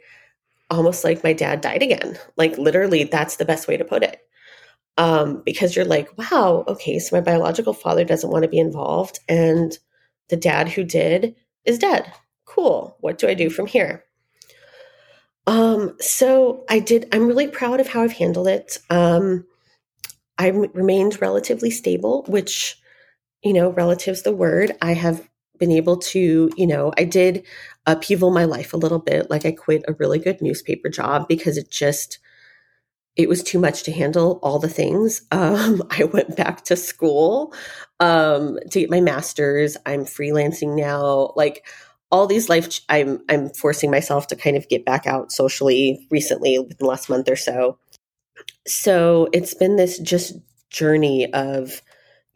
almost 0.70 1.04
like 1.04 1.24
my 1.24 1.34
dad 1.34 1.62
died 1.62 1.84
again. 1.84 2.18
Like 2.36 2.58
literally, 2.58 3.06
that's 3.06 3.38
the 3.38 3.46
best 3.46 3.68
way 3.68 3.78
to 3.78 3.86
put 3.86 4.04
it. 4.04 4.20
Um, 4.98 5.44
because 5.46 5.76
you're 5.76 5.86
like, 5.86 6.10
wow, 6.18 6.66
okay, 6.68 6.98
so 6.98 7.16
my 7.16 7.22
biological 7.22 7.74
father 7.74 8.04
doesn't 8.04 8.32
want 8.32 8.44
to 8.44 8.50
be 8.50 8.58
involved, 8.58 9.20
and 9.30 9.78
the 10.30 10.36
dad 10.36 10.70
who 10.70 10.84
did 10.84 11.36
is 11.66 11.78
dead. 11.78 12.12
Cool. 12.46 12.98
What 13.00 13.20
do 13.20 13.28
I 13.28 13.36
do 13.36 13.52
from 13.52 13.68
here? 13.68 14.06
Um, 15.46 15.96
so 16.00 16.66
I 16.68 16.80
did, 16.80 17.08
I'm 17.14 17.28
really 17.28 17.48
proud 17.48 17.80
of 17.80 17.88
how 17.88 18.02
I've 18.02 18.14
handled 18.14 18.48
it. 18.48 18.80
Um, 18.90 19.46
I 20.38 20.48
remained 20.48 21.22
relatively 21.22 21.70
stable, 21.70 22.26
which 22.28 22.78
you 23.44 23.54
know, 23.54 23.70
relative's 23.70 24.24
the 24.24 24.36
word. 24.36 24.72
I 24.82 24.94
have 24.94 25.28
been 25.58 25.72
able 25.72 25.98
to, 25.98 26.50
you 26.56 26.68
know, 26.68 26.94
I 26.98 27.04
did 27.04 27.46
upheaval 27.86 28.32
my 28.32 28.46
life 28.46 28.74
a 28.74 28.78
little 28.78 29.00
bit. 29.00 29.30
Like 29.30 29.46
I 29.46 29.52
quit 29.52 29.84
a 29.88 29.94
really 29.94 30.20
good 30.20 30.42
newspaper 30.42 30.90
job 30.90 31.28
because 31.28 31.58
it 31.58 31.70
just, 31.72 32.20
it 33.16 33.28
was 33.28 33.42
too 33.42 33.58
much 33.60 33.84
to 33.84 33.92
handle 33.92 34.40
all 34.44 34.60
the 34.60 34.70
things. 34.70 35.22
Um, 35.32 35.84
I 35.92 36.04
went 36.06 36.36
back 36.36 36.64
to 36.66 36.76
school 36.76 37.54
um, 38.00 38.60
to 38.72 38.80
get 38.80 38.90
my 38.90 39.02
master's. 39.02 39.78
I'm 39.86 40.06
freelancing 40.06 40.76
now. 40.76 41.34
Like 41.36 41.66
all 42.12 42.28
these 42.28 42.50
life, 42.50 42.70
ch- 42.70 42.84
I'm 42.90 43.20
I'm 43.30 43.50
forcing 43.50 43.92
myself 43.92 44.28
to 44.28 44.36
kind 44.36 44.56
of 44.58 44.68
get 44.70 44.86
back 44.86 45.06
out 45.08 45.32
socially 45.32 46.08
recently 46.10 46.58
within 46.60 46.78
the 46.80 46.86
last 46.86 47.10
month 47.10 47.30
or 47.30 47.36
so. 47.36 47.78
So 48.66 49.28
it's 49.34 49.54
been 49.54 49.76
this 49.76 50.00
just 50.00 50.36
journey 50.70 51.32
of 51.34 51.82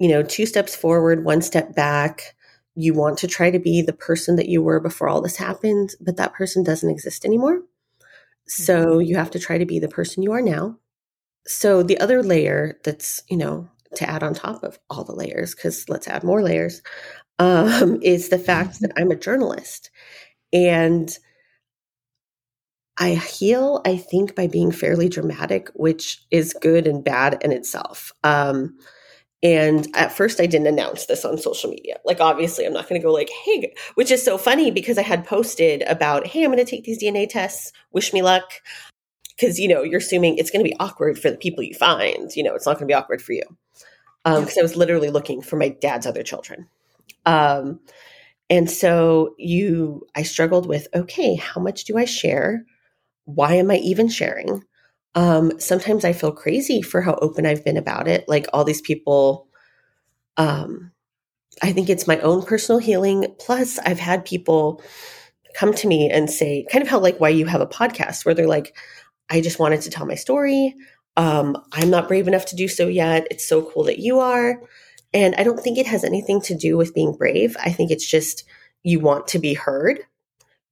you 0.01 0.07
know, 0.07 0.23
two 0.23 0.47
steps 0.47 0.75
forward, 0.75 1.23
one 1.23 1.43
step 1.43 1.75
back. 1.75 2.35
You 2.73 2.95
want 2.95 3.19
to 3.19 3.27
try 3.27 3.51
to 3.51 3.59
be 3.59 3.83
the 3.83 3.93
person 3.93 4.35
that 4.37 4.49
you 4.49 4.63
were 4.63 4.79
before 4.79 5.07
all 5.07 5.21
this 5.21 5.35
happened, 5.35 5.93
but 6.01 6.17
that 6.17 6.33
person 6.33 6.63
doesn't 6.63 6.89
exist 6.89 7.23
anymore. 7.23 7.61
So 8.47 8.97
you 8.97 9.15
have 9.15 9.29
to 9.31 9.39
try 9.39 9.59
to 9.59 9.65
be 9.67 9.77
the 9.77 9.87
person 9.87 10.23
you 10.23 10.31
are 10.31 10.41
now. 10.41 10.79
So 11.45 11.83
the 11.83 11.99
other 11.99 12.23
layer 12.23 12.79
that's, 12.83 13.21
you 13.29 13.37
know, 13.37 13.69
to 13.97 14.09
add 14.09 14.23
on 14.23 14.33
top 14.33 14.63
of 14.63 14.79
all 14.89 15.03
the 15.03 15.13
layers, 15.13 15.53
because 15.53 15.87
let's 15.87 16.07
add 16.07 16.23
more 16.23 16.41
layers, 16.41 16.81
um, 17.37 17.99
is 18.01 18.29
the 18.29 18.39
fact 18.39 18.81
that 18.81 18.93
I'm 18.97 19.11
a 19.11 19.15
journalist. 19.15 19.91
And 20.51 21.15
I 22.97 23.13
heal, 23.13 23.83
I 23.85 23.97
think, 23.97 24.33
by 24.33 24.47
being 24.47 24.71
fairly 24.71 25.09
dramatic, 25.09 25.69
which 25.75 26.25
is 26.31 26.57
good 26.59 26.87
and 26.87 27.03
bad 27.03 27.37
in 27.43 27.51
itself. 27.51 28.11
Um, 28.23 28.75
and 29.43 29.87
at 29.95 30.11
first, 30.11 30.39
I 30.39 30.45
didn't 30.45 30.67
announce 30.67 31.07
this 31.07 31.25
on 31.25 31.37
social 31.37 31.69
media. 31.69 31.95
Like, 32.05 32.19
obviously, 32.19 32.65
I'm 32.65 32.73
not 32.73 32.87
going 32.87 33.01
to 33.01 33.05
go 33.05 33.11
like, 33.11 33.29
hey, 33.29 33.73
which 33.95 34.11
is 34.11 34.23
so 34.23 34.37
funny 34.37 34.69
because 34.69 34.99
I 34.99 35.01
had 35.01 35.25
posted 35.25 35.81
about, 35.83 36.27
hey, 36.27 36.43
I'm 36.43 36.51
going 36.51 36.63
to 36.63 36.69
take 36.69 36.83
these 36.83 37.01
DNA 37.01 37.27
tests. 37.27 37.71
Wish 37.91 38.13
me 38.13 38.21
luck. 38.21 38.43
Because, 39.35 39.59
you 39.59 39.67
know, 39.67 39.81
you're 39.81 39.99
assuming 39.99 40.37
it's 40.37 40.51
going 40.51 40.63
to 40.63 40.69
be 40.69 40.77
awkward 40.79 41.17
for 41.17 41.31
the 41.31 41.37
people 41.37 41.63
you 41.63 41.73
find. 41.73 42.29
You 42.35 42.43
know, 42.43 42.53
it's 42.53 42.67
not 42.67 42.73
going 42.73 42.87
to 42.87 42.91
be 42.91 42.93
awkward 42.93 43.21
for 43.21 43.33
you. 43.33 43.43
Because 44.23 44.57
um, 44.57 44.59
I 44.59 44.61
was 44.61 44.75
literally 44.75 45.09
looking 45.09 45.41
for 45.41 45.55
my 45.55 45.69
dad's 45.69 46.05
other 46.05 46.21
children. 46.21 46.67
Um, 47.25 47.79
and 48.51 48.69
so 48.69 49.33
you, 49.39 50.05
I 50.15 50.21
struggled 50.21 50.67
with, 50.67 50.87
okay, 50.93 51.33
how 51.35 51.59
much 51.59 51.85
do 51.85 51.97
I 51.97 52.05
share? 52.05 52.63
Why 53.25 53.55
am 53.55 53.71
I 53.71 53.77
even 53.77 54.07
sharing? 54.07 54.63
Um, 55.16 55.59
sometimes 55.59 56.05
I 56.05 56.14
feel 56.14 56.32
crazy 56.32 56.82
for 56.82 57.01
how 57.01 57.16
open 57.22 57.45
I've 57.45 57.66
been 57.66 57.78
about 57.78 58.07
it. 58.07 58.26
Like 58.28 58.47
all 58.53 58.64
these 58.64 58.82
people, 58.82 59.47
um, 60.38 60.91
I 61.62 61.72
think 61.74 61.89
it's 61.89 62.07
my 62.07 62.20
own 62.20 62.43
personal 62.43 62.80
healing. 62.80 63.28
Plus, 63.39 63.78
I've 63.80 63.99
had 63.99 64.26
people 64.26 64.82
come 65.53 65.74
to 65.74 65.88
me 65.88 66.09
and 66.09 66.30
say, 66.30 66.66
kind 66.72 66.82
of 66.82 66.88
how 66.88 66.99
like 66.99 67.20
why 67.20 67.30
you 67.30 67.45
have 67.45 67.62
a 67.62 67.68
podcast, 67.68 68.26
where 68.26 68.34
they're 68.34 68.47
like, 68.47 68.76
I 69.30 69.41
just 69.41 69.59
wanted 69.59 69.82
to 69.82 69.89
tell 69.89 70.05
my 70.05 70.16
story. 70.16 70.76
Um, 71.18 71.57
I'm 71.74 71.89
not 71.89 72.07
brave 72.07 72.28
enough 72.28 72.45
to 72.47 72.55
do 72.55 72.68
so 72.68 72.88
yet. 72.88 73.28
It's 73.30 73.47
so 73.47 73.64
cool 73.64 73.84
that 73.86 73.99
you 73.99 74.20
are. 74.20 74.62
And 75.14 75.36
I 75.36 75.43
don't 75.43 75.59
think 75.59 75.78
it 75.78 75.88
has 75.88 76.03
anything 76.05 76.41
to 76.43 76.55
do 76.55 76.78
with 76.78 76.93
being 76.93 77.14
brave. 77.14 77.57
I 77.64 77.72
think 77.72 77.91
it's 77.91 78.09
just 78.09 78.45
you 78.84 78.99
want 78.99 79.28
to 79.28 79.39
be 79.39 79.53
heard 79.53 79.99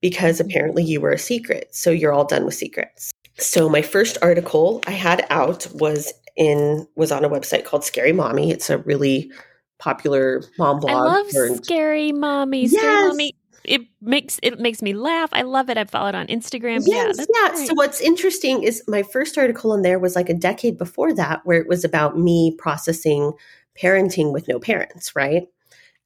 because 0.01 0.39
apparently 0.39 0.83
you 0.83 1.01
were 1.01 1.11
a 1.11 1.17
secret. 1.17 1.75
So 1.75 1.91
you're 1.91 2.13
all 2.13 2.25
done 2.25 2.45
with 2.45 2.53
secrets. 2.53 3.11
So 3.41 3.69
my 3.69 3.81
first 3.81 4.17
article 4.21 4.81
I 4.87 4.91
had 4.91 5.25
out 5.29 5.67
was 5.73 6.13
in 6.35 6.87
was 6.95 7.11
on 7.11 7.25
a 7.25 7.29
website 7.29 7.65
called 7.65 7.83
Scary 7.83 8.13
Mommy. 8.13 8.51
It's 8.51 8.69
a 8.69 8.77
really 8.79 9.31
popular 9.77 10.43
mom 10.57 10.79
blog. 10.79 10.91
I 10.91 10.99
love 10.99 11.31
turned, 11.31 11.65
Scary 11.65 12.11
Mommy. 12.11 12.63
Yes. 12.63 12.71
Scary 12.81 13.07
Mommy. 13.07 13.35
It 13.65 13.81
makes 14.01 14.39
it 14.41 14.59
makes 14.59 14.81
me 14.81 14.93
laugh. 14.93 15.29
I 15.33 15.41
love 15.41 15.69
it. 15.69 15.77
I 15.77 15.83
follow 15.83 16.09
it 16.09 16.15
on 16.15 16.27
Instagram. 16.27 16.81
Yes, 16.85 17.17
yeah, 17.17 17.25
yeah. 17.33 17.49
Great. 17.53 17.67
So 17.67 17.73
what's 17.75 18.01
interesting 18.01 18.63
is 18.63 18.83
my 18.87 19.03
first 19.03 19.37
article 19.37 19.73
in 19.73 19.81
there 19.81 19.99
was 19.99 20.15
like 20.15 20.29
a 20.29 20.33
decade 20.33 20.77
before 20.77 21.13
that, 21.13 21.41
where 21.43 21.59
it 21.59 21.67
was 21.67 21.83
about 21.83 22.17
me 22.17 22.55
processing 22.57 23.33
parenting 23.79 24.33
with 24.33 24.47
no 24.47 24.59
parents, 24.59 25.15
right? 25.15 25.47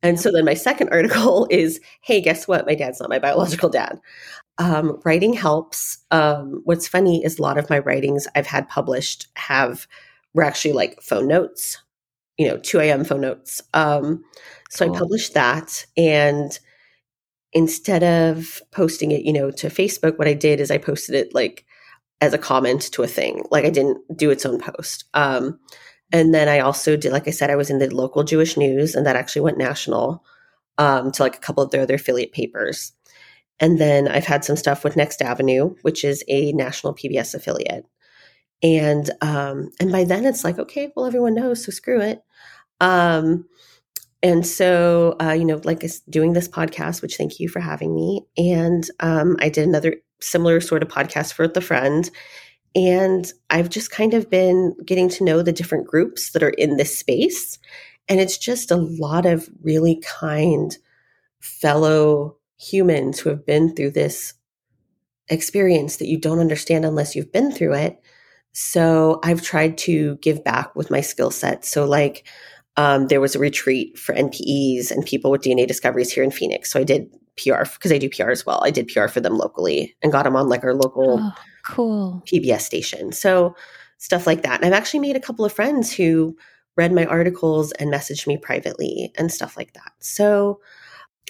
And 0.04 0.20
so 0.20 0.32
then 0.32 0.45
my 0.45 0.54
second 0.54 0.89
article 0.89 1.47
is, 1.51 1.80
hey, 2.01 2.22
guess 2.22 2.47
what? 2.47 2.68
My 2.68 2.76
dad's 2.76 2.99
not 2.99 3.10
my 3.10 3.20
biological 3.20 3.70
dad. 3.70 3.99
Um, 4.60 4.99
writing 5.04 5.34
helps. 5.34 5.97
Um, 6.12 6.62
what's 6.66 6.88
funny 6.88 7.24
is 7.24 7.39
a 7.39 7.41
lot 7.41 7.58
of 7.58 7.70
my 7.70 7.80
writings 7.80 8.28
I've 8.36 8.45
had 8.45 8.70
published 8.70 9.28
have 9.36 9.88
were 10.34 10.43
actually 10.43 10.74
like 10.74 11.01
phone 11.01 11.28
notes, 11.28 11.82
you 12.38 12.47
know, 12.47 12.58
2 12.58 12.80
a.m. 12.82 13.04
phone 13.04 13.22
notes. 13.22 13.62
Um, 13.74 14.24
so 14.70 14.86
cool. 14.86 14.95
I 14.95 14.99
published 14.99 15.34
that. 15.34 15.86
And 15.97 16.60
instead 17.54 18.04
of 18.04 18.62
posting 18.72 19.12
it, 19.12 19.24
you 19.24 19.34
know, 19.34 19.49
to 19.51 19.68
Facebook, 19.68 20.20
what 20.20 20.28
I 20.28 20.34
did 20.34 20.60
is 20.60 20.70
I 20.70 20.78
posted 20.78 21.16
it 21.16 21.34
like 21.34 21.66
as 22.22 22.34
a 22.34 22.38
comment 22.38 22.91
to 22.93 23.04
a 23.04 23.08
thing. 23.08 23.43
Like 23.51 23.66
I 23.66 23.70
didn't 23.70 23.99
do 24.16 24.30
its 24.30 24.45
own 24.45 24.60
post. 24.60 25.06
Um, 25.14 25.60
and 26.14 26.34
then 26.34 26.47
I 26.47 26.59
also 26.59 26.95
did, 26.95 27.11
like 27.11 27.28
I 27.28 27.32
said, 27.32 27.49
I 27.49 27.55
was 27.55 27.72
in 27.72 27.80
the 27.80 27.93
local 27.93 28.24
Jewish 28.24 28.55
news, 28.55 28.93
and 28.93 29.05
that 29.05 29.16
actually 29.16 29.41
went 29.41 29.57
national 29.57 30.24
um, 30.78 31.11
to 31.11 31.24
like 31.24 31.36
a 31.36 31.39
couple 31.39 31.64
of 31.64 31.72
their 31.72 31.82
other 31.82 31.95
affiliate 31.95 32.32
papers. 32.32 32.93
And 33.59 33.80
then 33.80 34.07
I've 34.07 34.26
had 34.26 34.45
some 34.45 34.55
stuff 34.55 34.84
with 34.84 34.95
Next 34.95 35.22
Avenue, 35.22 35.76
which 35.82 36.03
is 36.03 36.24
a 36.28 36.51
national 36.53 36.93
PBS 36.93 37.34
affiliate. 37.34 37.86
And 38.61 39.09
um, 39.22 39.72
and 39.80 39.91
by 39.91 40.03
then 40.03 40.26
it's 40.26 40.43
like, 40.43 40.59
okay, 40.59 40.91
well, 40.95 41.05
everyone 41.05 41.34
knows, 41.34 41.66
so 41.66 41.72
screw 41.72 41.99
it. 41.99 42.22
Um, 42.80 43.45
and 44.22 44.45
so, 44.45 45.16
uh, 45.22 45.32
you 45.32 45.45
know, 45.45 45.59
like 45.64 45.84
doing 46.09 46.34
this 46.34 46.47
podcast, 46.47 47.01
which 47.01 47.18
thank 47.18 47.39
you 47.39 47.49
for 47.49 47.59
having 47.59 47.93
me. 47.93 48.22
And 48.38 48.89
um, 48.99 49.36
I 49.39 49.49
did 49.49 49.68
another 49.68 49.95
similar 50.22 50.61
sort 50.61 50.84
of 50.84 50.89
podcast 50.89 51.34
for 51.34 51.47
the 51.47 51.59
friend. 51.59 52.09
And 52.76 53.32
I've 53.49 53.69
just 53.69 53.91
kind 53.91 54.13
of 54.13 54.30
been 54.30 54.76
getting 54.86 55.09
to 55.09 55.24
know 55.24 55.41
the 55.41 55.53
different 55.53 55.88
groups 55.88 56.32
that 56.32 56.43
are 56.43 56.49
in 56.49 56.78
this 56.78 56.97
space. 56.97 57.59
And 58.09 58.19
it's 58.19 58.38
just 58.38 58.71
a 58.71 58.76
lot 58.76 59.26
of 59.26 59.49
really 59.61 60.01
kind 60.01 60.76
fellow 61.39 62.38
humans 62.57 63.19
who 63.19 63.30
have 63.30 63.45
been 63.45 63.76
through 63.76 63.91
this 63.91 64.34
experience 65.30 65.97
that 65.97 66.07
you 66.07 66.19
don't 66.19 66.39
understand 66.39 66.86
unless 66.86 67.15
you've 67.15 67.32
been 67.32 67.51
through 67.51 67.74
it. 67.74 68.01
So 68.53 69.19
I've 69.24 69.41
tried 69.41 69.78
to 69.80 70.17
give 70.17 70.43
back 70.43 70.76
with 70.76 70.91
my 70.91 71.01
skill 71.01 71.32
set. 71.32 71.65
So, 71.65 71.86
like, 71.86 72.28
um, 72.78 73.07
there 73.07 73.21
was 73.21 73.36
a 73.36 73.39
retreat 73.39 73.97
for 73.97 74.15
NPEs 74.15 74.91
and 74.91 75.05
people 75.05 75.32
with 75.32 75.41
DNA 75.41 75.67
discoveries 75.67 76.11
here 76.11 76.24
in 76.24 76.32
Phoenix. 76.32 76.71
So 76.71 76.80
I 76.80 76.84
did 76.84 77.07
PR 77.38 77.64
because 77.64 77.92
I 77.92 77.98
do 77.98 78.10
PR 78.10 78.30
as 78.30 78.46
well. 78.46 78.62
I 78.64 78.72
did 78.72 78.88
PR 78.88 79.08
for 79.08 79.20
them 79.20 79.38
locally 79.38 79.96
and 80.02 80.12
got 80.12 80.24
them 80.24 80.36
on 80.36 80.50
like 80.50 80.64
our 80.64 80.74
local 80.74 81.20
oh, 81.20 81.32
cool 81.66 82.24
PBS 82.26 82.62
station. 82.62 83.12
So 83.12 83.56
stuff 83.98 84.28
like 84.28 84.44
that. 84.44 84.62
And 84.62 84.66
I've 84.66 84.80
actually 84.80 85.00
made 85.00 85.16
a 85.16 85.22
couple 85.22 85.46
of 85.46 85.54
friends 85.54 85.92
who 85.92 86.36
read 86.76 86.92
my 86.92 87.06
articles 87.06 87.72
and 87.74 87.92
messaged 87.92 88.28
me 88.28 88.38
privately 88.38 89.12
and 89.18 89.32
stuff 89.32 89.56
like 89.56 89.74
that. 89.74 89.94
So 90.00 90.60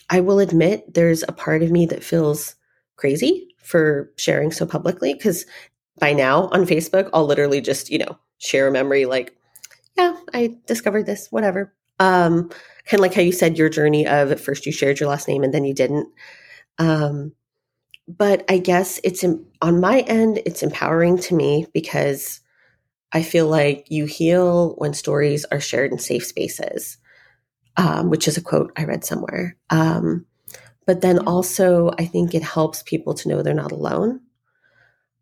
I 0.09 0.21
will 0.21 0.39
admit 0.39 0.93
there's 0.93 1.23
a 1.27 1.33
part 1.33 1.63
of 1.63 1.71
me 1.71 1.85
that 1.87 2.03
feels 2.03 2.55
crazy 2.95 3.53
for 3.63 4.11
sharing 4.17 4.51
so 4.51 4.65
publicly 4.65 5.13
because 5.13 5.45
by 5.99 6.13
now 6.13 6.47
on 6.47 6.65
Facebook, 6.65 7.09
I'll 7.13 7.25
literally 7.25 7.61
just, 7.61 7.89
you 7.89 7.99
know, 7.99 8.17
share 8.39 8.67
a 8.67 8.71
memory 8.71 9.05
like, 9.05 9.35
yeah, 9.97 10.15
I 10.33 10.55
discovered 10.65 11.05
this, 11.05 11.27
whatever. 11.31 11.73
Um, 12.03 12.49
kind 12.85 12.95
of 12.95 12.99
like 12.99 13.13
how 13.13 13.21
you 13.21 13.31
said 13.31 13.57
your 13.57 13.69
journey 13.69 14.05
of 14.05 14.31
at 14.31 14.39
first 14.39 14.65
you 14.65 14.71
shared 14.71 14.99
your 14.99 15.09
last 15.09 15.27
name 15.27 15.43
and 15.43 15.53
then 15.53 15.63
you 15.63 15.73
didn't. 15.73 16.09
Um, 16.77 17.31
but 18.07 18.43
I 18.49 18.57
guess 18.57 18.99
it's 19.03 19.23
on 19.23 19.79
my 19.79 20.01
end, 20.01 20.41
it's 20.45 20.63
empowering 20.63 21.17
to 21.19 21.35
me 21.35 21.65
because 21.73 22.41
I 23.13 23.23
feel 23.23 23.47
like 23.47 23.85
you 23.89 24.05
heal 24.05 24.75
when 24.77 24.93
stories 24.93 25.45
are 25.45 25.61
shared 25.61 25.91
in 25.91 25.99
safe 25.99 26.25
spaces, 26.25 26.97
um, 27.77 28.09
which 28.09 28.27
is 28.27 28.35
a 28.37 28.41
quote 28.41 28.73
I 28.75 28.83
read 28.83 29.05
somewhere. 29.05 29.55
Um, 29.69 30.25
but 30.85 30.99
then 30.99 31.19
also, 31.19 31.91
I 31.97 32.05
think 32.05 32.33
it 32.33 32.43
helps 32.43 32.83
people 32.83 33.13
to 33.13 33.29
know 33.29 33.41
they're 33.41 33.53
not 33.53 33.71
alone. 33.71 34.19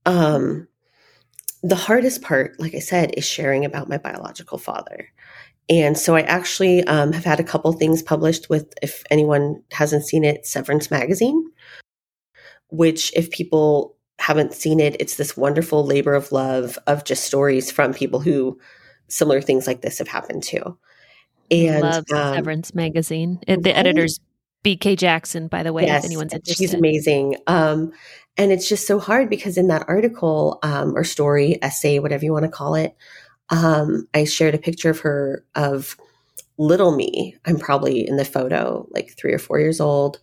Um, 0.07 0.67
the 1.61 1.75
hardest 1.75 2.23
part, 2.23 2.59
like 2.59 2.73
I 2.73 2.79
said, 2.79 3.13
is 3.15 3.25
sharing 3.25 3.65
about 3.65 3.89
my 3.89 3.99
biological 3.99 4.57
father. 4.57 5.09
And 5.71 5.97
so 5.97 6.15
I 6.15 6.21
actually 6.23 6.83
um, 6.83 7.13
have 7.13 7.23
had 7.23 7.39
a 7.39 7.45
couple 7.45 7.71
things 7.71 8.03
published 8.03 8.49
with, 8.49 8.73
if 8.81 9.03
anyone 9.09 9.63
hasn't 9.71 10.05
seen 10.05 10.25
it, 10.25 10.45
Severance 10.45 10.91
Magazine, 10.91 11.49
which, 12.67 13.11
if 13.15 13.31
people 13.31 13.95
haven't 14.19 14.53
seen 14.53 14.81
it, 14.81 14.97
it's 14.99 15.15
this 15.15 15.37
wonderful 15.37 15.85
labor 15.85 16.13
of 16.13 16.33
love 16.33 16.77
of 16.87 17.05
just 17.05 17.23
stories 17.23 17.71
from 17.71 17.93
people 17.93 18.19
who 18.19 18.59
similar 19.07 19.39
things 19.39 19.65
like 19.65 19.81
this 19.81 19.97
have 19.99 20.09
happened 20.09 20.43
to. 20.43 20.77
And 21.49 21.81
love 21.81 22.03
um, 22.11 22.35
Severance 22.35 22.75
Magazine. 22.75 23.39
The 23.47 23.75
editor's 23.75 24.19
BK 24.65 24.97
Jackson, 24.97 25.47
by 25.47 25.63
the 25.63 25.71
way, 25.71 25.85
yes, 25.85 26.03
if 26.03 26.09
anyone's 26.09 26.33
interested. 26.33 26.61
She's 26.61 26.73
amazing. 26.73 27.37
Um, 27.47 27.93
and 28.37 28.51
it's 28.51 28.67
just 28.67 28.87
so 28.87 28.99
hard 28.99 29.29
because 29.29 29.57
in 29.57 29.67
that 29.67 29.85
article 29.87 30.59
um, 30.63 30.95
or 30.97 31.05
story, 31.05 31.57
essay, 31.61 31.99
whatever 31.99 32.25
you 32.25 32.33
want 32.33 32.45
to 32.45 32.51
call 32.51 32.75
it, 32.75 32.95
um, 33.51 34.07
I 34.13 34.23
shared 34.23 34.55
a 34.55 34.59
picture 34.59 34.89
of 34.89 34.99
her 35.01 35.45
of 35.55 35.97
little 36.57 36.95
me. 36.95 37.35
I'm 37.45 37.57
probably 37.57 38.07
in 38.07 38.17
the 38.17 38.25
photo 38.25 38.87
like 38.91 39.15
three 39.17 39.33
or 39.33 39.39
four 39.39 39.59
years 39.59 39.79
old. 39.79 40.19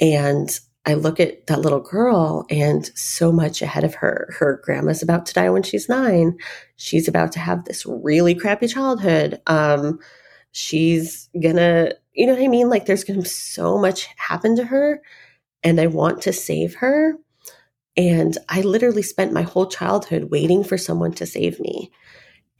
And 0.00 0.58
I 0.86 0.94
look 0.94 1.18
at 1.20 1.46
that 1.46 1.60
little 1.60 1.80
girl 1.80 2.46
and 2.50 2.86
so 2.94 3.32
much 3.32 3.62
ahead 3.62 3.84
of 3.84 3.94
her. 3.96 4.28
Her 4.38 4.60
grandma's 4.64 5.02
about 5.02 5.26
to 5.26 5.34
die 5.34 5.50
when 5.50 5.62
she's 5.62 5.88
nine. 5.88 6.36
She's 6.76 7.08
about 7.08 7.32
to 7.32 7.38
have 7.38 7.64
this 7.64 7.86
really 7.86 8.34
crappy 8.34 8.66
childhood. 8.66 9.40
Um, 9.46 9.98
she's 10.52 11.28
gonna, 11.40 11.92
you 12.12 12.26
know 12.26 12.34
what 12.34 12.42
I 12.42 12.48
mean? 12.48 12.68
Like 12.68 12.86
there's 12.86 13.04
gonna 13.04 13.22
be 13.22 13.28
so 13.28 13.78
much 13.78 14.08
happen 14.16 14.56
to 14.56 14.64
her. 14.64 15.02
And 15.62 15.80
I 15.80 15.86
want 15.86 16.22
to 16.22 16.32
save 16.32 16.76
her. 16.76 17.14
And 17.96 18.36
I 18.48 18.60
literally 18.60 19.02
spent 19.02 19.32
my 19.32 19.42
whole 19.42 19.66
childhood 19.66 20.24
waiting 20.30 20.64
for 20.64 20.76
someone 20.76 21.12
to 21.14 21.26
save 21.26 21.60
me. 21.60 21.90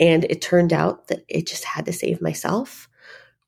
And 0.01 0.24
it 0.24 0.42
turned 0.42 0.72
out 0.72 1.09
that 1.09 1.24
it 1.28 1.47
just 1.47 1.64
had 1.64 1.86
to 1.86 1.92
save 1.92 2.20
myself, 2.20 2.88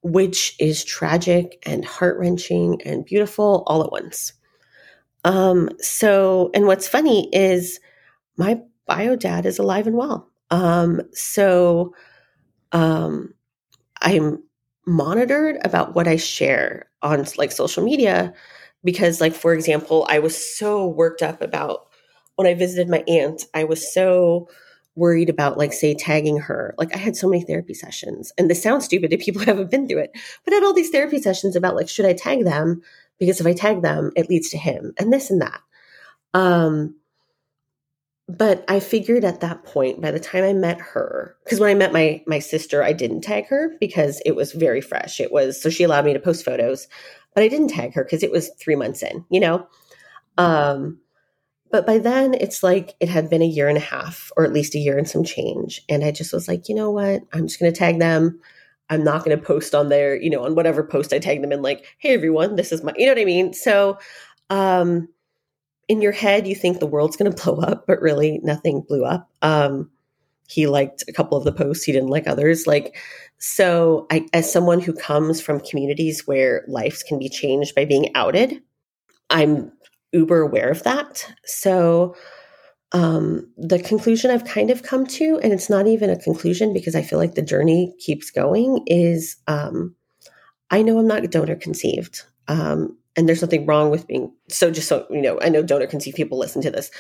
which 0.03 0.55
is 0.61 0.84
tragic 0.84 1.62
and 1.64 1.84
heart 1.84 2.18
wrenching 2.18 2.80
and 2.84 3.05
beautiful 3.05 3.64
all 3.66 3.82
at 3.82 3.90
once. 3.90 4.32
Um, 5.24 5.70
so, 5.80 6.51
and 6.55 6.66
what's 6.66 6.86
funny 6.86 7.28
is 7.32 7.80
my 8.36 8.61
bio 8.86 9.16
dad 9.16 9.44
is 9.44 9.59
alive 9.59 9.86
and 9.86 9.97
well. 9.97 10.30
Um, 10.51 11.01
so, 11.12 11.94
um, 12.70 13.34
I'm 14.03 14.42
monitored 14.86 15.59
about 15.64 15.97
what 15.97 16.07
I 16.07 16.14
share 16.14 16.88
on 17.03 17.24
like 17.36 17.51
social 17.51 17.82
media 17.82 18.32
because 18.84 19.20
like 19.20 19.34
for 19.34 19.53
example 19.53 20.07
i 20.09 20.18
was 20.18 20.36
so 20.57 20.86
worked 20.86 21.22
up 21.22 21.42
about 21.42 21.88
when 22.36 22.47
i 22.47 22.55
visited 22.55 22.88
my 22.88 23.03
aunt 23.09 23.44
i 23.55 23.64
was 23.64 23.92
so 23.92 24.49
worried 24.97 25.30
about 25.30 25.59
like 25.59 25.72
say 25.72 25.94
tagging 25.94 26.38
her. 26.38 26.74
Like 26.78 26.94
i 26.94 26.99
had 26.99 27.16
so 27.16 27.28
many 27.28 27.42
therapy 27.42 27.74
sessions 27.74 28.32
and 28.36 28.51
this 28.51 28.62
sounds 28.62 28.84
stupid 28.84 29.11
to 29.11 29.18
people 29.18 29.40
who 29.40 29.47
haven't 29.51 29.70
been 29.70 29.86
through 29.86 30.01
it 30.01 30.11
but 30.44 30.53
I 30.53 30.57
had 30.57 30.64
all 30.64 30.74
these 30.74 30.90
therapy 30.90 31.20
sessions 31.20 31.57
about 31.57 31.76
like 31.76 31.88
should 31.88 32.07
i 32.07 32.12
tag 32.12 32.44
them? 32.44 32.82
Because 33.18 33.40
if 33.40 33.47
i 33.47 33.53
tag 33.53 33.82
them 33.82 34.12
it 34.16 34.28
leads 34.28 34.51
to 34.51 34.59
him 34.59 34.92
and 34.99 35.12
this 35.12 35.30
and 35.30 35.40
that. 35.40 35.61
Um 36.34 36.97
but 38.28 38.64
i 38.66 38.80
figured 38.80 39.24
at 39.24 39.40
that 39.40 39.62
point 39.62 40.01
by 40.01 40.11
the 40.11 40.18
time 40.18 40.42
i 40.42 40.53
met 40.53 40.80
her 40.80 41.36
because 41.44 41.61
when 41.61 41.70
i 41.70 41.74
met 41.74 41.92
my 41.92 42.20
my 42.26 42.40
sister 42.40 42.82
i 42.82 42.92
didn't 42.92 43.20
tag 43.20 43.47
her 43.47 43.76
because 43.78 44.20
it 44.26 44.34
was 44.34 44.53
very 44.53 44.80
fresh. 44.80 45.20
It 45.20 45.30
was 45.30 45.61
so 45.62 45.70
she 45.70 45.84
allowed 45.84 46.05
me 46.05 46.12
to 46.12 46.18
post 46.18 46.44
photos 46.44 46.88
but 47.36 47.44
I 47.44 47.49
didn't 47.49 47.68
tag 47.68 47.92
her 47.92 48.03
because 48.03 48.22
it 48.22 48.32
was 48.32 48.51
three 48.59 48.76
months 48.76 49.03
in, 49.03 49.22
you 49.28 49.40
know? 49.40 49.68
Um, 50.38 50.99
but 51.70 51.86
by 51.86 51.98
then 51.98 52.34
it's 52.34 52.62
like 52.62 52.94
it 53.00 53.08
had 53.08 53.28
been 53.28 53.42
a 53.42 53.46
year 53.46 53.68
and 53.68 53.76
a 53.76 53.80
half, 53.80 54.30
or 54.36 54.44
at 54.44 54.52
least 54.52 54.74
a 54.74 54.78
year 54.78 54.96
and 54.96 55.08
some 55.08 55.24
change. 55.24 55.82
And 55.88 56.04
I 56.04 56.10
just 56.10 56.32
was 56.32 56.48
like, 56.48 56.68
you 56.68 56.74
know 56.74 56.90
what? 56.90 57.22
I'm 57.32 57.46
just 57.46 57.60
going 57.60 57.72
to 57.72 57.78
tag 57.78 57.98
them. 57.98 58.40
I'm 58.88 59.02
not 59.02 59.24
going 59.24 59.36
to 59.36 59.44
post 59.44 59.74
on 59.74 59.88
there, 59.88 60.14
you 60.14 60.30
know, 60.30 60.44
on 60.44 60.54
whatever 60.54 60.84
post 60.84 61.12
I 61.12 61.18
tag 61.18 61.42
them 61.42 61.52
in, 61.52 61.62
like, 61.62 61.86
hey, 61.98 62.14
everyone, 62.14 62.54
this 62.54 62.70
is 62.70 62.84
my, 62.84 62.92
you 62.96 63.06
know 63.06 63.12
what 63.12 63.20
I 63.20 63.24
mean? 63.24 63.52
So, 63.52 63.98
um, 64.48 65.08
in 65.88 66.00
your 66.00 66.12
head, 66.12 66.46
you 66.46 66.54
think 66.54 66.78
the 66.78 66.86
world's 66.86 67.16
going 67.16 67.32
to 67.32 67.44
blow 67.44 67.60
up, 67.60 67.86
but 67.86 68.00
really 68.00 68.40
nothing 68.42 68.82
blew 68.82 69.04
up. 69.04 69.28
Um, 69.42 69.90
he 70.48 70.68
liked 70.68 71.02
a 71.08 71.12
couple 71.12 71.36
of 71.36 71.44
the 71.44 71.52
posts, 71.52 71.84
he 71.84 71.92
didn't 71.92 72.10
like 72.10 72.28
others. 72.28 72.66
Like, 72.66 72.96
so, 73.38 74.06
I, 74.10 74.26
as 74.32 74.50
someone 74.50 74.80
who 74.80 74.92
comes 74.92 75.40
from 75.40 75.60
communities 75.60 76.26
where 76.26 76.64
lives 76.68 77.02
can 77.02 77.18
be 77.18 77.28
changed 77.28 77.74
by 77.74 77.84
being 77.84 78.14
outed, 78.14 78.62
I'm 79.30 79.72
uber 80.18 80.40
aware 80.40 80.70
of 80.70 80.82
that. 80.84 81.26
So, 81.44 82.14
um, 82.92 83.50
the 83.56 83.80
conclusion 83.80 84.30
I've 84.30 84.44
kind 84.44 84.70
of 84.70 84.82
come 84.82 85.06
to, 85.06 85.40
and 85.42 85.52
it's 85.52 85.68
not 85.68 85.86
even 85.86 86.08
a 86.08 86.18
conclusion 86.18 86.72
because 86.72 86.94
I 86.94 87.02
feel 87.02 87.18
like 87.18 87.34
the 87.34 87.42
journey 87.42 87.94
keeps 87.98 88.30
going, 88.30 88.82
is 88.86 89.36
um, 89.48 89.94
I 90.70 90.82
know 90.82 90.98
I'm 90.98 91.08
not 91.08 91.28
donor 91.30 91.56
conceived. 91.56 92.22
Um, 92.48 92.96
and 93.16 93.28
there's 93.28 93.42
nothing 93.42 93.66
wrong 93.66 93.90
with 93.90 94.06
being 94.06 94.32
so 94.48 94.70
just 94.70 94.88
so 94.88 95.06
you 95.10 95.22
know, 95.22 95.38
I 95.40 95.48
know 95.48 95.62
donor 95.62 95.86
conceived 95.86 96.16
people 96.16 96.38
listen 96.38 96.62
to 96.62 96.70
this 96.70 96.90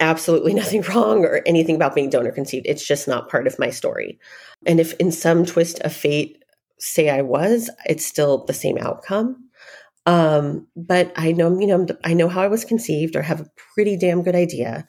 absolutely 0.00 0.52
nothing 0.62 0.82
wrong 0.82 1.24
or 1.24 1.42
anything 1.46 1.76
about 1.76 1.94
being 1.94 2.10
donor 2.10 2.32
conceived. 2.32 2.66
It's 2.68 2.86
just 2.86 3.08
not 3.08 3.28
part 3.28 3.46
of 3.46 3.58
my 3.58 3.70
story. 3.70 4.18
And 4.66 4.80
if 4.80 4.92
in 4.94 5.12
some 5.12 5.46
twist 5.46 5.80
of 5.80 5.92
fate, 5.92 6.42
say 6.78 7.08
I 7.08 7.22
was, 7.22 7.70
it's 7.86 8.04
still 8.04 8.44
the 8.44 8.52
same 8.52 8.76
outcome. 8.78 9.48
Um, 10.06 10.66
but 10.74 11.12
I 11.16 11.32
know, 11.32 11.58
you 11.58 11.66
know, 11.66 11.86
I 12.04 12.14
know 12.14 12.28
how 12.28 12.42
I 12.42 12.48
was 12.48 12.64
conceived 12.64 13.14
or 13.14 13.22
have 13.22 13.40
a 13.40 13.50
pretty 13.74 13.96
damn 13.96 14.22
good 14.22 14.34
idea. 14.34 14.86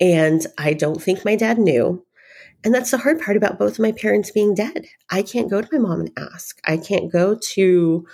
And 0.00 0.44
I 0.58 0.74
don't 0.74 1.00
think 1.00 1.24
my 1.24 1.36
dad 1.36 1.58
knew. 1.58 2.04
And 2.64 2.74
that's 2.74 2.90
the 2.90 2.98
hard 2.98 3.20
part 3.20 3.36
about 3.36 3.58
both 3.58 3.72
of 3.72 3.78
my 3.80 3.92
parents 3.92 4.30
being 4.30 4.54
dead. 4.54 4.86
I 5.10 5.22
can't 5.22 5.50
go 5.50 5.60
to 5.60 5.68
my 5.72 5.78
mom 5.78 6.00
and 6.00 6.12
ask. 6.16 6.60
I 6.64 6.76
can't 6.76 7.10
go 7.10 7.36
to 7.54 8.06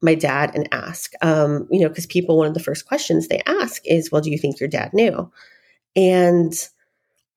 my 0.00 0.14
dad 0.14 0.52
and 0.54 0.68
ask. 0.72 1.12
Um, 1.22 1.68
you 1.70 1.80
know, 1.80 1.88
because 1.88 2.06
people, 2.06 2.36
one 2.36 2.48
of 2.48 2.54
the 2.54 2.60
first 2.62 2.86
questions 2.86 3.28
they 3.28 3.42
ask 3.46 3.82
is, 3.84 4.10
well, 4.10 4.20
do 4.20 4.30
you 4.30 4.38
think 4.38 4.58
your 4.58 4.68
dad 4.68 4.92
knew? 4.92 5.30
And 5.94 6.52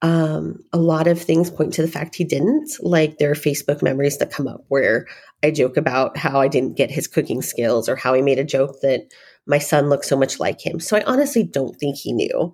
um, 0.02 0.64
a 0.74 0.78
lot 0.78 1.08
of 1.08 1.22
things 1.22 1.50
point 1.50 1.74
to 1.74 1.82
the 1.82 1.88
fact 1.88 2.16
he 2.16 2.24
didn't. 2.24 2.72
Like 2.82 3.18
there 3.18 3.32
are 3.32 3.36
Facebook 3.36 3.82
memories 3.82 4.18
that 4.18 4.32
come 4.32 4.48
up 4.48 4.64
where 4.68 5.08
I 5.44 5.52
joke 5.52 5.78
about 5.78 6.18
how 6.18 6.40
I 6.40 6.48
didn't 6.48 6.78
get 6.78 6.92
his 6.92 7.08
cooking 7.08 7.42
skills 7.42 7.90
or 7.90 7.96
how 7.96 8.14
he 8.14 8.22
made 8.22 8.40
a 8.40 8.44
joke 8.44 8.82
that 8.82 9.12
my 9.46 9.58
son 9.60 9.90
looked 9.90 10.06
so 10.06 10.18
much 10.18 10.40
like 10.40 10.64
him. 10.64 10.80
So 10.80 10.98
I 10.98 11.04
honestly 11.06 11.44
don't 11.44 11.76
think 11.76 11.98
he 11.98 12.14
knew. 12.14 12.54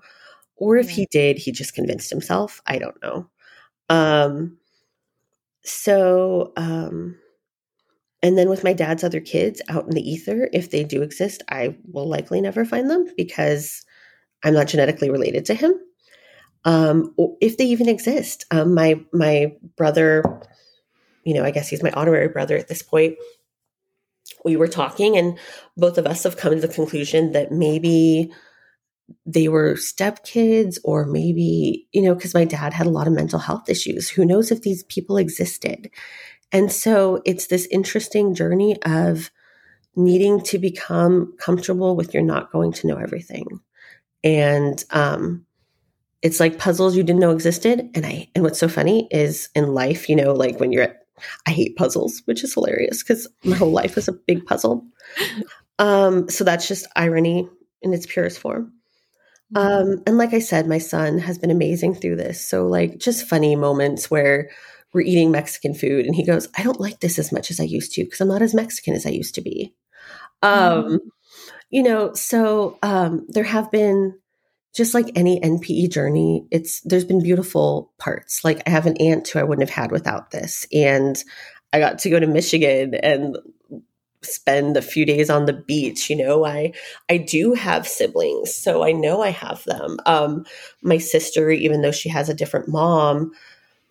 Or 0.58 0.78
if 0.78 0.90
he 0.90 1.08
did, 1.10 1.40
he 1.40 1.52
just 1.52 1.74
convinced 1.74 2.10
himself. 2.10 2.62
I 2.68 2.78
don't 2.78 3.02
know. 3.02 3.28
Um, 3.90 4.58
so 5.64 6.54
um, 6.56 7.18
and 8.24 8.38
then 8.38 8.50
with 8.50 8.64
my 8.64 8.74
dad's 8.74 9.04
other 9.04 9.20
kids 9.20 9.62
out 9.68 9.86
in 9.86 9.92
the 9.92 10.08
ether, 10.08 10.50
if 10.54 10.70
they 10.70 10.84
do 10.84 11.02
exist, 11.02 11.42
I 11.50 11.76
will 11.92 12.08
likely 12.08 12.40
never 12.40 12.66
find 12.66 12.90
them 12.90 13.08
because 13.18 13.84
I'm 14.44 14.54
not 14.54 14.68
genetically 14.68 15.10
related 15.10 15.46
to 15.46 15.56
him. 15.56 15.74
Um, 16.64 17.14
if 17.42 17.58
they 17.58 17.66
even 17.66 17.90
exist, 17.90 18.46
um, 18.52 18.74
my 18.74 19.02
my 19.12 19.56
brother, 19.78 20.24
you 21.24 21.34
know, 21.34 21.44
I 21.44 21.52
guess 21.52 21.70
he's 21.70 21.84
my 21.84 21.92
honorary 21.92 22.28
brother 22.28 22.58
at 22.58 22.68
this 22.68 22.84
point. 22.84 23.16
We 24.46 24.56
were 24.56 24.68
talking, 24.68 25.18
and 25.18 25.38
both 25.76 25.98
of 25.98 26.06
us 26.06 26.24
have 26.24 26.38
come 26.38 26.54
to 26.54 26.62
the 26.62 26.68
conclusion 26.68 27.32
that 27.32 27.52
maybe 27.52 28.32
they 29.26 29.48
were 29.48 29.74
stepkids, 29.74 30.78
or 30.84 31.06
maybe 31.06 31.88
you 31.92 32.02
know, 32.02 32.16
because 32.16 32.34
my 32.34 32.46
dad 32.46 32.74
had 32.74 32.88
a 32.88 32.92
lot 32.92 33.08
of 33.08 33.14
mental 33.14 33.40
health 33.40 33.70
issues. 33.70 34.10
Who 34.10 34.26
knows 34.26 34.52
if 34.52 34.62
these 34.62 34.84
people 34.84 35.18
existed? 35.18 35.90
And 36.52 36.72
so 36.72 37.22
it's 37.26 37.48
this 37.48 37.66
interesting 37.68 38.36
journey 38.36 38.82
of 38.84 39.32
needing 39.96 40.42
to 40.42 40.58
become 40.58 41.34
comfortable 41.38 41.96
with 41.96 42.14
you're 42.14 42.24
not 42.24 42.52
going 42.52 42.72
to 42.74 42.88
know 42.88 42.98
everything. 42.98 43.60
And 44.24 44.84
um, 44.92 45.46
it's 46.22 46.40
like 46.40 46.60
puzzles 46.60 46.96
you 46.96 47.04
didn't 47.04 47.20
know 47.20 47.32
existed. 47.32 47.90
And 47.96 48.06
I 48.06 48.30
and 48.36 48.44
what's 48.44 48.60
so 48.60 48.68
funny 48.68 49.08
is 49.12 49.50
in 49.56 49.74
life, 49.74 50.10
you 50.10 50.16
know, 50.16 50.34
like 50.34 50.60
when 50.60 50.72
you're 50.72 50.84
at 50.84 50.98
I 51.46 51.52
hate 51.52 51.76
puzzles, 51.76 52.22
which 52.26 52.44
is 52.44 52.54
hilarious 52.54 53.04
because 53.04 53.28
my 53.44 53.56
whole 53.56 53.72
life 53.72 53.98
is 53.98 54.08
a 54.08 54.14
big 54.14 54.46
puzzle. 54.46 54.86
Um, 55.80 56.30
so 56.30 56.44
that's 56.44 56.68
just 56.68 56.88
irony 56.96 57.48
in 57.82 57.94
its 57.94 58.06
purest 58.06 58.40
form. 58.40 58.74
Mm-hmm. 59.54 59.92
Um, 59.92 60.04
and 60.08 60.18
like 60.18 60.34
I 60.34 60.40
said, 60.40 60.68
my 60.68 60.78
son 60.78 61.20
has 61.20 61.38
been 61.38 61.52
amazing 61.52 61.96
through 61.96 62.16
this. 62.18 62.48
So 62.48 62.68
like 62.68 62.98
just 62.98 63.28
funny 63.28 63.56
moments 63.56 64.10
where 64.10 64.50
we're 64.94 65.02
eating 65.02 65.32
Mexican 65.32 65.74
food 65.74 66.06
and 66.06 66.16
he 66.16 66.26
goes, 66.26 66.48
I 66.58 66.64
don't 66.64 66.80
like 66.80 67.00
this 67.00 67.18
as 67.18 67.32
much 67.32 67.52
as 67.52 67.60
I 67.60 67.64
used 67.64 67.94
to 67.94 68.04
because 68.04 68.22
I'm 68.22 68.28
not 68.28 68.42
as 68.42 68.54
Mexican 68.54 68.94
as 68.94 69.06
I 69.06 69.10
used 69.10 69.36
to 69.36 69.42
be. 69.42 69.74
Um, 70.42 70.84
mm-hmm. 70.84 70.96
You 71.70 71.84
know, 71.84 72.14
so 72.14 72.78
um, 72.84 73.26
there 73.30 73.46
have 73.46 73.72
been 73.72 74.20
just 74.74 74.94
like 74.94 75.12
any 75.16 75.40
NPE 75.40 75.92
journey, 75.92 76.46
it's 76.52 76.82
there's 76.82 77.06
been 77.06 77.24
beautiful 77.24 77.92
parts. 77.98 78.44
Like 78.44 78.62
I 78.66 78.70
have 78.70 78.86
an 78.86 78.98
aunt 78.98 79.28
who 79.28 79.40
I 79.40 79.44
wouldn't 79.44 79.68
have 79.68 79.76
had 79.76 79.92
without 79.92 80.32
this, 80.32 80.66
and 80.72 81.22
I 81.74 81.80
got 81.80 82.00
to 82.00 82.10
go 82.10 82.20
to 82.20 82.28
Michigan 82.28 82.96
and 82.96 83.38
spend 84.24 84.78
a 84.78 84.84
few 84.84 85.04
days 85.04 85.32
on 85.32 85.48
the 85.48 85.54
beach 85.54 86.08
you 86.08 86.16
know 86.16 86.46
i 86.46 86.72
i 87.10 87.18
do 87.18 87.56
have 87.56 87.88
siblings 87.88 88.54
so 88.54 88.84
i 88.84 88.92
know 88.92 89.20
i 89.20 89.30
have 89.30 89.64
them 89.64 89.98
um 90.06 90.46
my 90.84 91.00
sister 91.00 91.50
even 91.50 91.82
though 91.82 91.92
she 91.92 92.08
has 92.08 92.30
a 92.30 92.34
different 92.36 92.68
mom 92.68 93.32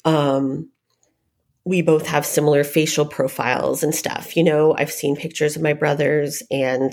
um 0.04 0.70
we 1.64 1.82
both 1.82 2.06
have 2.06 2.24
similar 2.24 2.64
facial 2.64 3.04
profiles 3.04 3.82
and 3.82 3.94
stuff. 3.94 4.36
You 4.36 4.44
know, 4.44 4.74
I've 4.76 4.90
seen 4.90 5.16
pictures 5.16 5.56
of 5.56 5.62
my 5.62 5.72
brothers 5.72 6.42
and 6.50 6.92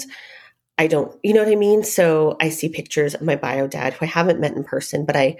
I 0.77 0.87
don't, 0.87 1.17
you 1.23 1.33
know 1.33 1.43
what 1.43 1.51
I 1.51 1.55
mean? 1.55 1.83
So 1.83 2.37
I 2.39 2.49
see 2.49 2.69
pictures 2.69 3.15
of 3.15 3.21
my 3.21 3.35
bio 3.35 3.67
dad 3.67 3.93
who 3.93 4.05
I 4.05 4.09
haven't 4.09 4.39
met 4.39 4.55
in 4.55 4.63
person, 4.63 5.05
but 5.05 5.15
I, 5.15 5.37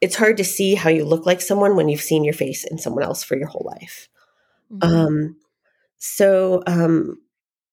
it's 0.00 0.16
hard 0.16 0.38
to 0.38 0.44
see 0.44 0.74
how 0.74 0.88
you 0.88 1.04
look 1.04 1.26
like 1.26 1.40
someone 1.40 1.76
when 1.76 1.88
you've 1.88 2.00
seen 2.00 2.24
your 2.24 2.34
face 2.34 2.64
in 2.64 2.78
someone 2.78 3.04
else 3.04 3.22
for 3.22 3.36
your 3.36 3.48
whole 3.48 3.66
life. 3.66 4.08
Mm-hmm. 4.72 4.96
Um, 4.96 5.36
so, 5.98 6.62
um, 6.66 7.20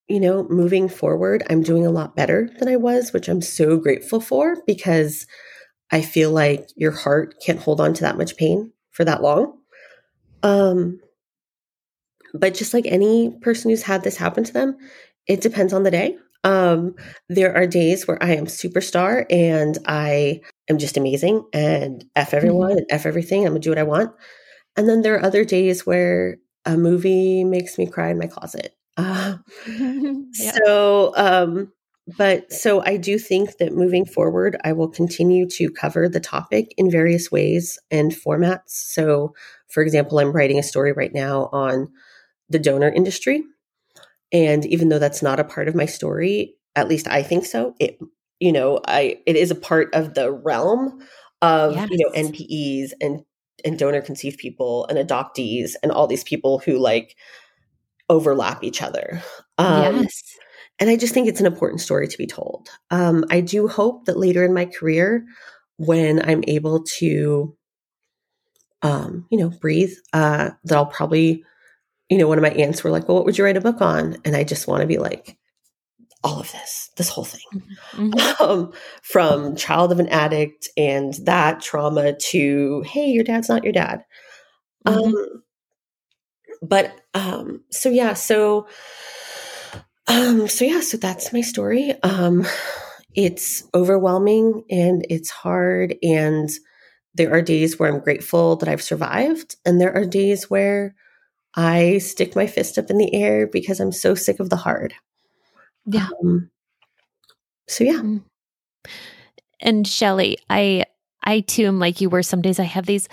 you 0.09 0.19
know, 0.19 0.45
moving 0.49 0.89
forward, 0.89 1.43
I'm 1.49 1.63
doing 1.63 1.85
a 1.85 1.91
lot 1.91 2.15
better 2.15 2.49
than 2.59 2.67
I 2.67 2.75
was, 2.75 3.13
which 3.13 3.29
I'm 3.29 3.41
so 3.41 3.77
grateful 3.77 4.19
for 4.19 4.57
because 4.65 5.27
I 5.91 6.01
feel 6.01 6.31
like 6.31 6.69
your 6.75 6.91
heart 6.91 7.35
can't 7.45 7.59
hold 7.59 7.79
on 7.79 7.93
to 7.93 8.01
that 8.01 8.17
much 8.17 8.35
pain 8.35 8.73
for 8.91 9.05
that 9.05 9.21
long. 9.21 9.57
Um, 10.43 10.99
but 12.33 12.53
just 12.53 12.73
like 12.73 12.85
any 12.85 13.31
person 13.41 13.69
who's 13.69 13.83
had 13.83 14.03
this 14.03 14.17
happen 14.17 14.43
to 14.43 14.53
them, 14.53 14.77
it 15.25 15.41
depends 15.41 15.73
on 15.73 15.83
the 15.83 15.91
day. 15.91 16.17
Um, 16.47 16.95
there 17.27 17.53
are 17.53 17.67
days 17.67 18.07
where 18.07 18.23
I 18.23 18.35
am 18.35 18.45
superstar 18.45 19.25
and 19.29 19.77
I 19.85 20.39
am 20.69 20.77
just 20.77 20.95
amazing 20.95 21.43
and 21.51 22.05
F 22.15 22.33
everyone 22.33 22.69
mm-hmm. 22.69 22.77
and 22.77 22.87
F 22.89 23.05
everything. 23.05 23.45
I'm 23.45 23.51
gonna 23.51 23.59
do 23.59 23.71
what 23.71 23.77
I 23.77 23.83
want. 23.83 24.13
And 24.77 24.87
then 24.87 25.01
there 25.01 25.15
are 25.15 25.25
other 25.25 25.43
days 25.43 25.85
where 25.85 26.37
a 26.63 26.77
movie 26.77 27.43
makes 27.43 27.77
me 27.77 27.85
cry 27.85 28.09
in 28.09 28.17
my 28.17 28.27
closet. 28.27 28.73
Uh, 28.99 29.37
yeah. 29.67 30.57
So, 30.65 31.13
um, 31.15 31.71
but 32.17 32.51
so 32.51 32.83
I 32.83 32.97
do 32.97 33.19
think 33.19 33.57
that 33.57 33.71
moving 33.71 34.05
forward, 34.05 34.57
I 34.63 34.73
will 34.73 34.87
continue 34.87 35.47
to 35.49 35.69
cover 35.69 36.09
the 36.09 36.19
topic 36.19 36.73
in 36.77 36.89
various 36.89 37.31
ways 37.31 37.77
and 37.91 38.11
formats. 38.11 38.69
So, 38.69 39.35
for 39.67 39.83
example, 39.83 40.17
I'm 40.17 40.31
writing 40.31 40.57
a 40.57 40.63
story 40.63 40.93
right 40.93 41.13
now 41.13 41.49
on 41.51 41.89
the 42.49 42.57
donor 42.57 42.89
industry. 42.89 43.43
And 44.31 44.65
even 44.65 44.89
though 44.89 44.99
that's 44.99 45.21
not 45.21 45.39
a 45.39 45.43
part 45.43 45.67
of 45.67 45.75
my 45.75 45.85
story, 45.85 46.55
at 46.75 46.87
least 46.87 47.07
I 47.07 47.23
think 47.23 47.45
so, 47.45 47.75
it, 47.79 47.99
you 48.39 48.51
know, 48.51 48.79
I, 48.87 49.19
it 49.25 49.35
is 49.35 49.51
a 49.51 49.55
part 49.55 49.93
of 49.93 50.13
the 50.13 50.31
realm 50.31 51.01
of, 51.41 51.75
yes. 51.75 51.89
you 51.91 51.97
know, 51.97 52.11
NPEs 52.11 52.91
and, 53.01 53.23
and 53.65 53.79
donor 53.79 54.01
conceived 54.01 54.37
people 54.37 54.85
and 54.87 54.97
adoptees 54.97 55.73
and 55.81 55.91
all 55.91 56.07
these 56.07 56.23
people 56.23 56.59
who 56.59 56.77
like 56.77 57.15
overlap 58.09 58.63
each 58.63 58.81
other. 58.81 59.21
Um, 59.57 60.03
yes 60.03 60.37
and 60.79 60.89
I 60.89 60.95
just 60.95 61.13
think 61.13 61.27
it's 61.27 61.39
an 61.39 61.45
important 61.45 61.81
story 61.81 62.07
to 62.07 62.17
be 62.17 62.27
told. 62.27 62.69
Um, 62.91 63.25
I 63.29 63.41
do 63.41 63.67
hope 63.67 64.05
that 64.05 64.17
later 64.17 64.43
in 64.43 64.53
my 64.53 64.65
career, 64.65 65.25
when 65.77 66.27
I'm 66.27 66.43
able 66.47 66.83
to, 66.99 67.55
um, 68.83 69.25
you 69.31 69.39
know, 69.39 69.49
breathe, 69.49 69.93
uh, 70.13 70.51
that 70.65 70.77
I'll 70.77 70.85
probably, 70.85 71.43
you 72.09 72.17
know, 72.17 72.27
one 72.27 72.37
of 72.37 72.41
my 72.41 72.51
aunts 72.51 72.83
were 72.83 72.91
like, 72.91 73.07
well, 73.07 73.15
what 73.15 73.25
would 73.25 73.37
you 73.37 73.43
write 73.43 73.57
a 73.57 73.61
book 73.61 73.81
on? 73.81 74.17
And 74.23 74.35
I 74.35 74.43
just 74.43 74.67
want 74.67 74.81
to 74.81 74.87
be 74.87 74.97
like, 74.97 75.37
all 76.23 76.39
of 76.39 76.51
this, 76.51 76.89
this 76.97 77.09
whole 77.09 77.25
thing, 77.25 77.41
mm-hmm. 77.93 78.09
mm-hmm. 78.09 78.43
um, 78.43 78.73
from 79.01 79.55
child 79.55 79.91
of 79.91 79.99
an 79.99 80.07
addict 80.09 80.67
and 80.75 81.13
that 81.25 81.61
trauma 81.61 82.13
to, 82.17 82.81
hey, 82.81 83.07
your 83.07 83.23
dad's 83.23 83.49
not 83.49 83.63
your 83.63 83.73
dad. 83.73 84.03
Mm-hmm. 84.85 84.99
Um, 84.99 85.43
but 86.61 86.99
um, 87.13 87.63
so 87.71 87.89
yeah, 87.89 88.13
so 88.13 88.67
um, 90.07 90.47
so 90.47 90.65
yeah, 90.65 90.81
so 90.81 90.97
that's 90.97 91.33
my 91.33 91.41
story. 91.41 91.93
Um, 92.01 92.45
it's 93.13 93.63
overwhelming 93.73 94.63
and 94.69 95.05
it's 95.09 95.29
hard 95.29 95.95
and 96.01 96.49
there 97.13 97.33
are 97.33 97.41
days 97.41 97.77
where 97.77 97.91
I'm 97.91 97.99
grateful 97.99 98.55
that 98.57 98.69
I've 98.69 98.81
survived 98.81 99.55
and 99.65 99.81
there 99.81 99.93
are 99.93 100.05
days 100.05 100.49
where 100.49 100.95
I 101.57 101.97
stick 101.97 102.35
my 102.35 102.45
fist 102.45 102.77
up 102.77 102.89
in 102.91 102.97
the 102.97 103.13
air 103.13 103.47
because 103.47 103.79
I'm 103.79 103.91
so 103.91 104.13
sick 104.13 104.39
of 104.39 104.49
the 104.49 104.55
hard. 104.55 104.93
Yeah. 105.85 106.07
Um, 106.21 106.51
so 107.67 107.83
yeah. 107.83 107.99
Mm. 107.99 108.23
And 109.59 109.87
Shelly, 109.87 110.37
I 110.49 110.85
I 111.23 111.41
too 111.41 111.65
am 111.65 111.79
like 111.79 111.99
you 111.99 112.09
were 112.09 112.23
some 112.23 112.41
days 112.41 112.59
I 112.59 112.63
have 112.63 112.85
these 112.85 113.09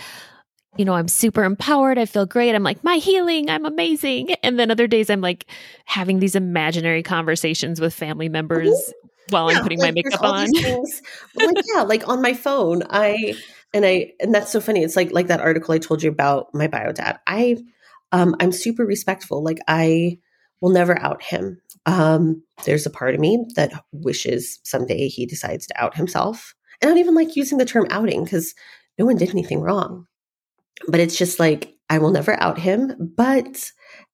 you 0.76 0.84
know, 0.84 0.94
I'm 0.94 1.08
super 1.08 1.44
empowered. 1.44 1.98
I 1.98 2.04
feel 2.04 2.26
great. 2.26 2.54
I'm 2.54 2.64
like, 2.64 2.82
my 2.82 2.96
healing, 2.96 3.48
I'm 3.48 3.64
amazing. 3.64 4.34
And 4.42 4.58
then 4.58 4.70
other 4.70 4.86
days 4.86 5.08
I'm 5.08 5.20
like 5.20 5.46
having 5.84 6.18
these 6.18 6.34
imaginary 6.34 7.02
conversations 7.02 7.80
with 7.80 7.94
family 7.94 8.28
members 8.28 8.68
mm-hmm. 8.68 9.34
while 9.34 9.50
yeah, 9.50 9.58
I'm 9.58 9.62
putting 9.62 9.78
like, 9.78 9.94
my 9.94 10.02
makeup 10.02 10.22
on. 10.22 10.48
like, 11.36 11.56
yeah, 11.72 11.82
like 11.82 12.08
on 12.08 12.20
my 12.20 12.34
phone. 12.34 12.82
I 12.90 13.36
and 13.72 13.86
I 13.86 14.12
and 14.20 14.34
that's 14.34 14.50
so 14.50 14.60
funny. 14.60 14.82
It's 14.82 14.96
like 14.96 15.12
like 15.12 15.28
that 15.28 15.40
article 15.40 15.74
I 15.74 15.78
told 15.78 16.02
you 16.02 16.10
about 16.10 16.52
my 16.54 16.66
bio 16.66 16.92
dad. 16.92 17.20
I 17.26 17.62
um 18.12 18.34
I'm 18.40 18.52
super 18.52 18.84
respectful. 18.84 19.42
Like 19.42 19.58
I 19.68 20.18
will 20.60 20.70
never 20.70 20.98
out 20.98 21.22
him. 21.22 21.60
Um, 21.86 22.42
there's 22.64 22.86
a 22.86 22.90
part 22.90 23.14
of 23.14 23.20
me 23.20 23.46
that 23.56 23.72
wishes 23.92 24.60
someday 24.64 25.08
he 25.08 25.26
decides 25.26 25.66
to 25.66 25.82
out 25.82 25.96
himself. 25.96 26.54
And 26.80 26.88
I 26.88 26.92
don't 26.92 27.00
even 27.00 27.14
like 27.14 27.36
using 27.36 27.58
the 27.58 27.66
term 27.66 27.86
outing 27.90 28.24
because 28.24 28.54
no 28.98 29.04
one 29.04 29.16
did 29.16 29.30
anything 29.30 29.60
wrong 29.60 30.06
but 30.88 31.00
it's 31.00 31.16
just 31.16 31.38
like 31.38 31.76
I 31.90 31.98
will 31.98 32.10
never 32.10 32.40
out 32.40 32.58
him. 32.58 33.12
But 33.16 33.70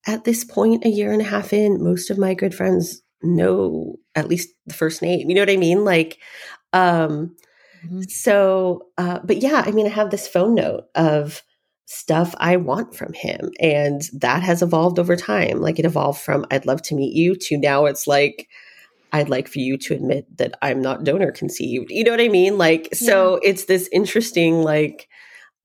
at 0.07 0.24
this 0.24 0.45
point, 0.45 0.84
a 0.84 0.88
year 0.88 1.12
and 1.12 1.20
a 1.20 1.24
half 1.24 1.53
in, 1.53 1.82
most 1.82 2.11
of 2.11 2.18
my 2.18 2.34
good 2.34 2.55
friends 2.55 3.03
know 3.22 3.97
at 4.14 4.28
least 4.28 4.51
the 4.66 4.74
first 4.74 5.03
name. 5.03 5.28
You 5.28 5.34
know 5.34 5.43
what 5.43 5.51
I 5.51 5.57
mean? 5.57 5.84
Like, 5.84 6.18
um, 6.72 7.36
mm-hmm. 7.84 8.03
so, 8.03 8.88
uh, 8.99 9.20
but 9.24 9.38
yeah, 9.38 9.62
I 9.64 9.70
mean, 9.72 9.86
I 9.86 9.91
have 9.91 10.11
this 10.11 10.28
phone 10.28 10.55
note 10.55 10.84
of 10.95 11.43
stuff 11.93 12.36
I 12.38 12.57
want 12.57 12.95
from 12.95 13.12
him, 13.12 13.51
and 13.59 14.01
that 14.12 14.45
has 14.45 14.62
evolved 14.62 15.01
over 15.01 15.16
time. 15.16 15.61
Like, 15.61 15.80
it 15.80 15.84
evolved 15.84 16.20
from 16.20 16.47
"I'd 16.51 16.66
love 16.66 16.82
to 16.82 16.95
meet 16.95 17.14
you" 17.14 17.34
to 17.34 17.59
now 17.59 17.86
it's 17.86 18.07
like. 18.07 18.49
I'd 19.12 19.28
like 19.28 19.49
for 19.49 19.59
you 19.59 19.76
to 19.76 19.95
admit 19.95 20.24
that 20.38 20.55
I'm 20.62 20.80
not 20.80 21.03
donor 21.03 21.32
conceived. 21.32 21.91
You 21.91 22.05
know 22.05 22.12
what 22.12 22.20
I 22.20 22.28
mean? 22.28 22.59
Like, 22.59 22.95
so 22.95 23.41
yeah. 23.43 23.51
it's 23.51 23.64
this 23.64 23.88
interesting, 23.91 24.62
like, 24.62 25.09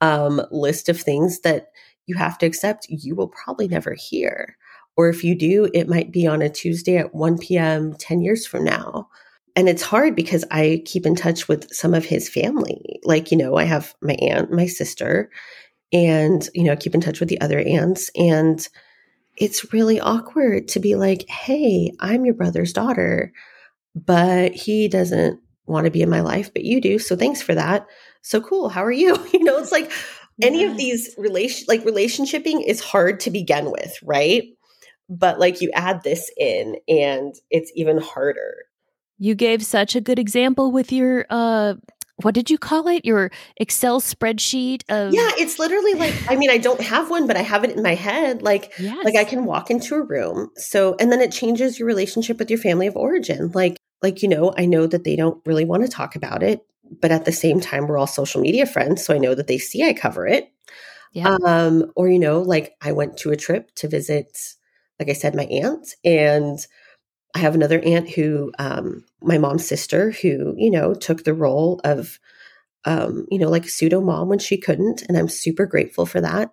um, 0.01 0.41
list 0.49 0.89
of 0.89 0.99
things 0.99 1.41
that 1.41 1.67
you 2.07 2.15
have 2.15 2.39
to 2.39 2.47
accept 2.47 2.87
you 2.89 3.15
will 3.15 3.27
probably 3.27 3.67
never 3.67 3.93
hear. 3.93 4.57
Or 4.97 5.09
if 5.09 5.23
you 5.23 5.37
do, 5.37 5.69
it 5.75 5.87
might 5.87 6.11
be 6.11 6.25
on 6.25 6.41
a 6.41 6.49
Tuesday 6.49 6.97
at 6.97 7.13
1 7.13 7.37
p.m. 7.37 7.93
10 7.93 8.21
years 8.21 8.47
from 8.47 8.63
now. 8.63 9.09
And 9.55 9.69
it's 9.69 9.83
hard 9.83 10.15
because 10.15 10.43
I 10.51 10.81
keep 10.85 11.05
in 11.05 11.15
touch 11.15 11.47
with 11.47 11.71
some 11.71 11.93
of 11.93 12.03
his 12.03 12.29
family. 12.29 12.99
Like, 13.03 13.31
you 13.31 13.37
know, 13.37 13.55
I 13.57 13.63
have 13.63 13.93
my 14.01 14.13
aunt, 14.13 14.51
my 14.51 14.65
sister, 14.65 15.29
and, 15.95 16.49
you 16.53 16.65
know, 16.65 16.75
keep 16.75 16.93
in 16.93 16.99
touch 16.99 17.21
with 17.21 17.29
the 17.29 17.39
other 17.39 17.57
aunts. 17.57 18.11
And 18.15 18.67
it's 19.37 19.71
really 19.71 20.01
awkward 20.01 20.67
to 20.69 20.81
be 20.81 20.95
like, 20.95 21.25
hey, 21.29 21.93
I'm 22.01 22.25
your 22.25 22.33
brother's 22.33 22.73
daughter, 22.73 23.31
but 23.95 24.51
he 24.51 24.89
doesn't 24.89 25.39
want 25.67 25.85
to 25.85 25.91
be 25.91 26.01
in 26.01 26.09
my 26.09 26.19
life, 26.19 26.53
but 26.53 26.65
you 26.65 26.81
do. 26.81 26.99
So 26.99 27.15
thanks 27.15 27.41
for 27.41 27.55
that. 27.55 27.87
So 28.23 28.41
cool. 28.41 28.67
How 28.67 28.83
are 28.83 28.91
you? 28.91 29.15
You 29.33 29.45
know, 29.45 29.57
it's 29.57 29.71
like 29.71 29.89
any 30.41 30.65
of 30.65 30.75
these 30.75 31.15
relation 31.17 31.65
like 31.69 31.85
relationshiping 31.85 32.65
is 32.65 32.81
hard 32.81 33.21
to 33.21 33.31
begin 33.31 33.71
with, 33.71 33.97
right? 34.03 34.43
But 35.07 35.39
like 35.39 35.61
you 35.61 35.71
add 35.73 36.03
this 36.03 36.29
in 36.35 36.75
and 36.89 37.33
it's 37.49 37.71
even 37.73 37.99
harder. 37.99 38.65
You 39.17 39.33
gave 39.33 39.63
such 39.63 39.95
a 39.95 40.01
good 40.01 40.19
example 40.19 40.73
with 40.73 40.91
your 40.91 41.25
uh 41.29 41.75
what 42.21 42.33
did 42.33 42.49
you 42.49 42.57
call 42.57 42.87
it? 42.87 43.05
Your 43.05 43.31
Excel 43.57 43.99
spreadsheet 43.99 44.83
of 44.89 45.13
Yeah, 45.13 45.31
it's 45.37 45.59
literally 45.59 45.93
like 45.95 46.13
I 46.29 46.35
mean, 46.35 46.49
I 46.49 46.57
don't 46.57 46.81
have 46.81 47.09
one, 47.09 47.27
but 47.27 47.35
I 47.35 47.41
have 47.41 47.63
it 47.63 47.71
in 47.71 47.83
my 47.83 47.95
head. 47.95 48.41
Like 48.41 48.73
yes. 48.79 49.03
like 49.03 49.15
I 49.15 49.25
can 49.25 49.45
walk 49.45 49.69
into 49.69 49.95
a 49.95 50.01
room. 50.01 50.49
So 50.55 50.95
and 50.99 51.11
then 51.11 51.21
it 51.21 51.31
changes 51.31 51.77
your 51.77 51.87
relationship 51.87 52.39
with 52.39 52.49
your 52.49 52.59
family 52.59 52.87
of 52.87 52.95
origin. 52.95 53.51
Like 53.53 53.77
like 54.01 54.23
you 54.23 54.29
know, 54.29 54.53
I 54.57 54.65
know 54.65 54.87
that 54.87 55.03
they 55.03 55.15
don't 55.15 55.41
really 55.45 55.65
want 55.65 55.83
to 55.83 55.89
talk 55.89 56.15
about 56.15 56.41
it, 56.41 56.61
but 57.01 57.11
at 57.11 57.25
the 57.25 57.31
same 57.31 57.59
time 57.59 57.87
we're 57.87 57.97
all 57.97 58.07
social 58.07 58.41
media 58.41 58.65
friends, 58.65 59.05
so 59.05 59.13
I 59.13 59.17
know 59.17 59.35
that 59.35 59.47
they 59.47 59.57
see 59.57 59.83
I 59.83 59.93
cover 59.93 60.25
it. 60.25 60.51
Yeah. 61.11 61.37
Um 61.45 61.91
or 61.95 62.07
you 62.07 62.19
know, 62.19 62.41
like 62.41 62.75
I 62.81 62.93
went 62.93 63.17
to 63.19 63.31
a 63.31 63.37
trip 63.37 63.73
to 63.75 63.87
visit 63.89 64.37
like 64.99 65.09
I 65.09 65.13
said 65.13 65.35
my 65.35 65.43
aunt 65.43 65.95
and 66.05 66.65
I 67.35 67.39
have 67.39 67.53
another 67.53 67.81
aunt 67.81 68.09
who, 68.09 68.53
um, 68.57 69.03
my 69.25 69.37
mom's 69.37 69.67
sister, 69.67 70.11
who, 70.11 70.53
you 70.57 70.71
know, 70.71 70.93
took 70.93 71.23
the 71.23 71.33
role 71.33 71.81
of, 71.83 72.19
um, 72.85 73.25
you 73.29 73.39
know, 73.39 73.49
like 73.49 73.65
a 73.65 73.69
pseudo 73.69 74.01
mom 74.01 74.29
when 74.29 74.39
she 74.39 74.57
couldn't. 74.57 75.03
And 75.07 75.17
I'm 75.17 75.27
super 75.27 75.65
grateful 75.65 76.05
for 76.05 76.21
that. 76.21 76.51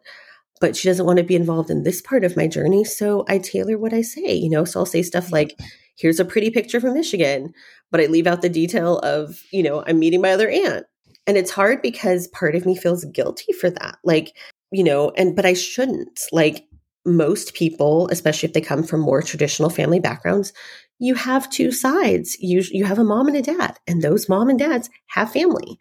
But 0.61 0.77
she 0.77 0.89
doesn't 0.89 1.07
want 1.07 1.19
to 1.19 1.25
be 1.25 1.35
involved 1.35 1.71
in 1.71 1.83
this 1.83 2.01
part 2.01 2.25
of 2.25 2.37
my 2.37 2.47
journey. 2.47 2.85
So 2.85 3.25
I 3.29 3.39
tailor 3.39 3.79
what 3.79 3.93
I 3.93 4.03
say, 4.03 4.35
you 4.35 4.49
know, 4.49 4.65
so 4.65 4.81
I'll 4.81 4.87
say 4.87 5.03
stuff 5.03 5.33
like, 5.33 5.59
here's 5.97 6.21
a 6.21 6.25
pretty 6.25 6.51
picture 6.51 6.81
from 6.81 6.95
Michigan, 6.95 7.53
but 7.91 8.01
I 8.01 8.07
leave 8.07 8.27
out 8.27 8.43
the 8.43 8.49
detail 8.49 8.99
of, 9.01 9.43
you 9.51 9.63
know, 9.63 9.83
I'm 9.87 9.99
meeting 9.99 10.21
my 10.21 10.33
other 10.33 10.49
aunt. 10.49 10.87
And 11.27 11.37
it's 11.37 11.51
hard 11.51 11.83
because 11.83 12.29
part 12.29 12.55
of 12.55 12.65
me 12.65 12.77
feels 12.77 13.05
guilty 13.05 13.53
for 13.53 13.71
that. 13.71 13.99
Like, 14.05 14.37
you 14.71 14.85
know, 14.85 15.11
and, 15.17 15.37
but 15.37 15.45
I 15.45 15.55
shouldn't. 15.55 16.21
Like, 16.33 16.65
most 17.05 17.55
people, 17.55 18.09
especially 18.11 18.49
if 18.49 18.53
they 18.53 18.61
come 18.61 18.83
from 18.83 19.01
more 19.01 19.23
traditional 19.23 19.71
family 19.71 20.01
backgrounds, 20.01 20.53
you 20.99 21.15
have 21.15 21.51
two 21.51 21.73
sides. 21.73 22.37
You 22.39 22.63
you 22.71 22.85
have 22.85 22.99
a 22.99 23.05
mom 23.05 23.27
and 23.27 23.37
a 23.37 23.43
dad, 23.43 23.79
and 23.89 24.03
those 24.03 24.29
mom 24.29 24.49
and 24.49 24.59
dads 24.59 24.89
have 25.09 25.33
family. 25.33 25.79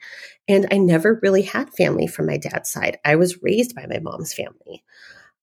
And 0.48 0.68
I 0.72 0.78
never 0.78 1.20
really 1.22 1.44
had 1.44 1.72
family 1.74 2.08
from 2.08 2.26
my 2.26 2.38
dad's 2.38 2.72
side. 2.72 2.98
I 3.06 3.16
was 3.16 3.44
raised 3.44 3.76
by 3.76 3.86
my 3.88 4.00
mom's 4.00 4.34
family. 4.34 4.84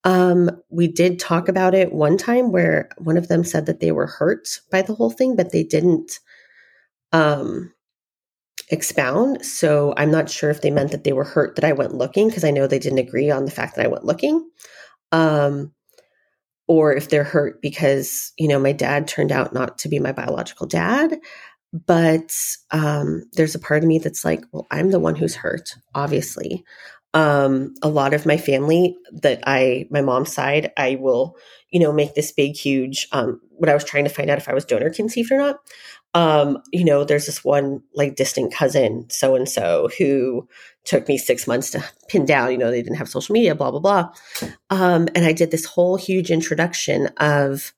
Um, 0.05 0.51
we 0.69 0.89
did 0.89 1.19
talk 1.19 1.49
about 1.49 1.75
it 1.75 1.93
one 1.93 2.17
time 2.17 2.51
where 2.51 2.89
one 2.99 3.17
of 3.17 3.29
them 3.29 3.45
said 3.45 3.67
that 3.67 3.81
they 3.81 3.93
were 3.93 4.07
hurt 4.07 4.49
by 4.71 4.83
the 4.83 4.95
whole 4.95 5.11
thing, 5.11 5.37
but 5.37 5.53
they 5.53 5.63
didn't 5.63 6.19
um 7.13 7.73
expound. 8.71 9.45
So 9.45 9.95
I'm 9.97 10.11
not 10.11 10.29
sure 10.29 10.51
if 10.51 10.61
they 10.61 10.71
meant 10.71 10.91
that 10.91 11.05
they 11.05 11.13
were 11.13 11.25
hurt 11.25 11.55
that 11.57 11.65
I 11.65 11.73
went 11.73 11.95
looking 11.95 12.29
because 12.29 12.45
I 12.45 12.51
know 12.51 12.67
they 12.67 12.79
didn't 12.79 12.99
agree 12.99 13.31
on 13.31 13.45
the 13.45 13.51
fact 13.51 13.77
that 13.77 13.85
I 13.85 13.89
went 13.89 14.05
looking 14.05 14.49
um, 15.13 15.73
or 16.67 16.93
if 16.93 17.09
they're 17.09 17.25
hurt 17.25 17.61
because 17.63 18.33
you 18.39 18.49
know 18.49 18.59
my 18.59 18.73
dad 18.73 19.09
turned 19.09 19.33
out 19.33 19.53
not 19.53 19.79
to 19.79 19.89
be 19.89 19.99
my 19.99 20.13
biological 20.13 20.67
dad 20.67 21.19
but 21.87 22.35
um, 22.71 23.25
there's 23.35 23.55
a 23.55 23.59
part 23.59 23.83
of 23.83 23.89
me 23.89 23.99
that's 23.99 24.25
like 24.25 24.45
well 24.53 24.67
i'm 24.71 24.91
the 24.91 25.01
one 25.01 25.15
who's 25.17 25.35
hurt 25.35 25.75
obviously. 25.95 26.65
Um, 27.15 27.75
a 27.83 27.89
lot 27.89 28.13
of 28.13 28.27
my 28.27 28.37
family 28.37 28.95
that 29.23 29.43
i 29.47 29.87
my 29.91 30.03
mom's 30.03 30.33
side 30.33 30.73
i 30.77 30.99
will 31.01 31.37
you 31.71 31.81
know 31.81 31.91
make 31.91 32.15
this 32.15 32.33
big 32.33 32.55
huge 32.55 33.09
um, 33.13 33.41
what 33.49 33.71
i 33.71 33.75
was 33.75 33.83
trying 33.83 34.05
to 34.05 34.11
find 34.11 34.29
out 34.29 34.37
if 34.37 34.47
i 34.47 34.53
was 34.53 34.67
donor 34.67 34.91
conceived 34.91 35.33
or 35.33 35.39
not 35.39 35.57
um, 36.19 36.61
you 36.73 36.85
know, 36.85 37.05
there's 37.05 37.27
this 37.27 37.45
one 37.45 37.81
like 37.95 38.17
distant 38.17 38.53
cousin, 38.53 39.07
so 39.09 39.37
and 39.37 39.49
so, 39.49 39.89
who 39.99 40.49
took 40.85 41.07
me 41.07 41.17
six 41.17 41.47
months 41.47 41.71
to 41.71 41.85
pin 42.09 42.25
down. 42.25 42.51
You 42.51 42.59
know, 42.59 42.73
they 42.73 42.83
didn't 42.83 42.97
have 42.97 43.09
social 43.09 43.33
media, 43.33 43.55
blah, 43.55 43.71
blah, 43.71 43.79
blah. 43.79 44.11
Um, 44.69 45.07
and 45.15 45.25
I 45.25 45.33
did 45.33 45.53
this 45.53 45.65
whole 45.65 45.97
huge 45.97 46.33
introduction 46.33 47.07
of, 47.19 47.73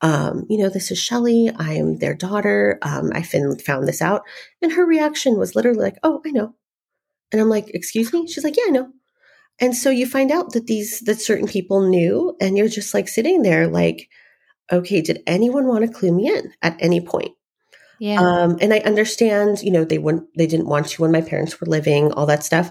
um, 0.00 0.44
you 0.50 0.58
know, 0.58 0.70
this 0.70 0.90
is 0.90 0.98
Shelly. 0.98 1.52
I 1.56 1.74
am 1.74 1.98
their 1.98 2.14
daughter. 2.14 2.80
Um, 2.82 3.12
I 3.14 3.22
fin- 3.22 3.60
found 3.60 3.86
this 3.86 4.02
out. 4.02 4.22
And 4.60 4.72
her 4.72 4.84
reaction 4.84 5.38
was 5.38 5.54
literally 5.54 5.78
like, 5.78 5.98
oh, 6.02 6.20
I 6.26 6.32
know. 6.32 6.52
And 7.30 7.40
I'm 7.40 7.48
like, 7.48 7.68
excuse 7.74 8.12
me? 8.12 8.26
She's 8.26 8.42
like, 8.42 8.56
yeah, 8.56 8.64
I 8.66 8.70
know. 8.70 8.90
And 9.60 9.76
so 9.76 9.90
you 9.90 10.06
find 10.06 10.32
out 10.32 10.52
that 10.54 10.66
these, 10.66 10.98
that 11.00 11.20
certain 11.20 11.46
people 11.46 11.88
knew, 11.88 12.36
and 12.40 12.58
you're 12.58 12.66
just 12.66 12.92
like 12.92 13.06
sitting 13.06 13.42
there 13.42 13.68
like, 13.68 14.08
okay, 14.72 15.00
did 15.00 15.22
anyone 15.28 15.68
want 15.68 15.86
to 15.86 15.96
clue 15.96 16.12
me 16.12 16.28
in 16.28 16.52
at 16.60 16.76
any 16.80 17.00
point? 17.00 17.36
Yeah. 17.98 18.20
Um, 18.20 18.58
and 18.60 18.74
I 18.74 18.78
understand, 18.80 19.62
you 19.62 19.70
know, 19.70 19.84
they 19.84 19.98
wouldn't, 19.98 20.26
they 20.36 20.46
didn't 20.46 20.68
want 20.68 20.88
to 20.88 21.02
when 21.02 21.12
my 21.12 21.20
parents 21.20 21.60
were 21.60 21.66
living, 21.66 22.12
all 22.12 22.26
that 22.26 22.44
stuff. 22.44 22.70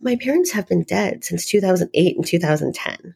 My 0.00 0.16
parents 0.16 0.50
have 0.52 0.66
been 0.66 0.84
dead 0.84 1.24
since 1.24 1.46
2008 1.46 2.16
and 2.16 2.26
2010. 2.26 3.14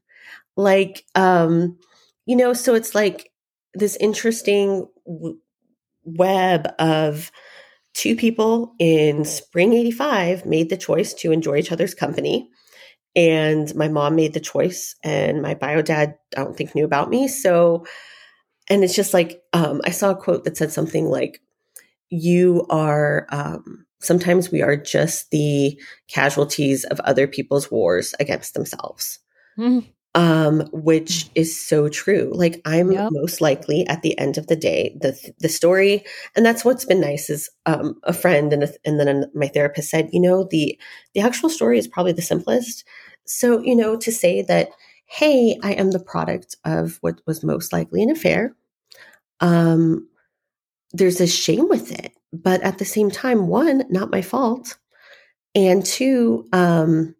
Like, 0.56 1.04
um, 1.14 1.78
you 2.26 2.36
know, 2.36 2.52
so 2.52 2.74
it's 2.74 2.94
like 2.94 3.30
this 3.74 3.96
interesting 3.96 4.86
w- 5.06 5.38
web 6.04 6.68
of 6.78 7.32
two 7.94 8.16
people 8.16 8.74
in 8.78 9.24
spring 9.24 9.72
85 9.72 10.46
made 10.46 10.68
the 10.68 10.76
choice 10.76 11.14
to 11.14 11.32
enjoy 11.32 11.56
each 11.56 11.72
other's 11.72 11.94
company. 11.94 12.50
And 13.16 13.72
my 13.76 13.88
mom 13.88 14.16
made 14.16 14.34
the 14.34 14.40
choice, 14.40 14.96
and 15.04 15.40
my 15.40 15.54
bio 15.54 15.82
dad, 15.82 16.16
I 16.36 16.42
don't 16.42 16.56
think, 16.56 16.74
knew 16.74 16.84
about 16.84 17.10
me. 17.10 17.28
So, 17.28 17.86
and 18.68 18.82
it's 18.84 18.94
just 18.94 19.14
like 19.14 19.42
um, 19.52 19.80
I 19.84 19.90
saw 19.90 20.10
a 20.10 20.16
quote 20.16 20.44
that 20.44 20.56
said 20.56 20.72
something 20.72 21.06
like, 21.06 21.40
"You 22.10 22.66
are 22.70 23.26
um, 23.30 23.86
sometimes 24.00 24.50
we 24.50 24.62
are 24.62 24.76
just 24.76 25.30
the 25.30 25.78
casualties 26.08 26.84
of 26.84 27.00
other 27.00 27.26
people's 27.26 27.70
wars 27.70 28.14
against 28.18 28.54
themselves." 28.54 29.18
Mm. 29.58 29.86
Um, 30.16 30.68
which 30.72 31.28
is 31.34 31.60
so 31.60 31.88
true. 31.88 32.30
Like 32.32 32.60
I'm 32.64 32.92
Yep. 32.92 33.08
most 33.10 33.40
likely 33.40 33.84
at 33.88 34.02
the 34.02 34.16
end 34.16 34.38
of 34.38 34.46
the 34.46 34.56
day, 34.56 34.96
the 35.00 35.18
the 35.40 35.48
story, 35.48 36.04
and 36.36 36.46
that's 36.46 36.64
what's 36.64 36.84
been 36.84 37.00
nice 37.00 37.28
is 37.28 37.50
um, 37.66 38.00
a 38.04 38.12
friend 38.12 38.52
and 38.52 38.62
a, 38.62 38.68
and 38.84 39.00
then 39.00 39.30
my 39.34 39.48
therapist 39.48 39.90
said, 39.90 40.10
you 40.12 40.20
know, 40.20 40.46
the 40.50 40.78
the 41.14 41.20
actual 41.20 41.50
story 41.50 41.78
is 41.78 41.88
probably 41.88 42.12
the 42.12 42.22
simplest. 42.22 42.84
So 43.26 43.60
you 43.60 43.74
know, 43.74 43.96
to 43.96 44.12
say 44.12 44.42
that 44.42 44.68
hey, 45.14 45.56
I 45.62 45.74
am 45.74 45.92
the 45.92 46.00
product 46.00 46.56
of 46.64 46.98
what 47.00 47.20
was 47.24 47.44
most 47.44 47.72
likely 47.72 48.02
an 48.02 48.10
affair. 48.10 48.56
Um, 49.38 50.08
there's 50.92 51.20
a 51.20 51.26
shame 51.28 51.68
with 51.68 51.92
it, 51.92 52.12
but 52.32 52.60
at 52.62 52.78
the 52.78 52.84
same 52.84 53.12
time, 53.12 53.46
one, 53.46 53.84
not 53.90 54.10
my 54.10 54.22
fault, 54.22 54.76
and 55.54 55.86
two, 55.86 56.48
um, 56.52 57.14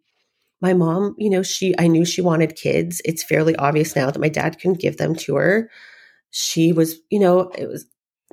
my 0.61 0.73
mom, 0.73 1.15
you 1.17 1.29
know, 1.29 1.41
she 1.41 1.73
I 1.79 1.87
knew 1.87 2.03
she 2.03 2.21
wanted 2.21 2.57
kids. 2.57 3.01
It's 3.05 3.23
fairly 3.23 3.55
obvious 3.55 3.95
now 3.95 4.11
that 4.11 4.19
my 4.19 4.29
dad 4.29 4.59
couldn't 4.59 4.81
give 4.81 4.97
them 4.97 5.15
to 5.15 5.35
her. 5.35 5.69
She 6.31 6.73
was, 6.73 6.97
you 7.09 7.19
know, 7.19 7.49
it 7.57 7.67
was 7.67 7.85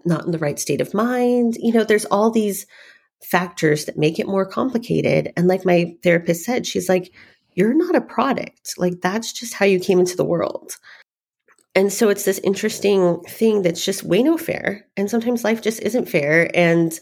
not 0.04 0.24
in 0.24 0.32
the 0.32 0.38
right 0.38 0.58
state 0.58 0.80
of 0.80 0.92
mind. 0.92 1.56
You 1.60 1.72
know, 1.72 1.84
there's 1.84 2.06
all 2.06 2.32
these 2.32 2.66
factors 3.22 3.84
that 3.84 3.96
make 3.96 4.18
it 4.18 4.26
more 4.26 4.44
complicated. 4.44 5.32
And 5.36 5.46
like 5.46 5.64
my 5.64 5.94
therapist 6.02 6.44
said, 6.44 6.66
she's 6.66 6.88
like, 6.88 7.12
you're 7.54 7.74
not 7.74 7.94
a 7.96 8.00
product. 8.00 8.74
Like 8.78 9.00
that's 9.00 9.32
just 9.32 9.54
how 9.54 9.66
you 9.66 9.78
came 9.80 9.98
into 10.00 10.16
the 10.16 10.24
world. 10.24 10.76
And 11.74 11.92
so 11.92 12.08
it's 12.10 12.24
this 12.24 12.38
interesting 12.40 13.20
thing 13.22 13.62
that's 13.62 13.84
just 13.84 14.02
way 14.02 14.22
no 14.22 14.36
fair. 14.36 14.86
And 14.96 15.08
sometimes 15.10 15.42
life 15.44 15.62
just 15.62 15.80
isn't 15.80 16.08
fair. 16.08 16.50
And 16.54 16.92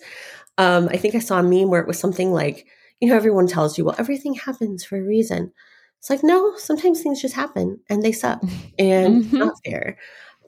um, 0.59 0.88
I 0.90 0.96
think 0.96 1.14
I 1.14 1.18
saw 1.18 1.40
a 1.40 1.42
meme 1.42 1.70
where 1.70 1.80
it 1.80 1.88
was 1.88 1.98
something 1.98 2.32
like, 2.32 2.66
you 3.01 3.09
know, 3.09 3.16
everyone 3.16 3.46
tells 3.48 3.76
you, 3.78 3.84
well, 3.84 3.96
everything 3.98 4.34
happens 4.34 4.84
for 4.84 4.96
a 4.96 5.03
reason. 5.03 5.53
It's 5.98 6.09
like, 6.11 6.22
no, 6.22 6.57
sometimes 6.57 7.03
things 7.03 7.20
just 7.20 7.34
happen 7.34 7.80
and 7.88 8.03
they 8.03 8.12
suck 8.12 8.40
and 8.78 9.24
Mhm. 9.24 9.32
not 9.38 9.55
fair. 9.64 9.98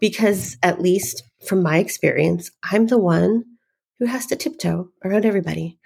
Because 0.00 0.57
at 0.62 0.80
least 0.80 1.22
from 1.44 1.62
my 1.62 1.78
experience, 1.78 2.50
I'm 2.70 2.86
the 2.86 2.98
one 2.98 3.44
who 3.98 4.07
has 4.07 4.26
to 4.26 4.36
tiptoe 4.36 4.88
around 5.05 5.24
everybody. 5.24 5.78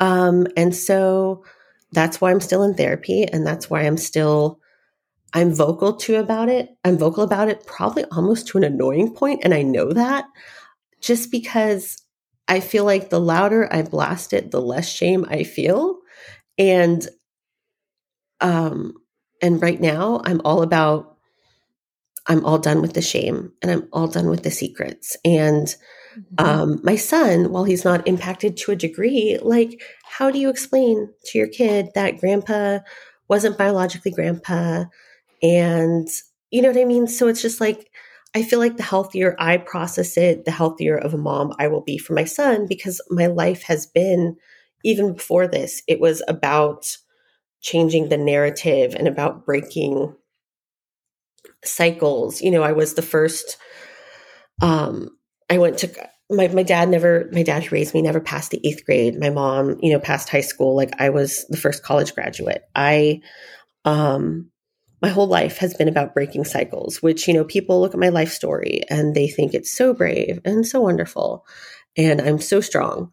Um, 0.00 0.46
and 0.56 0.74
so 0.74 1.44
that's 1.92 2.20
why 2.20 2.30
I'm 2.30 2.40
still 2.40 2.62
in 2.62 2.74
therapy 2.74 3.24
and 3.24 3.46
that's 3.46 3.68
why 3.68 3.82
I'm 3.82 3.96
still 3.96 4.60
I'm 5.32 5.54
vocal 5.54 5.94
to 5.94 6.16
about 6.16 6.48
it. 6.48 6.70
I'm 6.84 6.98
vocal 6.98 7.22
about 7.22 7.48
it 7.48 7.64
probably 7.64 8.04
almost 8.10 8.48
to 8.48 8.58
an 8.58 8.64
annoying 8.64 9.14
point 9.14 9.40
and 9.44 9.54
I 9.54 9.62
know 9.62 9.92
that 9.92 10.24
just 11.00 11.30
because 11.30 12.02
I 12.48 12.60
feel 12.60 12.84
like 12.84 13.10
the 13.10 13.20
louder 13.20 13.72
I 13.72 13.82
blast 13.82 14.32
it, 14.32 14.50
the 14.50 14.60
less 14.60 14.88
shame 14.88 15.24
I 15.28 15.44
feel. 15.44 15.98
And 16.58 17.06
um 18.40 18.94
and 19.42 19.62
right 19.62 19.80
now 19.80 20.20
I'm 20.24 20.40
all 20.44 20.62
about 20.62 21.16
I'm 22.26 22.44
all 22.44 22.58
done 22.58 22.82
with 22.82 22.92
the 22.92 23.02
shame 23.02 23.52
and 23.62 23.70
I'm 23.70 23.88
all 23.92 24.06
done 24.06 24.28
with 24.28 24.42
the 24.42 24.50
secrets. 24.50 25.16
And 25.24 25.74
Mhm. 26.16 26.44
um, 26.44 26.80
my 26.82 26.96
son, 26.96 27.52
while 27.52 27.64
he's 27.64 27.84
not 27.84 28.06
impacted 28.06 28.56
to 28.58 28.72
a 28.72 28.76
degree, 28.76 29.38
like, 29.42 29.82
how 30.04 30.30
do 30.30 30.38
you 30.38 30.48
explain 30.50 31.08
to 31.26 31.38
your 31.38 31.48
kid 31.48 31.90
that 31.94 32.18
grandpa 32.18 32.80
wasn't 33.28 33.58
biologically 33.58 34.10
grandpa 34.10 34.84
and 35.42 36.08
you 36.50 36.62
know 36.62 36.68
what 36.68 36.78
I 36.80 36.84
mean? 36.84 37.06
So 37.08 37.28
it's 37.28 37.42
just 37.42 37.60
like, 37.60 37.90
I 38.34 38.42
feel 38.42 38.58
like 38.58 38.76
the 38.76 38.82
healthier 38.82 39.36
I 39.38 39.56
process 39.58 40.16
it, 40.16 40.44
the 40.44 40.50
healthier 40.50 40.96
of 40.96 41.14
a 41.14 41.18
mom 41.18 41.54
I 41.58 41.68
will 41.68 41.82
be 41.82 41.98
for 41.98 42.12
my 42.14 42.24
son 42.24 42.66
because 42.68 43.00
my 43.10 43.26
life 43.26 43.62
has 43.64 43.86
been, 43.86 44.36
even 44.84 45.14
before 45.14 45.46
this, 45.48 45.82
it 45.88 46.00
was 46.00 46.22
about 46.28 46.96
changing 47.60 48.08
the 48.08 48.18
narrative 48.18 48.94
and 48.96 49.08
about 49.08 49.44
breaking 49.46 50.14
cycles. 51.64 52.40
You 52.40 52.50
know, 52.50 52.62
I 52.62 52.72
was 52.72 52.94
the 52.94 53.02
first, 53.02 53.56
um, 54.62 55.10
I 55.50 55.58
went 55.58 55.78
to, 55.78 56.08
my, 56.30 56.48
my 56.48 56.62
dad 56.62 56.88
never, 56.88 57.28
my 57.32 57.42
dad 57.42 57.64
who 57.64 57.74
raised 57.74 57.92
me 57.92 58.02
never 58.02 58.20
passed 58.20 58.52
the 58.52 58.60
eighth 58.66 58.86
grade. 58.86 59.18
My 59.18 59.30
mom, 59.30 59.78
you 59.82 59.92
know, 59.92 59.98
passed 59.98 60.28
high 60.28 60.40
school. 60.40 60.76
Like 60.76 60.92
I 61.00 61.10
was 61.10 61.44
the 61.48 61.56
first 61.56 61.82
college 61.82 62.14
graduate. 62.14 62.62
I, 62.74 63.20
um, 63.84 64.50
my 65.02 65.08
whole 65.08 65.26
life 65.26 65.58
has 65.58 65.74
been 65.74 65.88
about 65.88 66.14
breaking 66.14 66.44
cycles, 66.44 67.02
which, 67.02 67.26
you 67.26 67.34
know, 67.34 67.44
people 67.44 67.80
look 67.80 67.94
at 67.94 68.00
my 68.00 68.10
life 68.10 68.30
story 68.30 68.82
and 68.88 69.14
they 69.14 69.28
think 69.28 69.54
it's 69.54 69.72
so 69.72 69.92
brave 69.92 70.40
and 70.44 70.66
so 70.66 70.80
wonderful. 70.80 71.44
And 71.96 72.20
I'm 72.20 72.38
so 72.38 72.60
strong. 72.60 73.10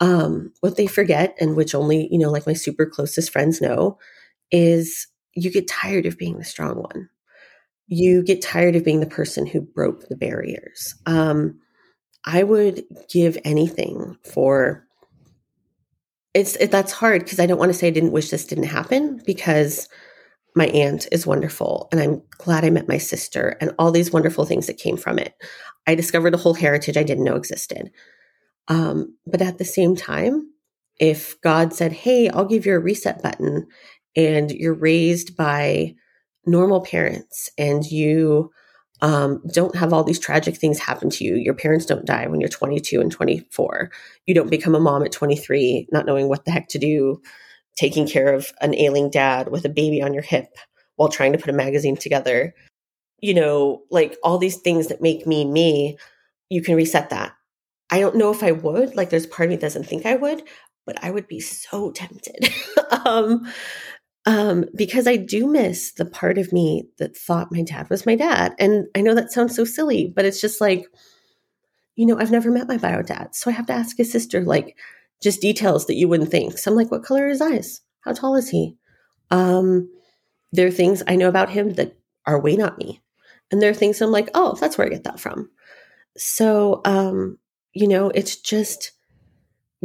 Um, 0.00 0.52
what 0.60 0.76
they 0.76 0.88
forget, 0.88 1.36
and 1.40 1.56
which 1.56 1.74
only, 1.76 2.08
you 2.10 2.18
know, 2.18 2.30
like 2.30 2.46
my 2.46 2.54
super 2.54 2.86
closest 2.86 3.30
friends 3.30 3.60
know, 3.60 3.98
is 4.50 5.06
you 5.34 5.50
get 5.50 5.68
tired 5.68 6.06
of 6.06 6.18
being 6.18 6.38
the 6.38 6.44
strong 6.44 6.76
one. 6.76 7.08
You 7.94 8.22
get 8.22 8.40
tired 8.40 8.74
of 8.74 8.86
being 8.86 9.00
the 9.00 9.06
person 9.06 9.44
who 9.44 9.60
broke 9.60 10.08
the 10.08 10.16
barriers. 10.16 10.94
Um, 11.04 11.60
I 12.24 12.42
would 12.42 12.84
give 13.10 13.36
anything 13.44 14.16
for 14.24 14.86
it's 16.32 16.56
it, 16.56 16.70
that's 16.70 16.92
hard 16.92 17.22
because 17.22 17.38
I 17.38 17.44
don't 17.44 17.58
want 17.58 17.70
to 17.70 17.78
say 17.78 17.88
I 17.88 17.90
didn't 17.90 18.12
wish 18.12 18.30
this 18.30 18.46
didn't 18.46 18.64
happen 18.64 19.20
because 19.26 19.90
my 20.56 20.68
aunt 20.68 21.06
is 21.12 21.26
wonderful 21.26 21.88
and 21.92 22.00
I'm 22.00 22.22
glad 22.38 22.64
I 22.64 22.70
met 22.70 22.88
my 22.88 22.96
sister 22.96 23.58
and 23.60 23.74
all 23.78 23.90
these 23.90 24.10
wonderful 24.10 24.46
things 24.46 24.68
that 24.68 24.78
came 24.78 24.96
from 24.96 25.18
it. 25.18 25.34
I 25.86 25.94
discovered 25.94 26.32
a 26.32 26.38
whole 26.38 26.54
heritage 26.54 26.96
I 26.96 27.02
didn't 27.02 27.24
know 27.24 27.36
existed. 27.36 27.90
Um, 28.68 29.18
but 29.26 29.42
at 29.42 29.58
the 29.58 29.66
same 29.66 29.96
time, 29.96 30.50
if 30.98 31.38
God 31.42 31.74
said, 31.74 31.92
Hey, 31.92 32.30
I'll 32.30 32.46
give 32.46 32.64
you 32.64 32.74
a 32.74 32.78
reset 32.78 33.22
button 33.22 33.66
and 34.16 34.50
you're 34.50 34.72
raised 34.72 35.36
by 35.36 35.94
normal 36.46 36.80
parents 36.80 37.50
and 37.56 37.84
you 37.84 38.50
um, 39.00 39.42
don't 39.52 39.74
have 39.74 39.92
all 39.92 40.04
these 40.04 40.18
tragic 40.18 40.56
things 40.56 40.78
happen 40.78 41.10
to 41.10 41.24
you. 41.24 41.34
Your 41.34 41.54
parents 41.54 41.86
don't 41.86 42.06
die 42.06 42.26
when 42.28 42.40
you're 42.40 42.48
22 42.48 43.00
and 43.00 43.10
24. 43.10 43.90
You 44.26 44.34
don't 44.34 44.50
become 44.50 44.74
a 44.74 44.80
mom 44.80 45.02
at 45.02 45.12
23, 45.12 45.88
not 45.90 46.06
knowing 46.06 46.28
what 46.28 46.44
the 46.44 46.52
heck 46.52 46.68
to 46.68 46.78
do 46.78 47.20
taking 47.76 48.06
care 48.06 48.32
of 48.34 48.52
an 48.60 48.74
ailing 48.74 49.10
dad 49.10 49.50
with 49.50 49.64
a 49.64 49.70
baby 49.70 50.02
on 50.02 50.12
your 50.12 50.22
hip 50.22 50.56
while 50.96 51.08
trying 51.08 51.32
to 51.32 51.38
put 51.38 51.50
a 51.50 51.54
magazine 51.54 51.96
together. 51.96 52.54
You 53.18 53.34
know, 53.34 53.82
like 53.90 54.16
all 54.22 54.38
these 54.38 54.56
things 54.58 54.88
that 54.88 55.00
make 55.00 55.26
me 55.26 55.44
me, 55.44 55.96
you 56.50 56.62
can 56.62 56.76
reset 56.76 57.10
that. 57.10 57.32
I 57.90 58.00
don't 58.00 58.16
know 58.16 58.30
if 58.30 58.42
I 58.42 58.52
would. 58.52 58.96
Like, 58.96 59.10
there's 59.10 59.26
part 59.26 59.46
of 59.46 59.50
me 59.50 59.56
that 59.56 59.62
doesn't 59.62 59.86
think 59.86 60.06
I 60.06 60.16
would, 60.16 60.42
but 60.86 61.02
I 61.02 61.10
would 61.10 61.28
be 61.28 61.40
so 61.40 61.92
tempted. 61.92 62.52
um, 63.04 63.46
um, 64.24 64.64
because 64.74 65.06
I 65.06 65.16
do 65.16 65.46
miss 65.46 65.92
the 65.92 66.04
part 66.04 66.38
of 66.38 66.52
me 66.52 66.88
that 66.98 67.16
thought 67.16 67.52
my 67.52 67.62
dad 67.62 67.90
was 67.90 68.06
my 68.06 68.14
dad. 68.14 68.54
And 68.58 68.86
I 68.94 69.00
know 69.00 69.14
that 69.14 69.32
sounds 69.32 69.56
so 69.56 69.64
silly, 69.64 70.12
but 70.14 70.24
it's 70.24 70.40
just 70.40 70.60
like, 70.60 70.86
you 71.96 72.06
know, 72.06 72.18
I've 72.18 72.30
never 72.30 72.50
met 72.50 72.68
my 72.68 72.76
bio 72.76 73.02
dad. 73.02 73.34
So 73.34 73.50
I 73.50 73.54
have 73.54 73.66
to 73.66 73.72
ask 73.72 73.96
his 73.96 74.10
sister, 74.10 74.42
like, 74.42 74.76
just 75.20 75.40
details 75.40 75.86
that 75.86 75.96
you 75.96 76.08
wouldn't 76.08 76.30
think. 76.30 76.56
So 76.58 76.70
I'm 76.70 76.76
like, 76.76 76.90
what 76.90 77.04
color 77.04 77.26
are 77.26 77.30
his 77.30 77.40
eyes? 77.40 77.80
How 78.00 78.12
tall 78.12 78.36
is 78.36 78.48
he? 78.48 78.76
Um, 79.30 79.90
there 80.52 80.66
are 80.66 80.72
things 80.72 81.02
I 81.06 81.16
know 81.16 81.28
about 81.28 81.50
him 81.50 81.74
that 81.74 81.96
are 82.26 82.40
way 82.40 82.56
not 82.56 82.78
me. 82.78 83.02
And 83.50 83.60
there 83.60 83.70
are 83.70 83.74
things 83.74 84.00
I'm 84.00 84.10
like, 84.10 84.30
oh, 84.34 84.56
that's 84.60 84.78
where 84.78 84.86
I 84.86 84.90
get 84.90 85.04
that 85.04 85.20
from. 85.20 85.50
So, 86.16 86.80
um, 86.84 87.38
you 87.72 87.88
know, 87.88 88.10
it's 88.10 88.36
just 88.36 88.92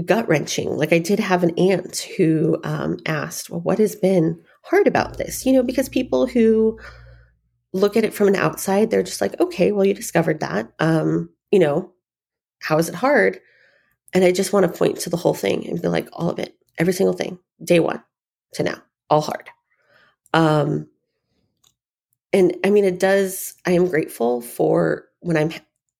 gut 0.06 0.28
wrenching. 0.28 0.76
Like 0.78 0.94
I 0.94 1.00
did 1.00 1.20
have 1.20 1.44
an 1.44 1.58
aunt 1.58 2.08
who 2.18 2.60
um, 2.64 2.98
asked, 3.06 3.50
well, 3.50 3.62
what 3.62 3.80
has 3.80 3.96
been 3.96 4.42
hard 4.64 4.88
about 4.88 5.18
this? 5.18 5.46
You 5.46 5.54
know, 5.54 5.64
because 5.64 5.90
people 5.90 6.28
who 6.28 6.80
look 7.74 7.98
at 7.98 8.04
it 8.04 8.14
from 8.14 8.28
an 8.28 8.36
outside, 8.36 8.90
they're 8.90 9.04
just 9.04 9.22
like, 9.22 9.40
okay, 9.40 9.72
well, 9.72 9.86
you 9.86 9.94
discovered 9.94 10.40
that. 10.40 10.72
Um, 10.80 11.30
you 11.52 11.60
know, 11.60 11.92
how 12.62 12.78
is 12.78 12.90
it 12.90 12.96
hard? 12.96 13.40
And 14.14 14.24
I 14.24 14.32
just 14.32 14.54
want 14.54 14.66
to 14.66 14.78
point 14.78 15.00
to 15.02 15.10
the 15.10 15.18
whole 15.18 15.34
thing 15.34 15.68
and 15.68 15.82
be 15.82 15.88
like, 15.88 16.08
all 16.14 16.30
of 16.30 16.40
it, 16.40 16.56
every 16.78 16.94
single 16.94 17.14
thing, 17.14 17.40
day 17.64 17.80
one 17.80 18.04
to 18.54 18.64
now, 18.64 18.82
all 19.10 19.22
hard. 19.22 19.50
Um, 20.34 20.88
and 22.34 22.56
I 22.64 22.70
mean, 22.70 22.86
it 22.86 23.00
does, 23.00 23.54
I 23.66 23.72
am 23.72 23.88
grateful 23.88 24.42
for 24.42 25.06
when 25.20 25.38
I'm, 25.38 25.52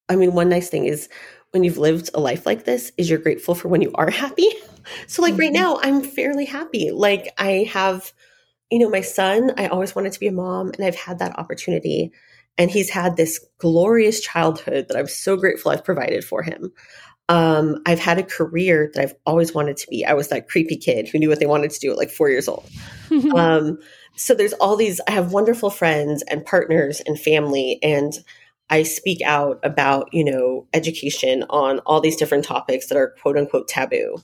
I 0.10 0.16
mean, 0.16 0.34
one 0.34 0.50
nice 0.50 0.70
thing 0.70 0.86
is 0.86 1.10
when 1.58 1.64
you've 1.64 1.80
lived 1.80 2.12
a 2.14 2.20
life 2.20 2.46
like 2.46 2.66
this 2.66 2.92
is 2.98 3.10
you're 3.10 3.18
grateful 3.18 3.56
for 3.56 3.68
when 3.68 3.82
you 3.82 3.92
are 3.96 4.10
happy. 4.10 4.48
So 5.06 5.22
like 5.22 5.34
mm-hmm. 5.34 5.42
right 5.42 5.52
now, 5.52 5.80
I'm 5.82 6.02
fairly 6.02 6.46
happy. 6.46 6.92
Like 6.92 7.34
I 7.38 7.70
have, 7.74 8.14
you 8.72 8.80
know, 8.80 8.90
my 8.90 9.02
son, 9.02 9.52
I 9.58 9.68
always 9.68 9.94
wanted 9.94 10.14
to 10.14 10.20
be 10.22 10.28
a 10.28 10.32
mom 10.32 10.70
and 10.70 10.86
I've 10.86 10.96
had 10.96 11.20
that 11.20 11.38
opportunity 11.38 12.14
and 12.58 12.72
he's 12.72 12.90
had 12.90 13.18
this 13.18 13.46
glorious 13.58 14.22
childhood 14.22 14.88
that 14.88 14.96
I'm 14.96 15.10
so 15.10 15.36
grateful 15.36 15.72
I've 15.72 15.84
provided 15.84 16.24
for 16.24 16.42
him. 16.42 16.72
Um, 17.28 17.82
I've 17.86 18.00
had 18.00 18.18
a 18.18 18.24
career 18.24 18.90
that 18.94 19.04
I've 19.04 19.16
always 19.26 19.54
wanted 19.54 19.76
to 19.76 19.88
be. 19.90 20.06
I 20.06 20.14
was 20.14 20.30
that 20.30 20.48
creepy 20.48 20.78
kid 20.78 21.10
who 21.10 21.20
knew 21.20 21.28
what 21.28 21.42
they 21.42 21.46
wanted 21.46 21.72
to 21.72 21.80
do 21.82 21.92
at 21.92 21.98
like 21.98 22.10
four 22.10 22.30
years 22.30 22.48
old. 22.48 22.66
um, 23.36 23.80
so 24.16 24.36
there's 24.36 24.54
all 24.54 24.78
these, 24.78 25.02
I 25.06 25.12
have 25.12 25.34
wonderful 25.34 25.70
friends 25.70 26.24
and 26.30 26.46
partners 26.46 27.02
and 27.06 27.20
family, 27.20 27.78
and 27.84 28.14
I 28.70 28.84
speak 28.84 29.22
out 29.22 29.60
about, 29.64 30.14
you 30.14 30.24
know, 30.24 30.68
education 30.74 31.44
on 31.50 31.80
all 31.80 32.02
these 32.02 32.18
different 32.18 32.44
topics 32.44 32.88
that 32.88 32.98
are 32.98 33.16
quote 33.22 33.38
unquote 33.38 33.68
taboo. 33.68 34.18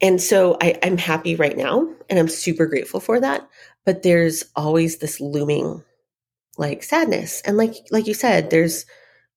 And 0.00 0.20
so 0.20 0.56
I, 0.60 0.78
I'm 0.82 0.98
happy 0.98 1.36
right 1.36 1.56
now 1.56 1.88
and 2.10 2.18
I'm 2.18 2.28
super 2.28 2.66
grateful 2.66 3.00
for 3.00 3.20
that. 3.20 3.48
But 3.86 4.02
there's 4.02 4.44
always 4.56 4.98
this 4.98 5.20
looming 5.20 5.82
like 6.58 6.82
sadness. 6.82 7.40
And 7.42 7.56
like 7.56 7.74
like 7.90 8.06
you 8.06 8.14
said, 8.14 8.50
there's 8.50 8.84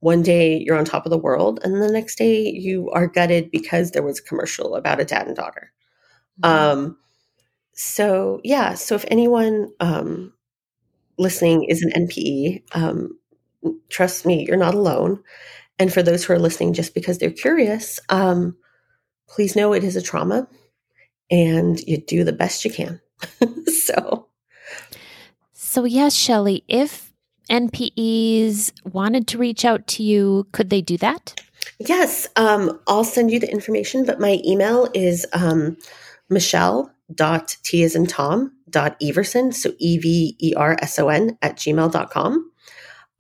one 0.05 0.21
day 0.21 0.59
you're 0.59 0.77
on 0.77 0.85
top 0.85 1.05
of 1.05 1.09
the 1.09 1.17
world 1.17 1.59
and 1.63 1.81
the 1.81 1.91
next 1.91 2.17
day 2.17 2.47
you 2.47 2.91
are 2.91 3.07
gutted 3.07 3.49
because 3.49 3.89
there 3.89 4.03
was 4.03 4.19
a 4.19 4.23
commercial 4.23 4.75
about 4.75 4.99
a 4.99 5.03
dad 5.05 5.25
and 5.25 5.35
daughter 5.35 5.71
mm-hmm. 6.43 6.83
um 6.83 6.97
so 7.73 8.39
yeah 8.43 8.75
so 8.75 8.93
if 8.93 9.03
anyone 9.07 9.67
um 9.79 10.31
listening 11.17 11.63
is 11.63 11.81
an 11.81 11.89
npe 12.05 12.61
um 12.73 13.17
trust 13.89 14.26
me 14.26 14.45
you're 14.47 14.57
not 14.57 14.76
alone 14.76 15.22
and 15.80 15.93
for 15.93 16.01
those 16.01 16.24
who 16.24 16.34
are 16.34 16.39
listening 16.39 16.74
just 16.74 16.93
because 16.93 17.18
they're 17.18 17.32
curious 17.32 17.99
um 18.09 18.55
please 19.28 19.55
know 19.55 19.74
it 19.74 19.84
is 19.84 19.95
a 19.95 20.01
trauma 20.01 20.47
and 21.32 21.80
you 21.82 21.97
do 21.97 22.24
the 22.24 22.34
best 22.34 22.66
you 22.66 22.72
can 22.72 23.01
so 23.68 24.28
so 25.53 25.84
yes 25.84 26.13
shelly 26.13 26.63
if 26.68 27.05
NPEs 27.49 28.72
wanted 28.91 29.28
to 29.28 29.38
reach 29.38 29.66
out 29.66 29.86
to 29.88 30.03
you, 30.03 30.47
could 30.51 30.70
they 30.70 30.82
do 30.82 30.97
that? 30.97 31.41
Yes. 31.80 32.28
Um, 32.36 32.80
I'll 32.88 33.03
send 33.03 33.32
you 33.32 33.39
the 33.39 33.51
information, 33.51 34.05
but 34.05 34.20
my 34.20 34.39
email 34.45 34.89
is 34.93 35.26
um, 35.34 35.78
Michelle 36.30 36.91
dot 37.13 37.55
T 37.63 37.84
as 37.84 37.95
in 37.95 38.07
Tom 38.07 38.51
dot 38.70 38.97
Everson, 39.01 39.51
so 39.51 39.72
E 39.78 39.97
V 39.97 40.36
E 40.39 40.53
R 40.55 40.78
S 40.82 40.97
O 40.99 41.09
N 41.09 41.38
at 41.41 41.57
gmail.com. 41.57 42.51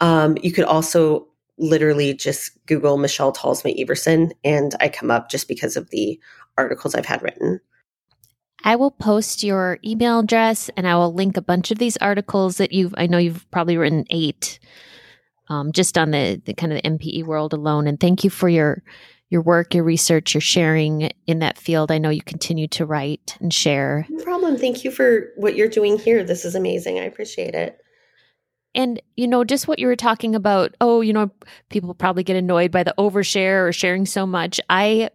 Um, 0.01 0.37
you 0.41 0.51
could 0.51 0.65
also 0.65 1.27
literally 1.57 2.13
just 2.13 2.51
Google 2.65 2.97
Michelle 2.97 3.33
Talsma 3.33 3.73
Everson, 3.79 4.33
and 4.43 4.75
I 4.79 4.89
come 4.89 5.09
up 5.09 5.29
just 5.29 5.47
because 5.47 5.77
of 5.77 5.89
the 5.89 6.19
articles 6.57 6.95
I've 6.95 7.05
had 7.05 7.21
written. 7.21 7.61
I 8.63 8.75
will 8.75 8.91
post 8.91 9.43
your 9.43 9.77
email 9.85 10.19
address 10.19 10.71
and 10.75 10.87
I 10.87 10.95
will 10.95 11.13
link 11.13 11.37
a 11.37 11.41
bunch 11.41 11.69
of 11.69 11.77
these 11.77 11.97
articles 11.97 12.57
that 12.57 12.71
you've, 12.71 12.95
I 12.97 13.05
know 13.05 13.19
you've 13.19 13.49
probably 13.51 13.77
written 13.77 14.05
eight 14.09 14.59
um, 15.49 15.71
just 15.71 15.99
on 15.99 16.09
the, 16.09 16.41
the 16.45 16.53
kind 16.55 16.73
of 16.73 16.81
the 16.81 16.89
NPE 16.89 17.25
world 17.25 17.53
alone. 17.53 17.85
And 17.85 17.99
thank 17.99 18.23
you 18.23 18.31
for 18.31 18.49
your, 18.49 18.81
your 19.29 19.43
work, 19.43 19.75
your 19.75 19.83
research, 19.83 20.33
your 20.33 20.41
sharing 20.41 21.11
in 21.27 21.39
that 21.39 21.59
field. 21.59 21.91
I 21.91 21.99
know 21.99 22.09
you 22.09 22.23
continue 22.23 22.67
to 22.69 22.87
write 22.87 23.37
and 23.39 23.53
share. 23.53 24.07
No 24.09 24.23
problem. 24.23 24.57
Thank 24.57 24.83
you 24.83 24.89
for 24.89 25.29
what 25.35 25.55
you're 25.55 25.67
doing 25.67 25.99
here. 25.99 26.23
This 26.23 26.43
is 26.43 26.55
amazing. 26.55 26.99
I 26.99 27.03
appreciate 27.03 27.53
it. 27.53 27.84
And, 28.75 29.01
you 29.15 29.27
know, 29.27 29.45
just 29.45 29.67
what 29.67 29.79
you 29.79 29.87
were 29.87 29.95
talking 29.95 30.35
about, 30.35 30.75
oh, 30.81 30.99
you 30.99 31.13
know, 31.13 31.31
people 31.69 31.93
probably 31.93 32.23
get 32.23 32.35
annoyed 32.35 32.71
by 32.71 32.83
the 32.83 32.93
overshare 32.97 33.67
or 33.67 33.71
sharing 33.71 34.05
so 34.05 34.27
much. 34.27 34.59
I, 34.69 35.09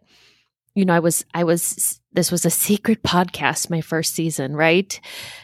you 0.74 0.86
know, 0.86 0.94
I 0.94 1.00
was, 1.00 1.26
I 1.34 1.44
was, 1.44 2.00
this 2.12 2.32
was 2.32 2.46
a 2.46 2.50
secret 2.50 3.02
podcast 3.02 3.68
my 3.68 3.82
first 3.82 4.14
season, 4.14 4.56
right? 4.56 4.98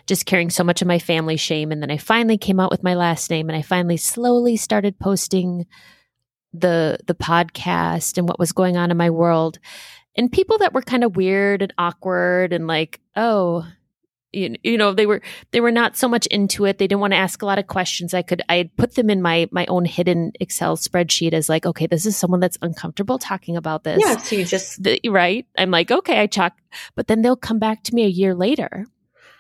Just 0.06 0.24
carrying 0.24 0.48
so 0.48 0.64
much 0.64 0.80
of 0.80 0.88
my 0.88 0.98
family 0.98 1.36
shame. 1.36 1.70
And 1.70 1.82
then 1.82 1.90
I 1.90 1.98
finally 1.98 2.38
came 2.38 2.58
out 2.58 2.70
with 2.70 2.82
my 2.82 2.94
last 2.94 3.30
name 3.30 3.50
and 3.50 3.56
I 3.56 3.62
finally 3.62 3.98
slowly 3.98 4.56
started 4.56 4.98
posting 4.98 5.66
the, 6.54 6.98
the 7.06 7.14
podcast 7.14 8.16
and 8.16 8.26
what 8.26 8.38
was 8.38 8.52
going 8.52 8.78
on 8.78 8.90
in 8.90 8.96
my 8.96 9.10
world. 9.10 9.58
And 10.16 10.32
people 10.32 10.56
that 10.58 10.72
were 10.72 10.80
kind 10.80 11.04
of 11.04 11.16
weird 11.16 11.60
and 11.60 11.74
awkward 11.76 12.54
and 12.54 12.66
like, 12.66 12.98
oh, 13.14 13.66
you, 14.36 14.54
you 14.62 14.76
know 14.76 14.92
they 14.92 15.06
were 15.06 15.20
they 15.52 15.60
were 15.60 15.70
not 15.70 15.96
so 15.96 16.08
much 16.08 16.26
into 16.26 16.64
it 16.64 16.78
they 16.78 16.86
didn't 16.86 17.00
want 17.00 17.12
to 17.12 17.16
ask 17.16 17.42
a 17.42 17.46
lot 17.46 17.58
of 17.58 17.66
questions 17.66 18.14
i 18.14 18.22
could 18.22 18.42
i 18.48 18.56
had 18.56 18.76
put 18.76 18.94
them 18.94 19.10
in 19.10 19.22
my 19.22 19.48
my 19.50 19.66
own 19.66 19.84
hidden 19.84 20.32
excel 20.40 20.76
spreadsheet 20.76 21.32
as 21.32 21.48
like 21.48 21.66
okay 21.66 21.86
this 21.86 22.06
is 22.06 22.16
someone 22.16 22.40
that's 22.40 22.58
uncomfortable 22.62 23.18
talking 23.18 23.56
about 23.56 23.84
this 23.84 24.00
yeah 24.04 24.16
so 24.16 24.36
you 24.36 24.44
just 24.44 24.82
the, 24.82 25.00
right 25.08 25.46
i'm 25.58 25.70
like 25.70 25.90
okay 25.90 26.20
i 26.20 26.26
chalk 26.26 26.52
but 26.94 27.06
then 27.06 27.22
they'll 27.22 27.36
come 27.36 27.58
back 27.58 27.82
to 27.82 27.94
me 27.94 28.04
a 28.04 28.08
year 28.08 28.34
later 28.34 28.86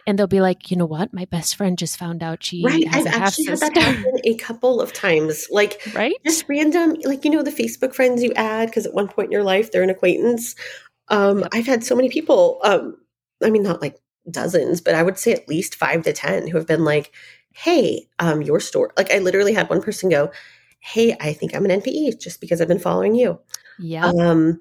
and 0.06 0.16
they'll 0.16 0.28
be 0.28 0.40
like, 0.40 0.70
you 0.70 0.76
know 0.76 0.86
what? 0.86 1.12
My 1.12 1.24
best 1.24 1.56
friend 1.56 1.76
just 1.76 1.98
found 1.98 2.22
out 2.22 2.44
she 2.44 2.62
right. 2.64 2.86
has 2.86 3.06
I've 3.06 3.14
a 3.14 3.18
half 3.18 3.28
actually 3.28 3.46
had 3.46 3.58
sister. 3.58 3.74
that 3.74 3.82
happen 3.82 4.20
a 4.24 4.34
couple 4.36 4.80
of 4.80 4.92
times. 4.92 5.48
Like 5.50 5.80
right? 5.94 6.14
just 6.24 6.44
random, 6.48 6.96
like 7.04 7.24
you 7.24 7.30
know, 7.30 7.42
the 7.42 7.50
Facebook 7.50 7.92
friends 7.92 8.22
you 8.22 8.32
add 8.34 8.68
because 8.68 8.86
at 8.86 8.94
one 8.94 9.08
point 9.08 9.26
in 9.26 9.32
your 9.32 9.42
life 9.42 9.72
they're 9.72 9.82
an 9.82 9.90
acquaintance. 9.90 10.54
Um, 11.08 11.40
Yep. 11.40 11.48
I've 11.52 11.66
had 11.66 11.84
so 11.84 11.96
many 11.96 12.08
people. 12.08 12.60
Um, 12.62 12.96
I 13.42 13.50
mean, 13.50 13.62
not 13.64 13.82
like 13.82 13.96
dozens, 14.30 14.80
but 14.80 14.94
I 14.94 15.02
would 15.02 15.18
say 15.18 15.32
at 15.32 15.48
least 15.48 15.74
five 15.74 16.02
to 16.04 16.12
ten 16.12 16.46
who 16.46 16.56
have 16.56 16.66
been 16.66 16.84
like, 16.84 17.12
"Hey, 17.52 18.08
um, 18.18 18.42
your 18.42 18.60
store." 18.60 18.92
Like 18.96 19.12
I 19.12 19.18
literally 19.18 19.52
had 19.54 19.68
one 19.68 19.82
person 19.82 20.10
go, 20.10 20.30
"Hey, 20.80 21.16
I 21.20 21.32
think 21.32 21.54
I'm 21.54 21.64
an 21.64 21.80
NPE 21.80 22.20
just 22.20 22.40
because 22.40 22.60
I've 22.60 22.68
been 22.68 22.78
following 22.78 23.14
you." 23.14 23.38
Yeah. 23.78 24.06
Um, 24.06 24.60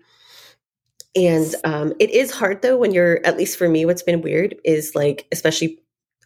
and 1.16 1.56
um, 1.64 1.94
it 2.00 2.10
is 2.12 2.32
hard 2.32 2.62
though 2.62 2.78
when 2.78 2.94
you're, 2.94 3.26
at 3.26 3.38
least 3.38 3.58
for 3.58 3.70
me, 3.70 3.86
what's 3.86 4.04
been 4.04 4.22
weird 4.22 4.56
is 4.66 4.96
like, 4.96 5.28
especially 5.32 5.80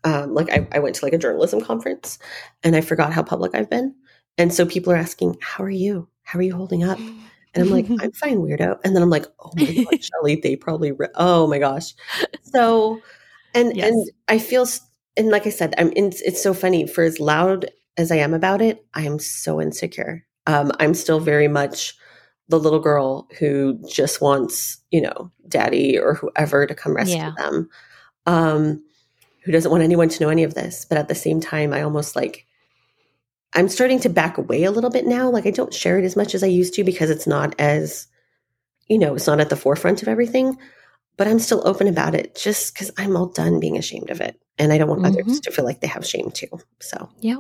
um, 0.04 0.34
like 0.34 0.50
I, 0.50 0.68
I 0.72 0.80
went 0.80 0.96
to 0.96 1.06
like 1.06 1.14
a 1.14 1.18
journalism 1.18 1.62
conference 1.62 2.18
and 2.64 2.76
I 2.76 2.82
forgot 2.82 3.14
how 3.14 3.22
public 3.22 3.54
I've 3.54 3.70
been. 3.70 3.94
And 4.38 4.54
so 4.54 4.66
people 4.66 4.92
are 4.94 4.98
asking, 4.98 5.38
How 5.42 5.64
are 5.64 5.70
you? 5.70 6.08
How 6.24 6.40
are 6.40 6.44
you 6.44 6.56
holding 6.56 6.84
up? 6.84 6.98
And 6.98 7.64
I'm 7.64 7.70
like, 7.70 7.86
I'm 8.02 8.12
fine, 8.14 8.38
weirdo. 8.38 8.80
And 8.84 8.96
then 8.96 9.04
I'm 9.04 9.10
like, 9.10 9.26
Oh 9.40 9.52
my 9.56 9.66
God, 9.66 10.04
Shelly, 10.04 10.38
they 10.38 10.56
probably, 10.56 10.92
re- 10.92 11.08
oh 11.16 11.46
my 11.46 11.60
gosh. 11.60 11.94
So, 12.42 13.00
and, 13.54 13.76
Yes. 13.76 13.90
and 13.90 14.10
I 14.28 14.40
feel, 14.40 14.66
and 15.18 15.30
like 15.30 15.48
I 15.48 15.50
said, 15.50 15.74
I'm 15.78 15.92
in, 15.94 16.12
it's 16.26 16.42
so 16.42 16.54
funny 16.54 16.88
for 16.88 17.04
as 17.04 17.20
loud 17.20 17.70
as 17.98 18.12
I 18.12 18.18
am 18.18 18.34
about 18.34 18.62
it, 18.62 18.86
I 18.94 19.02
am 19.04 19.20
so 19.20 19.62
insecure. 19.62 20.26
Um, 20.48 20.72
I'm 20.80 20.94
still 20.94 21.20
very 21.20 21.48
much 21.48 21.96
the 22.48 22.60
little 22.60 22.80
girl 22.80 23.28
who 23.38 23.80
just 23.88 24.22
wants, 24.22 24.78
you 24.90 25.02
know, 25.02 25.32
daddy 25.48 26.00
or 26.00 26.16
whoever 26.16 26.66
to 26.66 26.74
come 26.74 26.96
rescue 26.96 27.18
Yeah. 27.18 27.34
them. 27.38 27.70
Um, 28.26 28.84
who 29.44 29.52
doesn't 29.52 29.72
want 29.72 29.84
anyone 29.84 30.10
to 30.10 30.24
know 30.24 30.30
any 30.30 30.44
of 30.44 30.54
this. 30.54 30.86
But 30.86 30.98
at 30.98 31.08
the 31.08 31.16
same 31.16 31.40
time, 31.40 31.74
I 31.74 31.82
almost 31.82 32.16
like 32.16 32.46
I'm 33.54 33.70
starting 33.70 34.00
to 34.02 34.10
back 34.10 34.38
away 34.38 34.64
a 34.64 34.72
little 34.72 34.90
bit 34.90 35.08
now. 35.08 35.30
Like 35.30 35.48
I 35.48 35.52
don't 35.52 35.74
share 35.74 35.98
it 35.98 36.06
as 36.06 36.16
much 36.16 36.36
as 36.36 36.44
I 36.44 36.48
used 36.48 36.74
to 36.76 36.84
because 36.84 37.10
it's 37.10 37.26
not 37.26 37.56
as, 37.60 38.08
you 38.88 38.98
know, 38.98 39.16
it's 39.16 39.28
not 39.28 39.40
at 39.40 39.50
the 39.50 39.56
forefront 39.56 40.02
of 40.02 40.08
everything. 40.08 40.58
But 41.20 41.28
I'm 41.28 41.38
still 41.38 41.62
open 41.68 41.88
about 41.88 42.16
it 42.16 42.34
just 42.36 42.74
because 42.74 42.90
I'm 42.98 43.16
all 43.16 43.28
done 43.28 43.60
being 43.60 43.78
ashamed 43.78 44.10
of 44.10 44.22
it. 44.22 44.40
And 44.58 44.74
I 44.74 44.78
don't 44.80 44.90
want 44.90 45.06
others 45.06 45.26
Mhm. 45.28 45.42
to 45.42 45.52
feel 45.52 45.66
like 45.66 45.82
they 45.82 45.88
have 45.88 46.06
shame 46.06 46.32
too. 46.32 46.48
So 46.80 47.10
yeah. 47.20 47.36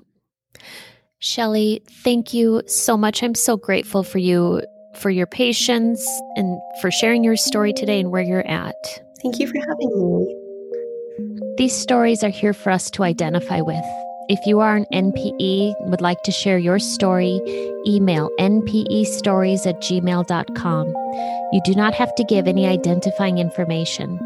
Shelly, 1.19 1.81
thank 2.03 2.33
you 2.33 2.61
so 2.67 2.95
much. 2.97 3.23
I'm 3.23 3.35
so 3.35 3.57
grateful 3.57 4.03
for 4.03 4.19
you, 4.19 4.61
for 4.95 5.09
your 5.09 5.25
patience, 5.27 6.05
and 6.35 6.59
for 6.81 6.91
sharing 6.91 7.23
your 7.23 7.35
story 7.35 7.73
today 7.73 7.99
and 7.99 8.11
where 8.11 8.21
you're 8.21 8.45
at. 8.47 8.75
thank 9.21 9.37
you 9.39 9.47
for 9.47 9.57
having 9.59 9.89
me. 10.17 10.35
These 11.57 11.73
stories 11.73 12.23
are 12.23 12.29
here 12.29 12.53
for 12.53 12.69
us 12.69 12.89
to 12.91 13.03
identify 13.03 13.59
with. 13.59 13.83
If 14.29 14.45
you 14.45 14.59
are 14.59 14.75
an 14.75 14.85
NPE 14.93 15.73
and 15.79 15.89
would 15.89 16.01
like 16.01 16.21
to 16.21 16.31
share 16.31 16.59
your 16.59 16.77
story, 16.77 17.41
email 17.87 18.29
npestories 18.39 19.65
at 19.65 19.81
gmail.com. 19.81 20.87
You 21.51 21.61
do 21.65 21.73
not 21.73 21.95
have 21.95 22.13
to 22.13 22.23
give 22.25 22.47
any 22.47 22.67
identifying 22.67 23.39
information. 23.39 24.19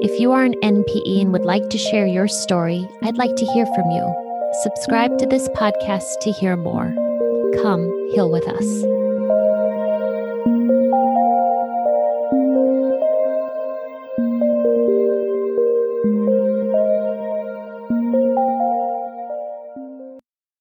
If 0.00 0.18
you 0.18 0.32
are 0.32 0.42
an 0.42 0.54
NPE 0.64 1.22
and 1.22 1.32
would 1.32 1.44
like 1.44 1.68
to 1.70 1.78
share 1.78 2.06
your 2.06 2.26
story, 2.26 2.84
I'd 3.04 3.16
like 3.16 3.36
to 3.36 3.46
hear 3.46 3.66
from 3.76 3.88
you. 3.92 4.50
Subscribe 4.62 5.16
to 5.18 5.26
this 5.26 5.48
podcast 5.50 6.18
to 6.22 6.32
hear 6.32 6.56
more. 6.56 6.92
Come 7.62 7.86
heal 8.10 8.32
with 8.32 8.48
us. 8.48 8.97